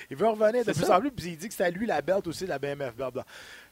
il 0.10 0.18
veut, 0.18 0.28
revenir 0.28 0.66
de 0.66 0.72
plus 0.74 0.84
ça. 0.86 0.98
en 0.98 1.00
plus, 1.00 1.12
puis 1.12 1.28
il 1.28 1.38
dit 1.38 1.48
que 1.48 1.54
c'est 1.54 1.64
à 1.64 1.70
lui 1.70 1.86
la 1.86 2.02
belt 2.02 2.28
aussi, 2.28 2.46
la 2.46 2.60
BMF 2.60 2.94
belt. 2.96 3.16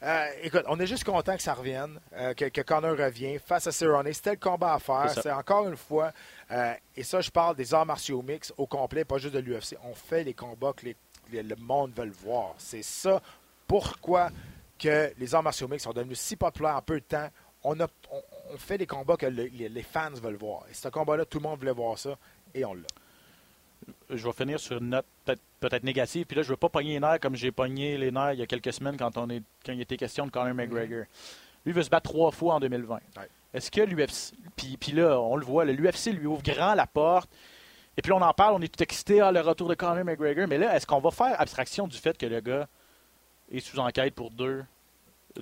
Euh, 0.01 0.25
écoute, 0.43 0.63
on 0.67 0.79
est 0.79 0.87
juste 0.87 1.03
content 1.03 1.35
que 1.35 1.41
ça 1.43 1.53
revienne, 1.53 1.99
euh, 2.13 2.33
que, 2.33 2.45
que 2.45 2.61
Connor 2.61 2.97
revient 2.97 3.37
face 3.45 3.67
à 3.67 3.71
Cerrone. 3.73 4.11
C'était 4.13 4.31
le 4.31 4.37
combat 4.37 4.73
à 4.75 4.79
faire. 4.79 5.09
C'est 5.09 5.21
ça. 5.21 5.37
Encore 5.37 5.67
une 5.67 5.77
fois, 5.77 6.11
euh, 6.51 6.73
et 6.95 7.03
ça, 7.03 7.19
je 7.21 7.29
parle 7.29 7.55
des 7.57 7.73
arts 7.73 7.85
martiaux 7.85 8.21
mix 8.21 8.53
au 8.57 8.65
complet, 8.65 9.03
pas 9.05 9.17
juste 9.17 9.33
de 9.33 9.39
l'UFC. 9.39 9.75
On 9.83 9.93
fait 9.93 10.23
les 10.23 10.33
combats 10.33 10.71
que 10.73 10.85
les- 10.85 10.95
le 11.41 11.55
monde 11.55 11.91
veut 11.95 12.11
voir. 12.23 12.53
C'est 12.57 12.83
ça 12.83 13.21
pourquoi 13.73 14.29
que 14.77 15.11
les 15.17 15.33
arts 15.33 15.41
martiaux 15.41 15.67
mix 15.67 15.81
sont 15.81 15.93
devenus 15.93 16.19
si 16.19 16.35
populaires 16.35 16.75
en 16.75 16.81
peu 16.83 16.99
de 16.99 17.05
temps. 17.05 17.27
On, 17.63 17.79
a, 17.79 17.87
on, 18.11 18.21
on 18.53 18.57
fait 18.57 18.77
les 18.77 18.85
combats 18.85 19.17
que 19.17 19.25
le- 19.25 19.45
les, 19.45 19.67
les 19.67 19.81
fans 19.81 20.11
veulent 20.11 20.35
voir. 20.35 20.65
Et 20.69 20.75
ce 20.75 20.89
combat-là, 20.89 21.25
tout 21.25 21.39
le 21.39 21.43
monde 21.49 21.57
voulait 21.57 21.71
voir 21.71 21.97
ça, 21.97 22.15
et 22.53 22.63
on 22.65 22.75
l'a. 22.75 22.83
je 24.11 24.23
vais 24.23 24.31
finir 24.33 24.59
sur 24.59 24.77
une 24.77 24.89
note 24.89 25.07
peut-être 25.59 25.83
négative. 25.83 26.27
Puis 26.27 26.35
là, 26.37 26.43
je 26.43 26.49
veux 26.49 26.55
pas 26.55 26.69
pogner 26.69 26.93
les 26.93 26.99
nerfs 26.99 27.19
comme 27.19 27.35
j'ai 27.35 27.51
pogné 27.51 27.97
les 27.97 28.11
nerfs 28.11 28.33
il 28.33 28.39
y 28.41 28.43
a 28.43 28.45
quelques 28.45 28.73
semaines 28.73 28.95
quand, 28.95 29.17
on 29.17 29.27
est, 29.31 29.41
quand 29.65 29.73
il 29.73 29.81
était 29.81 29.97
question 29.97 30.27
de 30.27 30.31
Conor 30.31 30.53
McGregor. 30.53 31.05
Lui 31.65 31.73
veut 31.73 31.81
se 31.81 31.89
battre 31.89 32.11
trois 32.11 32.29
fois 32.29 32.53
en 32.53 32.59
2020. 32.59 32.95
Mm-hmm. 32.95 33.19
Ouais. 33.21 33.29
Est-ce 33.55 33.71
que 33.71 33.81
l'UFC... 33.81 34.35
Puis, 34.55 34.77
puis 34.77 34.91
là, 34.91 35.19
on 35.19 35.35
le 35.35 35.45
voit, 35.45 35.65
l'UFC 35.65 36.11
lui 36.11 36.27
ouvre 36.27 36.43
grand 36.43 36.75
la 36.75 36.85
porte. 36.85 37.27
Et 37.97 38.03
puis 38.03 38.11
on 38.11 38.21
en 38.21 38.33
parle, 38.33 38.53
on 38.53 38.61
est 38.61 38.71
tout 38.71 38.83
excité, 38.83 39.19
ah, 39.19 39.31
le 39.31 39.39
retour 39.41 39.67
de 39.67 39.73
Conor 39.73 40.05
McGregor. 40.05 40.47
Mais 40.47 40.59
là, 40.59 40.75
est-ce 40.75 40.85
qu'on 40.85 40.99
va 40.99 41.09
faire 41.09 41.41
abstraction 41.41 41.87
du 41.87 41.97
fait 41.97 42.15
que 42.15 42.27
le 42.27 42.39
gars 42.39 42.67
est 43.53 43.59
sous 43.59 43.79
enquête 43.79 44.13
pour 44.15 44.31
deux, 44.31 44.63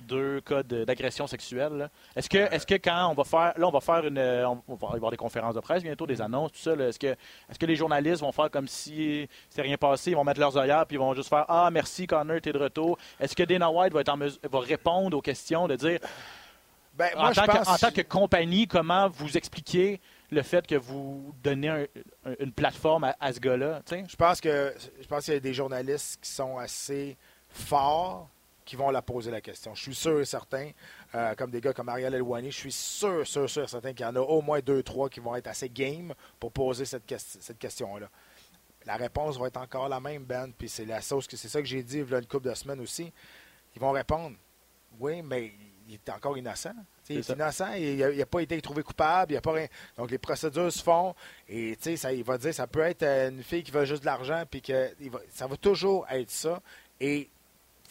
deux 0.02 0.40
cas 0.40 0.62
d'agression 0.62 1.26
sexuelle? 1.26 1.90
Est-ce 2.16 2.28
que, 2.28 2.38
est-ce 2.38 2.66
que 2.66 2.74
quand 2.74 3.08
on 3.10 3.14
va 3.14 3.24
faire... 3.24 3.52
Là, 3.58 3.66
on 3.68 3.70
va 3.70 3.80
faire 3.80 4.06
une... 4.06 4.18
euh, 4.18 4.46
On 4.68 4.74
va 4.74 4.88
y 4.92 4.96
avoir 4.96 5.10
des 5.10 5.16
conférences 5.16 5.54
de 5.54 5.60
presse 5.60 5.82
bientôt, 5.82 6.06
des 6.06 6.20
annonces, 6.22 6.52
tout 6.52 6.58
ça. 6.60 6.72
Est-ce 6.72 6.98
que, 6.98 7.08
est-ce 7.08 7.58
que 7.58 7.66
les 7.66 7.76
journalistes 7.76 8.20
vont 8.22 8.32
faire 8.32 8.50
comme 8.50 8.68
si 8.68 9.28
c'est 9.50 9.62
rien 9.62 9.76
passé, 9.76 10.10
ils 10.12 10.14
vont 10.16 10.24
mettre 10.24 10.40
leurs 10.40 10.56
œillères 10.56 10.86
puis 10.86 10.96
ils 10.96 11.00
vont 11.00 11.14
juste 11.14 11.28
faire 11.28 11.44
Ah, 11.48 11.68
merci 11.72 12.06
Connor, 12.06 12.40
t'es 12.40 12.52
de 12.52 12.58
retour. 12.58 12.98
Est-ce 13.20 13.34
que 13.36 13.42
Dana 13.42 13.70
White 13.70 13.92
va, 13.92 14.00
être 14.00 14.08
en 14.08 14.16
mesure- 14.16 14.38
va 14.50 14.60
répondre 14.60 15.16
aux 15.16 15.22
questions, 15.22 15.68
de 15.68 15.76
dire 15.76 15.98
Ben, 16.94 17.10
en, 17.16 17.32
je 17.32 17.40
tant 17.40 17.46
pense... 17.46 17.66
que, 17.66 17.70
en 17.70 17.76
tant 17.76 17.90
que 17.90 18.02
compagnie, 18.02 18.66
comment 18.66 19.08
vous 19.08 19.36
expliquez 19.36 20.00
le 20.30 20.40
fait 20.42 20.66
que 20.66 20.74
vous 20.74 21.34
donnez 21.42 21.68
un- 21.68 21.82
un- 22.26 22.34
une 22.40 22.52
plateforme 22.52 23.04
à, 23.04 23.16
à 23.20 23.32
ce 23.32 23.40
gars-là? 23.40 23.80
Je 23.90 24.16
pense 24.16 24.40
que 24.40 24.74
je 25.00 25.06
pense 25.06 25.24
qu'il 25.26 25.34
y 25.34 25.36
a 25.36 25.40
des 25.40 25.52
journalistes 25.54 26.18
qui 26.22 26.30
sont 26.30 26.56
assez 26.56 27.16
forts 27.52 28.28
qui 28.64 28.76
vont 28.76 28.90
la 28.90 29.02
poser 29.02 29.30
la 29.30 29.40
question. 29.40 29.74
Je 29.74 29.82
suis 29.82 29.94
sûr 29.94 30.20
et 30.20 30.24
certain, 30.24 30.70
euh, 31.14 31.34
comme 31.34 31.50
des 31.50 31.60
gars 31.60 31.72
comme 31.72 31.88
Ariel 31.88 32.14
Elwani, 32.14 32.50
je 32.50 32.56
suis 32.56 32.72
sûr, 32.72 33.26
sûr, 33.26 33.50
sûr 33.50 33.64
et 33.64 33.68
certain 33.68 33.92
qu'il 33.92 34.06
y 34.06 34.08
en 34.08 34.14
a 34.16 34.20
au 34.20 34.40
moins 34.40 34.60
deux, 34.60 34.82
trois 34.82 35.08
qui 35.08 35.20
vont 35.20 35.34
être 35.34 35.48
assez 35.48 35.68
game 35.68 36.14
pour 36.38 36.52
poser 36.52 36.84
cette, 36.84 37.12
cette 37.18 37.58
question-là. 37.58 38.08
La 38.86 38.96
réponse 38.96 39.38
va 39.38 39.48
être 39.48 39.56
encore 39.58 39.88
la 39.88 40.00
même, 40.00 40.24
Ben, 40.24 40.52
puis 40.56 40.68
c'est 40.68 40.84
la 40.84 41.00
sauce 41.00 41.26
que 41.26 41.36
c'est 41.36 41.48
ça 41.48 41.60
que 41.60 41.66
j'ai 41.66 41.82
dit 41.82 41.98
il 41.98 42.08
y 42.10 42.14
a 42.14 42.18
une 42.18 42.26
couple 42.26 42.48
de 42.48 42.54
semaines 42.54 42.80
aussi. 42.80 43.12
Ils 43.74 43.80
vont 43.80 43.90
répondre 43.92 44.36
Oui, 45.00 45.22
mais 45.22 45.52
il 45.88 45.94
est 45.94 46.08
encore 46.10 46.38
innocent. 46.38 46.74
Il 47.08 47.18
est 47.18 47.28
innocent, 47.30 47.72
il 47.74 48.16
n'a 48.16 48.26
pas 48.26 48.40
été 48.40 48.60
trouvé 48.62 48.84
coupable, 48.84 49.32
il 49.32 49.36
a 49.36 49.40
pas 49.40 49.52
rien. 49.52 49.66
Donc 49.96 50.10
les 50.10 50.18
procédures 50.18 50.72
se 50.72 50.82
font 50.82 51.14
et 51.48 51.74
tu 51.76 51.82
sais, 51.90 51.96
ça, 51.96 52.12
il 52.12 52.22
va 52.22 52.38
dire 52.38 52.54
ça 52.54 52.68
peut 52.68 52.80
être 52.80 53.02
euh, 53.02 53.28
une 53.30 53.42
fille 53.42 53.64
qui 53.64 53.72
veut 53.72 53.84
juste 53.84 54.02
de 54.02 54.06
l'argent, 54.06 54.44
puis 54.48 54.62
que 54.62 54.90
va- 55.10 55.20
ça 55.30 55.48
va 55.48 55.56
toujours 55.56 56.06
être 56.10 56.30
ça. 56.30 56.62
Et 57.00 57.28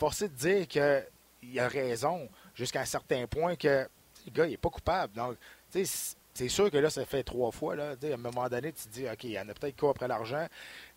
forcé 0.02 0.28
de 0.30 0.34
dire 0.34 0.68
qu'il 0.68 1.60
a 1.60 1.68
raison 1.68 2.28
jusqu'à 2.56 2.82
un 2.82 2.86
certain 2.86 3.28
point 3.28 3.56
que 3.56 3.88
le 4.26 4.32
gars, 4.32 4.45
il 4.47 4.52
n'est 4.52 4.58
pas 4.58 4.70
coupable. 4.72 5.14
Donc, 5.14 5.36
tu 5.72 5.86
sais, 5.86 6.16
c'est 6.34 6.47
sûr 6.49 6.72
que 6.72 6.78
là, 6.78 6.89
ça 6.89 7.06
fait 7.06 7.24
trois 7.24 7.52
fois. 7.52 7.76
Là, 7.76 7.91
à 8.02 8.06
un 8.14 8.18
moment 8.18 8.49
donné, 8.49 8.72
tu 8.74 8.84
te 8.86 8.89
dis, 8.89 9.06
OK, 9.06 9.24
il 9.26 9.32
y 9.32 9.39
en 9.39 9.47
a 9.47 9.54
peut-être 9.54 9.78
quoi 9.80 9.91
après 9.91 10.08
l'argent, 10.08 10.47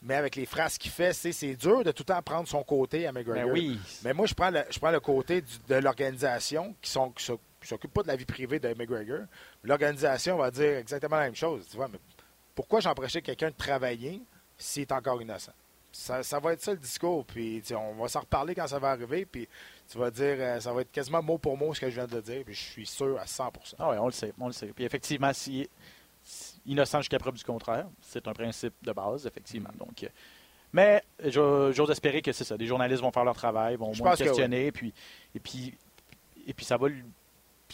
mais 0.00 0.14
avec 0.14 0.36
les 0.36 0.46
phrases 0.46 0.78
qu'il 0.78 0.90
fait, 0.90 1.12
c'est 1.12 1.54
dur 1.54 1.84
de 1.84 1.92
tout 1.92 2.02
le 2.08 2.14
temps 2.14 2.22
prendre 2.22 2.48
son 2.48 2.62
côté 2.62 3.06
à 3.06 3.12
McGregor. 3.12 3.44
Ben 3.46 3.52
oui. 3.52 3.78
Mais 4.04 4.14
moi, 4.14 4.24
je 4.26 4.32
prends 4.34 4.50
le, 4.50 4.62
je 4.70 4.78
prends 4.78 4.90
le 4.90 5.00
côté 5.00 5.42
du- 5.42 5.58
de 5.68 5.74
l'organisation 5.74 6.74
qui 6.80 6.90
sont 6.90 7.10
qui 7.10 7.24
s'oc- 7.24 7.40
qui 7.60 7.68
s'occupe 7.68 7.92
pas 7.92 8.02
de 8.02 8.08
la 8.08 8.16
vie 8.16 8.24
privée 8.24 8.58
de 8.58 8.68
McGregor. 8.74 9.26
L'organisation 9.64 10.38
va 10.38 10.50
dire 10.50 10.76
exactement 10.78 11.16
la 11.16 11.24
même 11.24 11.34
chose. 11.36 11.66
Tu 11.70 11.76
vois, 11.76 11.88
mais 11.88 11.98
pourquoi 12.54 12.80
j'empêchais 12.80 13.20
quelqu'un 13.20 13.48
de 13.50 13.56
travailler 13.56 14.22
s'il 14.56 14.82
est 14.82 14.92
encore 14.92 15.20
innocent? 15.20 15.52
Ça, 15.96 16.22
ça 16.24 16.40
va 16.40 16.52
être 16.54 16.60
ça 16.60 16.72
le 16.72 16.78
discours. 16.78 17.24
Puis 17.24 17.62
on 17.72 17.94
va 17.94 18.08
s'en 18.08 18.20
reparler 18.20 18.54
quand 18.54 18.66
ça 18.66 18.78
va 18.78 18.90
arriver. 18.90 19.24
Puis 19.26 19.48
tu 19.90 19.96
vas 19.96 20.10
dire, 20.10 20.36
euh, 20.38 20.58
ça 20.60 20.72
va 20.72 20.80
être 20.80 20.90
quasiment 20.90 21.22
mot 21.22 21.38
pour 21.38 21.56
mot 21.56 21.72
ce 21.72 21.80
que 21.80 21.88
je 21.88 21.94
viens 21.94 22.06
de 22.06 22.20
dire. 22.20 22.42
Puis 22.44 22.54
je 22.54 22.62
suis 22.62 22.86
sûr 22.86 23.18
à 23.18 23.26
100 23.26 23.52
Ah 23.78 23.90
oui, 23.90 23.96
on 23.98 24.06
le 24.06 24.12
sait, 24.12 24.32
on 24.40 24.46
le 24.48 24.52
sait. 24.52 24.66
Puis 24.74 24.84
effectivement, 24.84 25.32
si, 25.32 25.68
si- 26.22 26.60
innocent 26.66 26.98
jusqu'à 27.00 27.18
preuve 27.18 27.34
du 27.34 27.44
contraire, 27.44 27.86
c'est 28.00 28.26
un 28.26 28.32
principe 28.32 28.74
de 28.82 28.92
base, 28.92 29.26
effectivement. 29.26 29.70
Mm. 29.74 29.78
Donc, 29.78 30.02
euh, 30.02 30.08
mais 30.72 31.02
je- 31.22 31.70
j'ose 31.72 31.90
espérer 31.90 32.22
que 32.22 32.32
c'est 32.32 32.44
ça. 32.44 32.56
Les 32.56 32.66
journalistes 32.66 33.02
vont 33.02 33.12
faire 33.12 33.24
leur 33.24 33.36
travail, 33.36 33.76
vont 33.76 33.92
moins 34.02 34.10
que 34.12 34.18
questionner, 34.30 34.72
puis, 34.72 34.92
et 35.34 35.38
puis, 35.40 35.78
et 36.46 36.52
puis 36.54 36.64
ça 36.64 36.76
va 36.76 36.88
lui- 36.88 37.04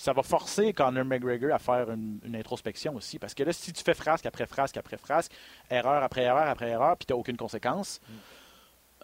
puis 0.01 0.05
ça 0.07 0.14
va 0.14 0.22
forcer 0.22 0.72
Conor 0.72 1.05
McGregor 1.05 1.53
à 1.53 1.59
faire 1.59 1.90
une, 1.90 2.20
une 2.24 2.34
introspection 2.34 2.94
aussi. 2.96 3.18
Parce 3.18 3.34
que 3.34 3.42
là, 3.42 3.53
si 3.53 3.70
tu 3.70 3.84
fais 3.84 3.92
frasque 3.92 4.24
après 4.24 4.46
frasque 4.46 4.78
après 4.78 4.96
frasque, 4.96 5.30
erreur 5.68 6.03
après 6.03 6.22
erreur 6.22 6.48
après 6.48 6.70
erreur, 6.70 6.96
puis 6.96 7.05
tu 7.05 7.12
n'as 7.12 7.18
aucune 7.18 7.36
conséquence, 7.36 8.01
Mm. 8.09 8.12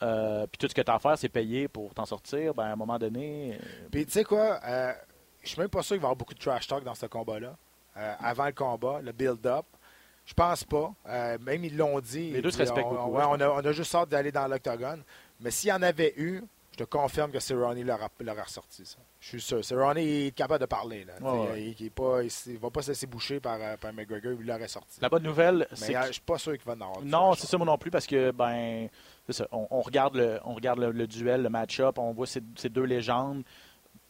euh, 0.03 0.47
puis 0.47 0.57
tout 0.59 0.69
ce 0.69 0.75
que 0.75 0.81
tu 0.81 0.91
as 0.91 0.95
à 0.95 0.99
faire, 0.99 1.19
c'est 1.19 1.29
payer 1.29 1.69
pour 1.69 1.93
t'en 1.93 2.07
sortir, 2.07 2.55
ben, 2.55 2.65
à 2.65 2.73
un 2.73 2.77
moment 2.77 2.99
donné. 2.99 3.59
euh, 3.61 3.89
Puis 3.93 4.07
tu 4.07 4.13
sais 4.13 4.25
quoi, 4.25 4.59
euh, 4.65 4.93
je 5.43 5.49
suis 5.49 5.61
même 5.61 5.69
pas 5.69 5.83
sûr 5.83 5.97
qu'il 5.97 6.01
va 6.01 6.07
y 6.07 6.07
avoir 6.07 6.17
beaucoup 6.17 6.33
de 6.35 6.39
trash 6.39 6.67
talk 6.67 6.83
dans 6.83 6.95
ce 6.95 7.05
combat-là. 7.07 7.57
Euh, 7.99 8.15
avant 8.21 8.47
le 8.47 8.53
combat, 8.53 9.01
le 9.03 9.13
build-up. 9.13 9.67
Je 10.25 10.35
pense 10.35 10.65
pas. 10.65 10.93
Euh, 11.09 11.39
même 11.41 11.63
ils 11.65 11.77
l'ont 11.77 12.01
dit. 12.01 12.31
Les 12.33 12.43
deux 12.43 12.51
se 12.51 12.59
respectent 12.59 12.87
on, 12.89 12.95
beaucoup, 12.95 13.17
ouais, 13.17 13.25
on, 13.29 13.41
a, 13.41 13.49
on 13.49 13.65
a 13.65 13.73
juste 13.73 13.95
hâte 13.95 14.09
d'aller 14.09 14.33
dans 14.33 14.47
l'octogone. 14.49 15.03
Mais 15.41 15.51
s'il 15.51 15.69
y 15.69 15.73
en 15.73 15.83
avait 15.83 16.15
eu, 16.17 16.43
je 16.79 16.85
te 16.85 16.91
confirme 16.91 17.31
que 17.33 17.41
Cerrone 17.41 17.83
l'aurait 17.83 18.09
l'aurait 18.21 18.43
ressorti. 18.43 18.85
Ça. 18.85 18.99
Je 19.19 19.29
suis 19.29 19.41
sûr. 19.41 19.65
Cerrone 19.65 19.97
est 19.97 20.35
capable 20.37 20.61
de 20.61 20.67
parler. 20.67 21.05
Là. 21.07 21.15
Ouais. 21.21 21.63
Il, 21.63 21.77
il 21.81 21.87
est 21.87 21.91
pas, 21.91 22.23
il, 22.23 22.31
il 22.49 22.59
va 22.59 22.71
pas 22.71 22.83
se 22.83 22.91
laisser 22.91 23.07
boucher 23.07 23.41
par, 23.41 23.57
euh, 23.61 23.77
par 23.79 23.95
McGregor. 23.95 24.35
Il 24.39 24.47
l'aurait 24.47 24.69
sorti. 24.69 25.01
La 25.01 25.09
bonne 25.09 25.23
nouvelle, 25.23 25.67
Mais 25.71 25.77
c'est 25.77 25.97
euh, 25.97 26.01
que 26.03 26.07
je 26.09 26.13
suis 26.13 26.21
pas 26.21 26.37
sûr 26.37 26.53
qu'il 26.53 26.67
va 26.67 26.73
en 26.75 26.81
avoir. 26.83 27.03
Non, 27.03 27.33
c'est 27.35 27.47
ça 27.47 27.57
moi 27.57 27.67
non 27.67 27.79
plus 27.79 27.91
parce 27.91 28.07
que 28.07 28.31
ben 28.31 28.89
c'est 29.27 29.33
ça. 29.33 29.49
On, 29.53 29.67
on 29.71 29.81
regarde 29.81 30.17
le 30.17 30.39
on 30.45 30.53
regarde 30.53 30.79
le, 30.81 30.91
le 30.93 31.07
duel, 31.07 31.43
le 31.43 31.49
match-up, 31.49 31.99
on 31.99 32.13
voit 32.13 32.27
ces, 32.27 32.43
ces 32.57 32.69
deux 32.69 32.85
légendes 32.85 33.43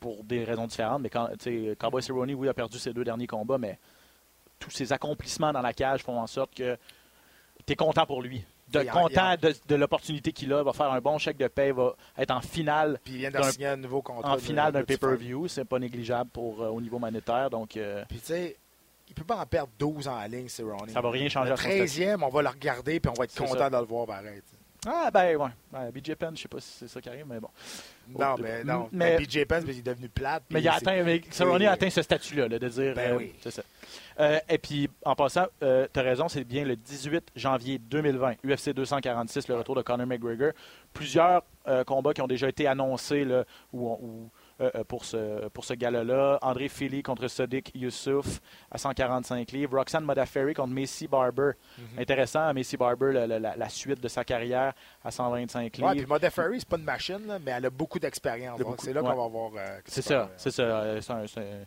pour 0.01 0.25
des 0.25 0.43
raisons 0.43 0.67
différentes. 0.67 1.03
Mais 1.03 1.09
quand 1.11 1.29
Cowboy 1.79 2.03
Cerrone, 2.03 2.35
oui, 2.35 2.49
a 2.49 2.55
perdu 2.55 2.79
ses 2.81 2.93
deux 2.93 3.05
derniers 3.05 3.29
combats, 3.29 3.59
mais 3.59 3.79
tous 4.59 4.71
ses 4.71 4.93
accomplissements 4.93 5.53
dans 5.53 5.62
la 5.62 5.73
cage 5.73 6.03
font 6.03 6.19
en 6.19 6.27
sorte 6.27 6.53
que 6.55 6.77
tu 7.64 7.73
es 7.75 7.77
content 7.77 8.07
pour 8.07 8.23
lui. 8.23 8.45
De, 8.69 8.83
content 8.91 9.37
de, 9.41 9.55
de 9.69 9.75
l'opportunité 9.77 10.33
qu'il 10.33 10.53
a, 10.53 10.62
va 10.62 10.73
faire 10.73 10.91
un 10.93 11.01
bon 11.01 11.19
chèque 11.19 11.37
de 11.37 11.47
paie, 11.47 11.71
va 11.71 11.95
être 12.19 12.33
en 12.33 12.41
finale 12.41 12.99
Puis 13.05 13.14
il 13.14 13.19
vient 13.19 13.31
de 13.31 13.37
d'un- 13.37 13.51
signer 13.51 13.69
un 13.69 13.77
nouveau 13.77 14.03
contrat. 14.03 14.33
en 14.35 14.39
finale 14.39 14.73
d'un 14.73 14.83
pay-per-view, 14.83 15.47
c'est 15.49 15.64
pas 15.64 15.79
négligeable 15.79 16.31
pour 16.31 16.61
euh, 16.62 16.69
au 16.69 16.81
niveau 16.81 16.99
monétaire 16.99 17.49
donc 17.49 17.77
euh, 17.77 18.05
Puis 18.09 18.19
tu 18.19 18.27
sais, 18.27 18.57
il 19.09 19.14
peut 19.14 19.23
pas 19.25 19.37
en 19.37 19.47
perdre 19.47 19.71
12 19.79 20.09
en 20.09 20.21
ligne, 20.25 20.49
Cerrone. 20.49 20.89
Ça 20.89 21.01
va 21.01 21.11
rien 21.11 21.29
changer 21.29 21.51
Le 21.51 21.55
à 21.55 21.57
son 21.57 21.62
statut. 21.62 21.83
13e, 21.85 22.25
on 22.25 22.29
va 22.29 22.43
le 22.43 22.49
regarder 22.49 22.99
puis 22.99 23.09
on 23.09 23.14
va 23.19 23.25
être 23.25 23.31
C'est 23.31 23.39
content 23.45 23.57
ça. 23.59 23.71
de 23.71 23.77
le 23.77 23.85
voir 23.85 24.07
pareil. 24.07 24.43
Ah 24.89 25.11
ben 25.12 25.37
ouais, 25.37 25.49
ouais 25.72 25.91
BJ 25.93 26.14
Penn, 26.14 26.37
je 26.37 26.43
sais 26.43 26.49
pas 26.49 26.61
si 26.61 26.70
c'est 26.78 26.89
ça 26.89 27.01
qui 27.01 27.09
arrive 27.09 27.26
mais 27.28 27.41
bon. 27.41 27.49
Non, 28.09 28.34
Oh, 28.37 28.41
mais 28.41 28.62
non. 28.62 28.89
mais- 28.93 29.16
Mais 29.18 29.24
BJ 29.26 29.45
Pence, 29.45 29.64
il 29.66 29.78
est 29.78 29.82
devenu 29.82 30.09
plate. 30.09 30.45
Mais 30.51 30.61
il 30.61 30.68
a 30.68 30.74
atteint, 30.74 31.03
mais 31.03 31.20
Cerrone 31.30 31.62
a 31.64 31.72
atteint 31.72 31.91
ce 31.91 32.03
statut-là, 32.03 32.47
là, 32.49 32.59
de 32.59 32.68
dire. 32.68 32.95
Ben 32.95 33.12
euh, 33.12 33.16
oui. 33.16 33.34
C'est 33.41 33.51
ça. 33.51 33.62
Euh, 34.20 34.39
et 34.49 34.59
puis, 34.59 34.89
en 35.05 35.14
passant, 35.16 35.47
tu 35.61 35.66
as 35.66 36.03
raison, 36.03 36.28
c'est 36.28 36.45
bien 36.45 36.64
le 36.64 36.76
18 36.76 37.30
janvier 37.34 37.78
2020, 37.78 38.34
UFC 38.45 38.70
246, 38.72 39.49
le 39.49 39.57
retour 39.57 39.74
de 39.74 39.82
Conor 39.82 40.07
McGregor. 40.07 40.53
Plusieurs 40.93 41.43
euh, 41.68 41.82
combats 41.84 42.14
qui 42.14 42.22
ont 42.22 42.28
déjà 42.28 42.49
été 42.49 42.66
annoncés 42.68 43.24
là, 43.24 43.45
où 43.72 43.89
on- 43.91 43.99
où, 44.01 44.07
euh, 44.07 44.28
euh, 44.28 44.36
pour 44.89 45.05
ce, 45.05 45.49
pour 45.49 45.65
ce 45.65 45.75
gala-là. 45.75 46.39
André 46.43 46.69
Philly 46.69 47.03
contre 47.03 47.29
Sadiq 47.29 47.71
Youssouf 47.75 48.41
à 48.71 48.79
145 48.79 49.53
livres. 49.53 49.77
Roxanne 49.77 50.05
Modafferi 50.05 50.55
contre 50.55 50.73
Macy 50.73 51.07
Barber. 51.07 51.53
Mhm. 51.79 51.99
Intéressant, 51.99 52.55
Macy 52.55 52.77
Barber, 52.77 53.13
la, 53.13 53.27
la- 53.27 53.57
la- 53.57 53.69
suite 53.69 54.01
de 54.01 54.09
sa 54.09 54.25
carrière 54.25 54.73
à 55.05 55.11
125 55.11 55.77
livres. 55.77 55.89
Ouais, 55.89 55.97
puis 55.97 56.07
Moda 56.07 56.31
Ferry, 56.31 56.61
c'est 56.61 56.69
pas 56.69 56.77
une 56.79 56.85
machine, 56.85 57.27
là, 57.27 57.39
mais 57.39 57.51
elle 57.51 57.67
a 57.67 57.71
beaucoup 57.71 57.99
d'expérience. 57.99 58.59
Donc, 58.59 58.77
C'est 58.81 58.93
là 58.93 59.03
ouais. 59.03 59.11
qu'on 59.11 59.17
va 59.23 59.29
voir. 59.29 59.51
euh, 59.57 59.81
C'est 59.85 60.03
ça, 60.03 60.31
c'est 60.37 60.51
ça. 60.51 60.63
euh, 60.63 61.01
un- 61.11 61.23
un- 61.25 61.65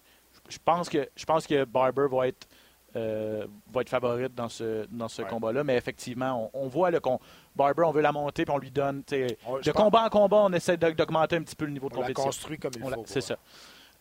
je 0.49 0.57
pense 0.65 0.89
que 0.89 1.07
je 1.15 1.25
pense 1.25 1.45
que 1.45 1.63
Barber 1.65 2.07
va 2.11 2.27
être 2.27 2.47
euh, 2.95 3.45
va 3.71 3.81
être 3.81 3.89
favorite 3.89 4.33
dans 4.33 4.49
ce 4.49 4.87
dans 4.89 5.07
ce 5.07 5.21
Ouais. 5.21 5.27
combat-là, 5.29 5.63
mais 5.63 5.77
effectivement, 5.77 6.49
on, 6.55 6.63
on 6.63 6.67
voit 6.67 6.89
le 6.89 6.99
qu'on 6.99 7.19
Barber, 7.55 7.83
on 7.83 7.91
veut 7.91 8.01
la 8.01 8.11
monter 8.11 8.45
puis 8.45 8.53
on 8.53 8.57
lui 8.57 8.71
donne, 8.71 9.03
On- 9.47 9.59
de 9.59 9.71
combat 9.71 10.05
en 10.05 10.09
combat, 10.09 10.37
on 10.37 10.53
essaie 10.53 10.77
d'aug- 10.77 10.95
d'augmenter 10.95 11.35
un 11.37 11.41
petit 11.43 11.55
peu 11.55 11.65
le 11.65 11.71
niveau 11.71 11.89
de 11.89 11.95
On 11.95 12.01
la 12.01 12.07
compétition. 12.07 12.25
construit 12.29 12.57
comme 12.57 12.71
il 12.77 12.83
On 12.83 12.89
la- 12.89 12.95
faut. 12.97 13.03
C'est 13.05 13.21
ça. 13.21 13.35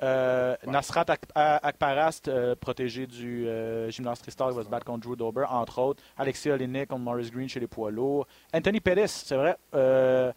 Euh, 0.01 0.55
Ouais. 0.65 0.73
Nasrat 0.73 1.05
Ak- 1.09 1.25
Akparast, 1.35 2.29
euh, 2.29 2.55
protégé 2.55 3.09
du 3.09 3.49
euh, 3.49 3.91
gymnaste 3.91 4.23
Tristar, 4.23 4.53
va 4.53 4.63
se 4.63 4.69
battre 4.69 4.85
contre 4.87 5.07
Drew 5.09 5.17
Dober, 5.17 5.45
entre 5.51 5.81
autres. 5.81 6.03
Alexis 6.17 6.51
Olenek 6.51 6.89
contre 6.89 7.03
Maurice 7.03 7.33
Green 7.33 7.49
chez 7.49 7.59
les 7.59 7.67
poids 7.67 7.91
lourds. 7.91 8.25
Anthony 8.55 8.79
Pettis, 8.81 9.09
c'est 9.09 9.35
vrai. 9.37 9.57
euh, 9.75 10.33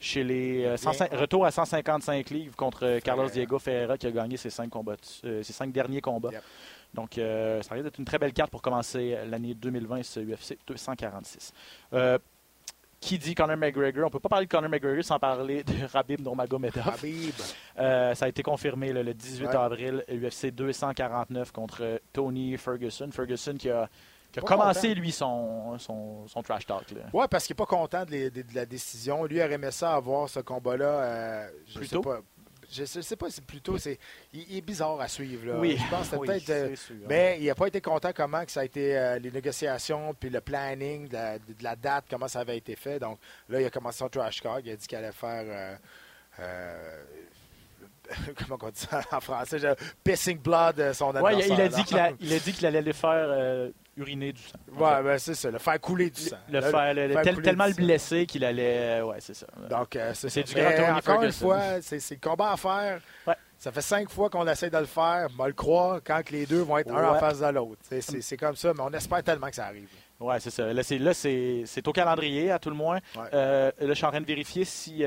chez 0.00 0.24
les 0.24 0.76
105 0.78 1.12
retour 1.12 1.44
à 1.46 1.50
155 1.52 2.30
livres 2.30 2.56
contre 2.56 2.98
Carlos 3.04 3.28
Diego 3.28 3.58
Ferreira 3.60 3.96
qui 3.98 4.06
a 4.08 4.10
gagné 4.10 4.36
ses 4.36 4.50
cinq, 4.50 4.68
combats, 4.70 4.96
ses 5.02 5.42
cinq 5.44 5.70
derniers 5.70 6.00
combats. 6.00 6.30
Yep. 6.32 6.42
Donc, 6.94 7.10
ça 7.14 7.74
risque 7.74 7.84
d'être 7.84 7.98
une 7.98 8.04
très 8.04 8.18
belle 8.18 8.32
carte 8.32 8.50
pour 8.50 8.62
commencer 8.62 9.16
l'année 9.28 9.54
2020, 9.54 10.02
ce 10.02 10.18
UFC 10.20 10.58
246. 10.66 11.52
Qui 13.02 13.18
dit 13.18 13.34
Conor 13.34 13.56
McGregor? 13.56 14.04
On 14.04 14.06
ne 14.06 14.10
peut 14.12 14.20
pas 14.20 14.28
parler 14.28 14.46
de 14.46 14.50
Conor 14.50 14.70
McGregor 14.70 15.04
sans 15.04 15.18
parler 15.18 15.64
de 15.64 15.72
Rabib 15.92 16.20
Nurmagomedov. 16.20 16.88
Habib. 16.88 17.34
Euh, 17.78 18.14
ça 18.14 18.26
a 18.26 18.28
été 18.28 18.42
confirmé 18.44 18.92
là, 18.92 19.02
le 19.02 19.12
18 19.12 19.46
Ouais. 19.48 19.56
avril, 19.56 20.04
UFC 20.08 20.52
249 20.52 21.50
contre 21.50 22.00
Tony 22.12 22.56
Ferguson. 22.56 23.08
Ferguson 23.12 23.54
qui 23.58 23.68
a, 23.70 23.88
qui 24.30 24.38
a 24.38 24.42
Pas 24.42 24.48
commencé, 24.56 24.88
content. 24.90 25.00
lui, 25.00 25.10
son, 25.12 25.78
son, 25.78 26.28
son 26.28 26.42
trash 26.42 26.64
talk. 26.64 26.84
Ouais, 27.12 27.26
parce 27.28 27.44
qu'il 27.44 27.54
n'est 27.54 27.58
pas 27.58 27.66
content 27.66 28.04
de, 28.04 28.10
les- 28.12 28.30
de- 28.30 28.42
de 28.42 28.54
la 28.54 28.64
décision. 28.66 29.24
Lui 29.24 29.42
aurait 29.42 29.52
aimé 29.54 29.72
ça 29.72 29.94
avoir 29.94 30.28
ce 30.28 30.38
combat-là. 30.40 30.84
euh, 30.86 31.48
je 31.66 31.78
Plus 31.78 31.86
sais 31.88 31.96
tôt? 31.96 32.02
pas. 32.02 32.20
Je 32.72 32.84
sais, 32.86 33.02
sais 33.02 33.16
pas 33.16 33.28
si 33.30 33.40
plus 33.42 33.60
tôt, 33.60 33.76
c'est. 33.78 33.98
Il, 34.32 34.40
il 34.50 34.56
est 34.58 34.60
bizarre 34.62 35.00
à 35.00 35.06
suivre. 35.08 35.46
Là. 35.46 35.58
Oui, 35.58 35.76
Je 35.76 35.90
pense 35.90 36.08
que 36.08 36.16
c'était 36.16 36.16
oui, 36.18 36.26
peut-être. 36.28 36.50
euh, 36.50 36.68
c'est 36.70 36.76
sûr. 36.76 36.96
mais 37.08 37.36
il 37.40 37.46
n'a 37.46 37.54
pas 37.54 37.66
été 37.66 37.80
content 37.80 38.10
comment 38.14 38.44
que 38.44 38.50
ça 38.50 38.60
a 38.60 38.64
été 38.64 38.96
euh, 38.96 39.18
les 39.18 39.30
négociations, 39.30 40.14
puis 40.14 40.30
le 40.30 40.40
planning 40.40 41.06
de 41.08 41.12
la, 41.12 41.38
de 41.38 41.44
la 41.62 41.76
date, 41.76 42.06
comment 42.08 42.28
ça 42.28 42.40
avait 42.40 42.56
été 42.56 42.74
fait. 42.74 42.98
Donc 42.98 43.18
là, 43.48 43.60
il 43.60 43.66
a 43.66 43.70
commencé 43.70 43.98
son 43.98 44.08
trash 44.08 44.40
talk. 44.40 44.62
Il 44.64 44.70
a 44.72 44.76
dit 44.76 44.86
qu'il 44.86 44.96
allait 44.98 45.12
faire. 45.12 45.44
euh, 45.46 45.76
euh, 46.40 47.02
comment 48.36 48.58
on 48.62 48.70
dit 48.70 48.80
ça 48.80 49.02
en 49.12 49.20
français? 49.20 49.58
Pissing 50.02 50.38
blood, 50.38 50.92
son 50.92 51.14
Ouais, 51.16 51.34
il, 51.46 51.52
adversaire. 51.52 51.56
il 51.58 51.60
a 51.62 51.68
dit 51.68 51.76
là. 51.76 51.84
qu'il 51.84 51.98
a, 51.98 52.10
il 52.20 52.32
a 52.32 52.38
dit 52.38 52.52
qu'il 52.52 52.66
allait 52.66 52.82
le 52.82 52.92
faire 52.92 53.26
euh, 53.28 53.70
uriner 53.96 54.32
du 54.32 54.40
sang. 54.42 54.58
Ouais, 54.76 55.02
ben, 55.02 55.18
c'est 55.18 55.34
ça, 55.34 55.50
le 55.50 55.58
faire 55.58 55.80
couler 55.80 56.08
du 56.10 56.20
sang. 56.20 56.36
le 56.50 56.60
faire, 56.62 56.94
le- 56.94 57.12
faire 57.12 57.22
tel- 57.22 57.34
couler 57.34 57.44
tellement 57.44 57.66
le 57.66 57.74
blesser 57.74 58.26
qu'il 58.26 58.44
allait. 58.44 59.00
euh, 59.00 59.04
ouais, 59.04 59.16
c'est 59.20 59.34
ça. 59.34 59.46
Donc, 59.68 59.96
euh, 59.96 60.12
c'est 60.14 60.42
du 60.44 60.54
grand 60.54 60.70
Mais 60.70 60.90
encore 60.90 61.22
une 61.22 61.32
fois, 61.32 61.80
c'est 61.82 62.10
le 62.10 62.16
combat 62.20 62.52
à 62.52 62.56
faire. 62.56 63.00
Ouais. 63.26 63.34
Ça 63.58 63.70
fait 63.70 63.80
cinq 63.82 64.10
fois 64.10 64.28
qu'on 64.28 64.46
essaie 64.48 64.70
de 64.70 64.78
le 64.78 64.86
faire. 64.86 65.28
On 65.38 65.44
le 65.46 65.52
croire 65.52 66.00
quand 66.04 66.30
les 66.30 66.46
deux 66.46 66.62
vont 66.62 66.78
être 66.78 66.92
un 66.92 67.10
en 67.10 67.18
face 67.20 67.40
de 67.40 67.46
l'autre. 67.46 67.80
C'est- 67.82 68.36
comme 68.36 68.56
ça, 68.56 68.72
mais 68.74 68.82
on 68.82 68.90
espère 68.92 69.22
tellement 69.22 69.48
que 69.48 69.54
ça 69.56 69.66
arrive. 69.66 69.88
Ouais, 70.18 70.38
c'est 70.40 70.50
ça. 70.50 70.72
Là, 70.72 70.82
c'est, 71.14 71.64
au 71.86 71.92
calendrier, 71.92 72.50
à 72.50 72.58
tout 72.58 72.70
le 72.70 72.76
moins. 72.76 72.96
Ouais. 73.16 73.22
Euh, 73.34 73.70
là, 73.78 73.88
je 73.88 73.94
suis 73.94 74.04
en 74.06 74.10
train 74.10 74.20
de 74.20 74.26
vérifier 74.26 74.64
si. 74.64 75.04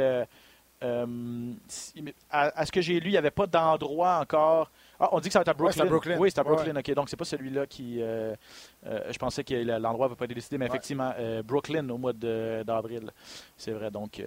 si- 1.68 2.02
mais 2.02 2.14
à, 2.30 2.60
à 2.60 2.66
ce 2.66 2.72
que 2.72 2.82
j'ai 2.82 3.00
lu, 3.00 3.08
il 3.10 3.12
n'y 3.12 3.18
avait 3.18 3.32
pas 3.32 3.48
d'endroit 3.48 4.20
encore. 4.22 4.70
Ah, 5.00 5.10
on 5.12 5.20
dit 5.20 5.30
que 5.30 5.34
ça 5.34 5.40
va 5.40 5.42
être 5.42 5.48
à 5.50 5.52
Ouais, 5.52 5.58
Brooklyn. 5.58 5.74
c'est 5.74 5.82
à 5.82 5.86
Brooklyn. 5.86 6.18
Oui, 6.20 6.32
c'est 6.32 6.40
à 6.40 6.44
Ouais, 6.44 6.56
Brooklyn. 6.56 6.76
OK, 6.80 6.92
donc 6.94 7.10
c'est 7.10 7.18
pas 7.18 7.26
celui-là 7.26 7.66
qui. 7.68 8.02
euh, 8.02 8.34
euh, 8.86 9.12
je 9.12 9.18
pensais 9.18 9.44
que 9.44 9.54
l'endroit 9.56 10.08
n'avait 10.08 10.16
pas 10.18 10.26
été 10.26 10.34
décidé, 10.36 10.58
mais 10.58 10.66
Ouais. 10.66 10.70
effectivement, 10.70 11.14
euh, 11.18 11.44
Brooklyn 11.44 11.88
au 11.90 11.98
mois 11.98 12.14
de- 12.14 12.64
d'avril. 12.66 13.12
C'est 13.58 13.72
vrai. 13.72 13.92
Donc, 13.92 14.22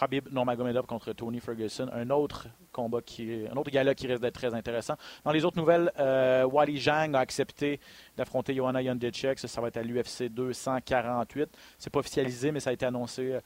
Habib 0.00 0.28
Nurmagomedov 0.32 0.86
contre 0.86 1.12
Tony 1.12 1.40
Ferguson. 1.40 1.88
Un 1.92 2.10
autre 2.10 2.48
combat 2.72 3.00
qui. 3.02 3.46
Un 3.52 3.56
autre 3.56 3.70
gala 3.70 3.94
qui 3.94 4.06
risque 4.06 4.22
d'être 4.22 4.34
très 4.34 4.54
intéressant. 4.54 4.94
Dans 5.24 5.32
les 5.32 5.44
autres 5.44 5.58
nouvelles, 5.58 5.90
Wally 5.98 6.78
Zhang 6.80 7.14
a 7.14 7.20
accepté 7.20 7.80
d'affronter 8.16 8.54
Johanna 8.54 8.82
Jędrzejczyk. 8.82 9.38
Ça, 9.38 9.48
ça 9.48 9.60
va 9.60 9.68
être 9.68 9.76
à 9.78 9.82
l'UFC 9.82 10.28
248. 10.28 11.50
C'est 11.78 11.90
pas 11.90 11.98
officialisé, 12.00 12.52
mais 12.52 12.60
ça 12.60 12.70
a 12.70 12.72
été 12.72 12.86
annoncé 12.86 13.38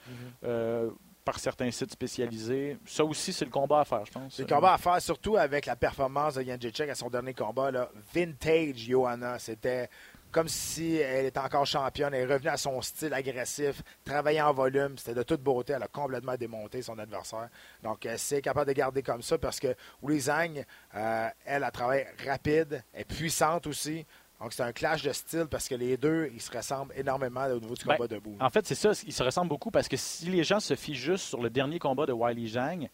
euh, 0.44 0.90
par 1.26 1.40
certains 1.40 1.72
sites 1.72 1.90
spécialisés. 1.90 2.78
Ça 2.86 3.04
aussi, 3.04 3.32
c'est 3.32 3.44
le 3.44 3.50
combat 3.50 3.80
à 3.80 3.84
faire, 3.84 4.06
je 4.06 4.12
pense. 4.12 4.34
C'est 4.36 4.48
le 4.48 4.54
combat 4.54 4.74
à 4.74 4.78
faire, 4.78 5.02
surtout 5.02 5.36
avec 5.36 5.66
la 5.66 5.74
performance 5.74 6.36
de 6.36 6.42
Jędrzejczyk 6.42 6.88
à 6.88 6.94
son 6.94 7.10
dernier 7.10 7.34
combat. 7.34 7.72
Là. 7.72 7.90
Vintage 8.14 8.76
Johanna. 8.76 9.36
C'était 9.40 9.90
comme 10.30 10.46
si 10.46 10.96
elle 10.96 11.26
était 11.26 11.40
encore 11.40 11.66
championne. 11.66 12.14
Elle 12.14 12.30
est 12.30 12.32
revenue 12.32 12.50
à 12.50 12.56
son 12.56 12.80
style 12.80 13.12
agressif, 13.12 13.82
travailler 14.04 14.40
en 14.40 14.52
volume. 14.52 14.96
C'était 14.98 15.14
de 15.14 15.24
toute 15.24 15.42
beauté. 15.42 15.72
Elle 15.72 15.82
a 15.82 15.88
complètement 15.88 16.36
démonté 16.36 16.80
son 16.80 16.96
adversaire. 16.96 17.48
Donc, 17.82 18.06
c'est 18.16 18.40
capable 18.40 18.68
de 18.68 18.74
garder 18.74 19.02
comme 19.02 19.22
ça 19.22 19.36
parce 19.36 19.58
que 19.58 19.74
Wu 20.02 20.22
euh, 20.28 21.28
elle, 21.44 21.64
a 21.64 21.70
travaillé 21.72 22.06
rapide, 22.24 22.84
elle 22.92 23.00
est 23.00 23.04
puissante 23.04 23.66
aussi. 23.66 24.06
Donc, 24.40 24.52
c'est 24.52 24.62
un 24.62 24.72
clash 24.72 25.02
de 25.02 25.12
style 25.12 25.46
parce 25.50 25.66
que 25.68 25.74
les 25.74 25.96
deux, 25.96 26.30
ils 26.34 26.40
se 26.40 26.54
ressemblent 26.54 26.92
énormément 26.96 27.44
au 27.46 27.58
niveau 27.58 27.74
du 27.74 27.84
Ben, 27.84 27.96
combat 27.96 28.06
debout. 28.08 28.36
En 28.38 28.50
fait, 28.50 28.66
c'est 28.66 28.74
ça, 28.74 28.92
ils 29.06 29.12
se 29.12 29.22
ressemblent 29.22 29.48
beaucoup 29.48 29.70
parce 29.70 29.88
que 29.88 29.96
si 29.96 30.26
les 30.26 30.44
gens 30.44 30.60
se 30.60 30.74
fient 30.74 30.94
juste 30.94 31.24
sur 31.26 31.40
le 31.42 31.48
dernier 31.48 31.78
combat 31.78 32.04
de 32.06 32.12
Wiley 32.12 32.48
Zhang, 32.48 32.88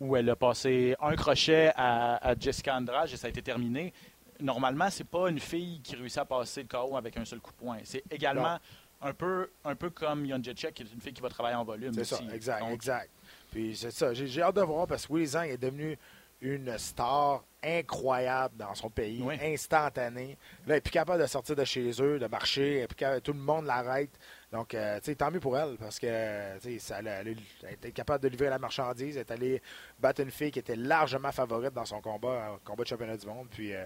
où 0.00 0.14
elle 0.14 0.28
a 0.28 0.36
passé 0.36 0.94
un 1.00 1.16
crochet 1.16 1.72
à, 1.74 2.16
à 2.16 2.38
Jessica 2.38 2.76
Andrade 2.76 3.10
et 3.12 3.16
ça 3.16 3.26
a 3.26 3.30
été 3.30 3.42
terminé, 3.42 3.92
normalement, 4.40 4.90
c'est 4.90 5.04
pas 5.08 5.28
une 5.30 5.40
fille 5.40 5.80
qui 5.82 5.96
réussit 5.96 6.18
à 6.18 6.24
passer 6.24 6.62
le 6.62 6.68
KO 6.68 6.96
avec 6.96 7.16
un 7.16 7.24
seul 7.24 7.40
coup 7.40 7.50
de 7.52 7.56
poing. 7.56 7.78
C'est 7.84 8.04
également 8.10 8.58
un 9.00 9.12
peu, 9.14 9.48
un 9.64 9.74
peu 9.74 9.90
comme 9.90 10.26
Jędrzejczyk, 10.26 10.74
qui 10.74 10.82
est 10.82 10.92
une 10.92 11.00
fille 11.00 11.12
qui 11.12 11.22
va 11.22 11.28
travailler 11.28 11.56
en 11.56 11.64
volume 11.64 11.94
C'est 11.94 12.04
ça, 12.04 12.18
exact, 12.32 12.60
Donc, 12.60 12.72
exact. 12.74 13.10
Puis 13.50 13.76
c'est 13.76 13.90
ça, 13.90 14.12
j'ai 14.12 14.26
j'ai 14.26 14.42
hâte 14.42 14.56
de 14.56 14.60
voir 14.62 14.86
parce 14.86 15.06
que 15.06 15.12
Willy 15.12 15.26
Zhang 15.26 15.48
est 15.48 15.56
devenu 15.56 15.96
une 16.40 16.76
star 16.78 17.42
incroyable 17.62 18.56
dans 18.56 18.74
son 18.74 18.88
pays, 18.90 19.22
Oui. 19.22 19.38
instantanée. 19.42 20.38
Là, 20.66 20.74
elle 20.74 20.78
est 20.78 20.80
plus 20.80 20.90
capable 20.92 21.20
de 21.22 21.26
sortir 21.26 21.56
de 21.56 21.64
chez 21.64 21.90
eux, 22.00 22.18
de 22.18 22.26
marcher, 22.26 22.86
plus 22.86 22.94
capable- 22.96 23.20
tout 23.20 23.32
le 23.32 23.38
monde 23.40 23.66
l'arrête. 23.66 24.10
Donc, 24.52 24.74
euh, 24.74 24.98
tu 25.00 25.06
sais, 25.06 25.14
tant 25.14 25.30
mieux 25.30 25.40
pour 25.40 25.58
elle 25.58 25.76
parce 25.76 25.98
que, 25.98 26.56
tu 26.60 26.72
sais, 26.74 26.78
ça- 26.78 26.98
elle, 27.00 27.36
elle 27.62 27.72
était 27.72 27.92
capable 27.92 28.22
de 28.22 28.28
livrer 28.28 28.48
la 28.48 28.58
marchandise, 28.58 29.16
elle 29.16 29.22
est 29.22 29.30
allée 29.30 29.62
battre 29.98 30.20
une 30.22 30.30
fille 30.30 30.50
qui 30.50 30.58
était 30.60 30.76
largement 30.76 31.32
favorite 31.32 31.74
dans 31.74 31.84
son 31.84 32.00
combat, 32.00 32.28
euh, 32.28 32.56
combat 32.64 32.84
de 32.84 32.88
championnat 32.88 33.16
du 33.16 33.26
monde. 33.26 33.48
Puis, 33.50 33.74
euh, 33.74 33.84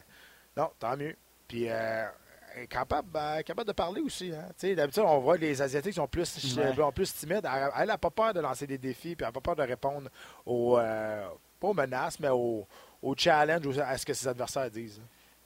non, 0.57 0.71
tant 0.79 0.97
mieux. 0.97 1.17
Puis, 1.49 1.69
euh, 1.69 2.07
elle 2.55 2.65
est 2.65 2.67
capable, 2.67 3.09
ben, 3.11 3.43
capable 3.43 3.69
de 3.69 3.73
parler 3.73 4.01
aussi. 4.03 4.33
Hein. 4.33 4.49
D'habitude, 4.75 5.03
on 5.07 5.19
voit 5.21 5.37
que 5.37 5.43
les 5.43 5.61
Asiatiques 5.63 5.95
sont 5.95 6.07
plus, 6.07 6.57
Ouais. 6.59 6.75
sont 6.77 6.93
plus 6.93 7.13
timides. 7.15 7.49
Elle 7.79 7.87
n'a 7.89 7.99
pas 7.99 8.11
peur 8.11 8.35
de 8.35 8.41
lancer 8.41 8.67
des 8.67 8.77
défis, 8.79 9.17
puis 9.17 9.25
elle 9.25 9.29
n'a 9.29 9.33
pas 9.33 9.41
peur 9.41 9.57
de 9.57 9.63
répondre 9.63 10.11
aux, 10.45 10.77
euh, 10.79 11.27
pas 11.59 11.69
aux 11.69 11.75
menaces, 11.75 12.21
mais 12.21 12.29
aux, 12.29 12.67
aux 13.03 13.15
challenges, 13.17 13.67
aux- 13.67 13.81
à 13.81 13.99
ce 13.99 14.07
que 14.07 14.15
ses 14.15 14.29
adversaires 14.29 14.71
disent? 14.71 15.01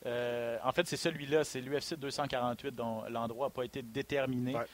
Euh, 0.05 0.59
en 0.63 0.71
fait, 0.73 0.87
c'est 0.87 0.97
celui-là, 0.97 1.43
c'est 1.43 1.61
l'UFC 1.61 1.95
248 1.97 2.75
dont 2.75 3.03
l'endroit 3.09 3.47
n'a 3.47 3.51
pas 3.51 3.65
été 3.65 3.83
déterminé. 3.83 4.55
Ouais. 4.55 4.65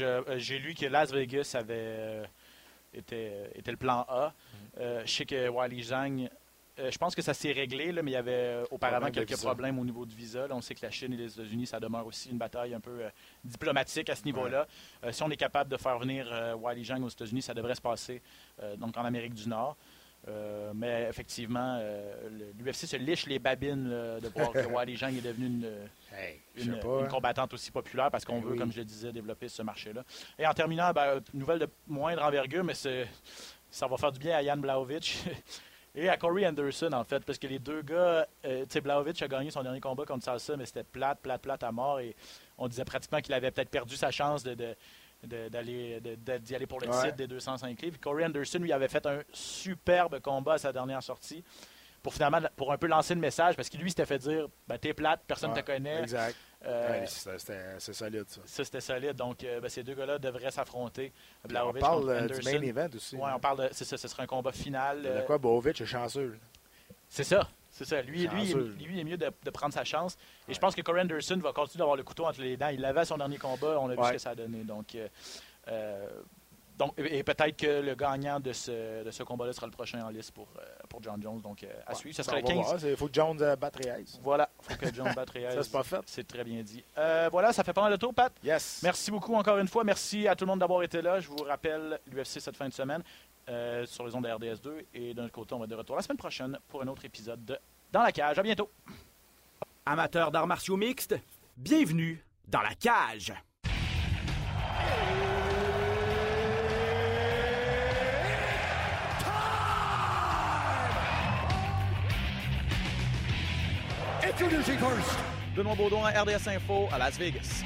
Euh, 0.00 0.22
J'ai 0.38 0.58
lu 0.58 0.74
que 0.74 0.86
Las 0.86 1.12
Vegas 1.12 1.54
avait 1.58 1.74
euh, 1.76 2.24
était, 2.94 3.50
était 3.56 3.72
le 3.72 3.76
plan 3.76 4.06
A. 4.08 4.32
Mm-hmm. 4.78 5.00
Je 5.06 5.10
sais 5.12 5.26
que 5.26 5.48
Wiley 5.48 5.82
Zhang, 5.82 6.28
je 6.78 6.96
pense 6.96 7.14
que 7.14 7.20
ça 7.20 7.34
s'est 7.34 7.52
réglé, 7.52 7.92
là, 7.92 8.00
mais 8.02 8.12
il 8.12 8.14
y 8.14 8.16
avait 8.16 8.62
auparavant 8.70 9.00
Problème 9.06 9.12
quelques 9.26 9.36
visa. 9.38 9.46
problèmes 9.48 9.78
au 9.78 9.84
niveau 9.84 10.06
du 10.06 10.14
visa. 10.14 10.46
Là, 10.46 10.54
on 10.54 10.62
sait 10.62 10.74
que 10.74 10.86
la 10.86 10.90
Chine 10.90 11.12
et 11.12 11.16
les 11.16 11.32
États-Unis, 11.32 11.66
ça 11.66 11.78
demeure 11.78 12.06
aussi 12.06 12.30
une 12.30 12.38
bataille 12.38 12.72
un 12.72 12.80
peu 12.80 13.02
diplomatique 13.44 14.08
à 14.08 14.14
ce 14.16 14.24
niveau-là. 14.24 14.66
Si 15.10 15.22
on 15.22 15.30
est 15.30 15.36
capable 15.36 15.68
de 15.70 15.76
faire 15.76 15.98
venir 15.98 16.26
Wiley 16.58 16.84
Zhang 16.84 17.02
aux 17.04 17.08
États-Unis, 17.10 17.42
ça 17.42 17.52
devrait 17.52 17.74
se 17.74 17.82
passer 17.82 18.22
donc 18.78 18.96
en 18.96 19.04
Amérique 19.04 19.34
du 19.34 19.46
Nord. 19.48 19.76
Euh, 20.30 20.72
mais 20.74 21.06
effectivement, 21.10 21.78
euh, 21.80 22.28
l'UFC 22.58 22.86
se 22.86 22.96
liche 22.96 23.26
les 23.26 23.38
babines 23.38 23.88
là, 23.90 24.20
de 24.20 24.28
voir 24.28 24.52
que 24.52 24.58
Wiley 24.66 24.96
Zhang 24.96 25.16
est 25.16 25.20
devenu 25.20 25.46
une, 25.46 25.70
Hey, 26.12 26.40
hein. 26.60 27.06
combattante 27.08 27.52
aussi 27.54 27.70
populaire 27.70 28.10
parce 28.10 28.24
qu'on 28.24 28.40
Ben 28.40 28.48
veut, 28.50 28.56
comme 28.56 28.72
je 28.72 28.78
le 28.78 28.84
disais, 28.84 29.12
développer 29.12 29.48
ce 29.48 29.62
marché-là. 29.62 30.04
Et 30.38 30.46
en 30.46 30.52
terminant, 30.54 30.92
ben, 30.92 31.20
une 31.34 31.40
nouvelle 31.40 31.58
de 31.58 31.68
moindre 31.88 32.22
envergure, 32.22 32.62
mais 32.64 32.74
ça 32.74 33.86
va 33.86 33.96
faire 33.96 34.12
du 34.12 34.18
bien 34.18 34.36
à 34.36 34.42
Jan 34.44 34.56
Blaovic 34.56 35.18
et 35.94 36.08
à 36.08 36.16
Corey 36.16 36.46
Anderson, 36.46 36.90
en 36.92 37.04
fait, 37.04 37.24
parce 37.24 37.38
que 37.38 37.46
les 37.46 37.58
deux 37.58 37.82
gars, 37.82 38.26
euh, 38.44 38.62
tu 38.62 38.66
sais, 38.70 38.80
Blaovic 38.80 39.20
a 39.22 39.28
gagné 39.28 39.50
son 39.50 39.62
dernier 39.62 39.80
combat 39.80 40.04
contre 40.04 40.24
Salsa, 40.24 40.56
mais 40.56 40.66
c'était 40.66 40.84
plate, 40.84 41.18
plate, 41.20 41.42
plate 41.42 41.62
à 41.62 41.72
mort 41.72 41.98
et 42.00 42.14
on 42.58 42.68
disait 42.68 42.84
pratiquement 42.84 43.20
qu'il 43.20 43.32
avait 43.34 43.50
peut-être 43.50 43.70
perdu 43.70 43.96
sa 43.96 44.10
chance 44.10 44.42
de- 44.44 44.76
d'aller 45.22 46.00
d'y 46.40 46.54
aller 46.54 46.66
pour 46.66 46.80
le 46.80 46.88
Ouais. 46.88 47.02
titre 47.04 47.16
des 47.16 47.26
205 47.26 47.80
livres. 47.82 47.98
Corey 48.00 48.24
Anderson 48.24 48.58
lui 48.58 48.72
avait 48.72 48.88
fait 48.88 49.04
un 49.06 49.20
superbe 49.32 50.20
combat 50.20 50.54
à 50.54 50.58
sa 50.58 50.72
dernière 50.72 51.02
sortie 51.02 51.44
pour 52.02 52.14
finalement 52.14 52.40
pour 52.56 52.72
un 52.72 52.78
peu 52.78 52.86
lancer 52.86 53.14
le 53.14 53.20
message 53.20 53.56
parce 53.56 53.68
que 53.68 53.76
lui 53.76 53.90
s'était 53.90 54.06
fait 54.06 54.18
dire 54.18 54.46
ben, 54.66 54.78
t'es 54.78 54.94
plate, 54.94 55.20
personne 55.26 55.50
ne 55.50 55.54
Ouais, 55.56 55.62
te 55.62 55.66
connaît. 55.66 56.00
Exact. 56.00 56.34
Euh, 56.64 56.90
Ouais, 57.00 57.06
c'est- 57.06 57.92
solide, 57.92 58.24
ça. 58.28 58.40
ça, 58.44 58.64
c'était 58.64 58.80
solide. 58.82 59.14
Donc, 59.14 59.42
euh, 59.44 59.60
ben, 59.60 59.68
ces 59.70 59.82
deux 59.82 59.94
gars-là 59.94 60.18
devraient 60.18 60.50
s'affronter. 60.50 61.12
on 61.48 61.72
parle 61.72 62.08
euh, 62.10 62.26
du 62.28 62.42
main 62.42 62.60
event 62.62 62.88
aussi. 62.94 63.16
Ouais, 63.16 63.30
on 63.34 63.40
parle 63.40 63.58
de. 63.62 63.68
C'est 63.72 63.84
ça, 63.86 63.96
ce 63.96 64.08
sera 64.08 64.22
un 64.22 64.26
combat 64.26 64.52
final. 64.52 65.02
De 65.02 65.08
euh, 65.08 65.22
quoi 65.22 65.38
Bovic 65.38 65.80
est 65.80 65.86
chanceux? 65.86 66.38
c'est 67.08 67.24
ça. 67.24 67.48
C'est 67.70 67.84
ça. 67.84 68.02
Lui, 68.02 68.26
lui, 68.26 68.52
lui, 68.52 68.86
il 68.94 68.98
est 68.98 69.04
mieux 69.04 69.16
de, 69.16 69.30
de 69.44 69.50
prendre 69.50 69.72
sa 69.72 69.84
chance. 69.84 70.16
Et 70.48 70.54
je 70.54 70.58
pense 70.58 70.74
que 70.74 70.82
Corey 70.82 71.00
Anderson 71.02 71.36
va 71.38 71.52
continuer 71.52 71.78
d'avoir 71.78 71.96
le 71.96 72.02
couteau 72.02 72.26
entre 72.26 72.40
les 72.40 72.56
dents. 72.56 72.68
Il 72.68 72.80
l'avait 72.80 73.00
à 73.00 73.04
son 73.04 73.16
dernier 73.16 73.38
combat. 73.38 73.78
On 73.80 73.88
a 73.88 73.94
vu 73.94 74.00
Ouais. 74.00 74.08
ce 74.08 74.12
que 74.14 74.18
ça 74.18 74.30
a 74.30 74.34
donné. 74.34 74.64
Donc, 74.64 74.94
euh, 74.96 75.08
euh, 75.68 76.08
donc 76.76 76.94
et 76.98 77.22
peut-être 77.22 77.56
que 77.58 77.80
le 77.82 77.94
gagnant 77.94 78.40
de 78.40 78.52
ce, 78.54 79.04
de 79.04 79.10
ce 79.10 79.22
combat-là 79.22 79.52
sera 79.52 79.66
le 79.66 79.72
prochain 79.72 80.02
en 80.04 80.08
liste 80.08 80.32
pour, 80.32 80.48
euh, 80.58 80.62
pour 80.88 81.02
John 81.02 81.22
Jones. 81.22 81.40
Donc, 81.42 81.64
à 81.86 81.94
suivre. 81.94 82.16
Ça 82.16 82.22
sera 82.22 82.36
le 82.36 82.42
On 82.42 82.46
va 82.48 82.54
15. 82.54 82.64
voir, 82.66 82.80
c'est- 82.80 82.90
Il 82.90 82.96
faut 82.96 83.06
que 83.08 83.14
Jones 83.14 83.36
batte 83.60 83.76
Reyes. 83.76 84.18
Voilà. 84.22 84.48
Il 84.58 84.64
faut 84.74 84.80
que 84.86 84.94
Jones 84.94 85.12
batte 85.14 85.30
Reyes. 85.30 85.52
Ça, 85.52 85.62
c'est 85.62 85.72
pas 85.72 85.82
fait. 85.84 86.00
C'est 86.06 86.26
très 86.26 86.42
bien 86.42 86.62
dit. 86.62 86.82
Euh, 86.98 87.28
voilà, 87.30 87.52
ça 87.52 87.62
fait 87.64 87.72
pas 87.74 87.82
mal 87.82 87.92
de 87.92 87.96
tour, 87.98 88.12
Pat. 88.14 88.32
Yes. 88.42 88.80
Merci 88.82 89.10
beaucoup 89.10 89.34
encore 89.34 89.58
une 89.58 89.68
fois. 89.68 89.84
Merci 89.84 90.26
à 90.26 90.34
tout 90.34 90.44
le 90.44 90.48
monde 90.50 90.60
d'avoir 90.60 90.82
été 90.82 91.00
là. 91.02 91.20
Je 91.20 91.28
vous 91.28 91.44
rappelle 91.44 92.00
l'UFC 92.10 92.40
cette 92.40 92.56
fin 92.56 92.68
de 92.68 92.72
semaine 92.74 93.02
euh, 93.50 93.84
sur 93.84 94.06
les 94.06 94.14
ondes 94.14 94.22
de 94.22 94.28
RDS2. 94.28 94.84
Et 94.94 95.12
d'un 95.12 95.24
autre 95.24 95.32
côté, 95.32 95.54
on 95.54 95.58
va 95.58 95.64
être 95.64 95.70
de 95.70 95.74
retour 95.74 95.96
la 95.96 96.02
semaine 96.02 96.16
prochaine 96.16 96.56
pour 96.68 96.82
un 96.82 96.86
autre 96.86 97.04
épisode 97.04 97.44
de 97.44 97.58
Dans 97.90 98.02
la 98.02 98.12
cage. 98.12 98.38
À 98.38 98.42
bientôt. 98.44 98.70
Amateurs 99.84 100.30
d'arts 100.30 100.46
martiaux 100.46 100.76
mixtes, 100.76 101.16
bienvenue 101.56 102.24
dans 102.46 102.60
la 102.60 102.74
cage. 102.76 103.32
Introducing 114.22 114.78
first. 114.78 115.18
Benoît 115.56 115.74
Baudouin, 115.74 116.10
RDS 116.10 116.46
Info 116.46 116.88
à 116.92 116.98
Las 116.98 117.18
Vegas. 117.18 117.64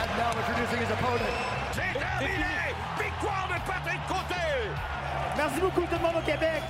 And 0.00 0.38
introducing 0.40 0.78
his 0.80 0.90
opponent. 0.90 2.67
Merci 5.38 5.60
beaucoup 5.60 5.82
tout 5.82 5.94
le 5.94 6.02
monde 6.02 6.16
au 6.16 6.26
Québec. 6.26 6.62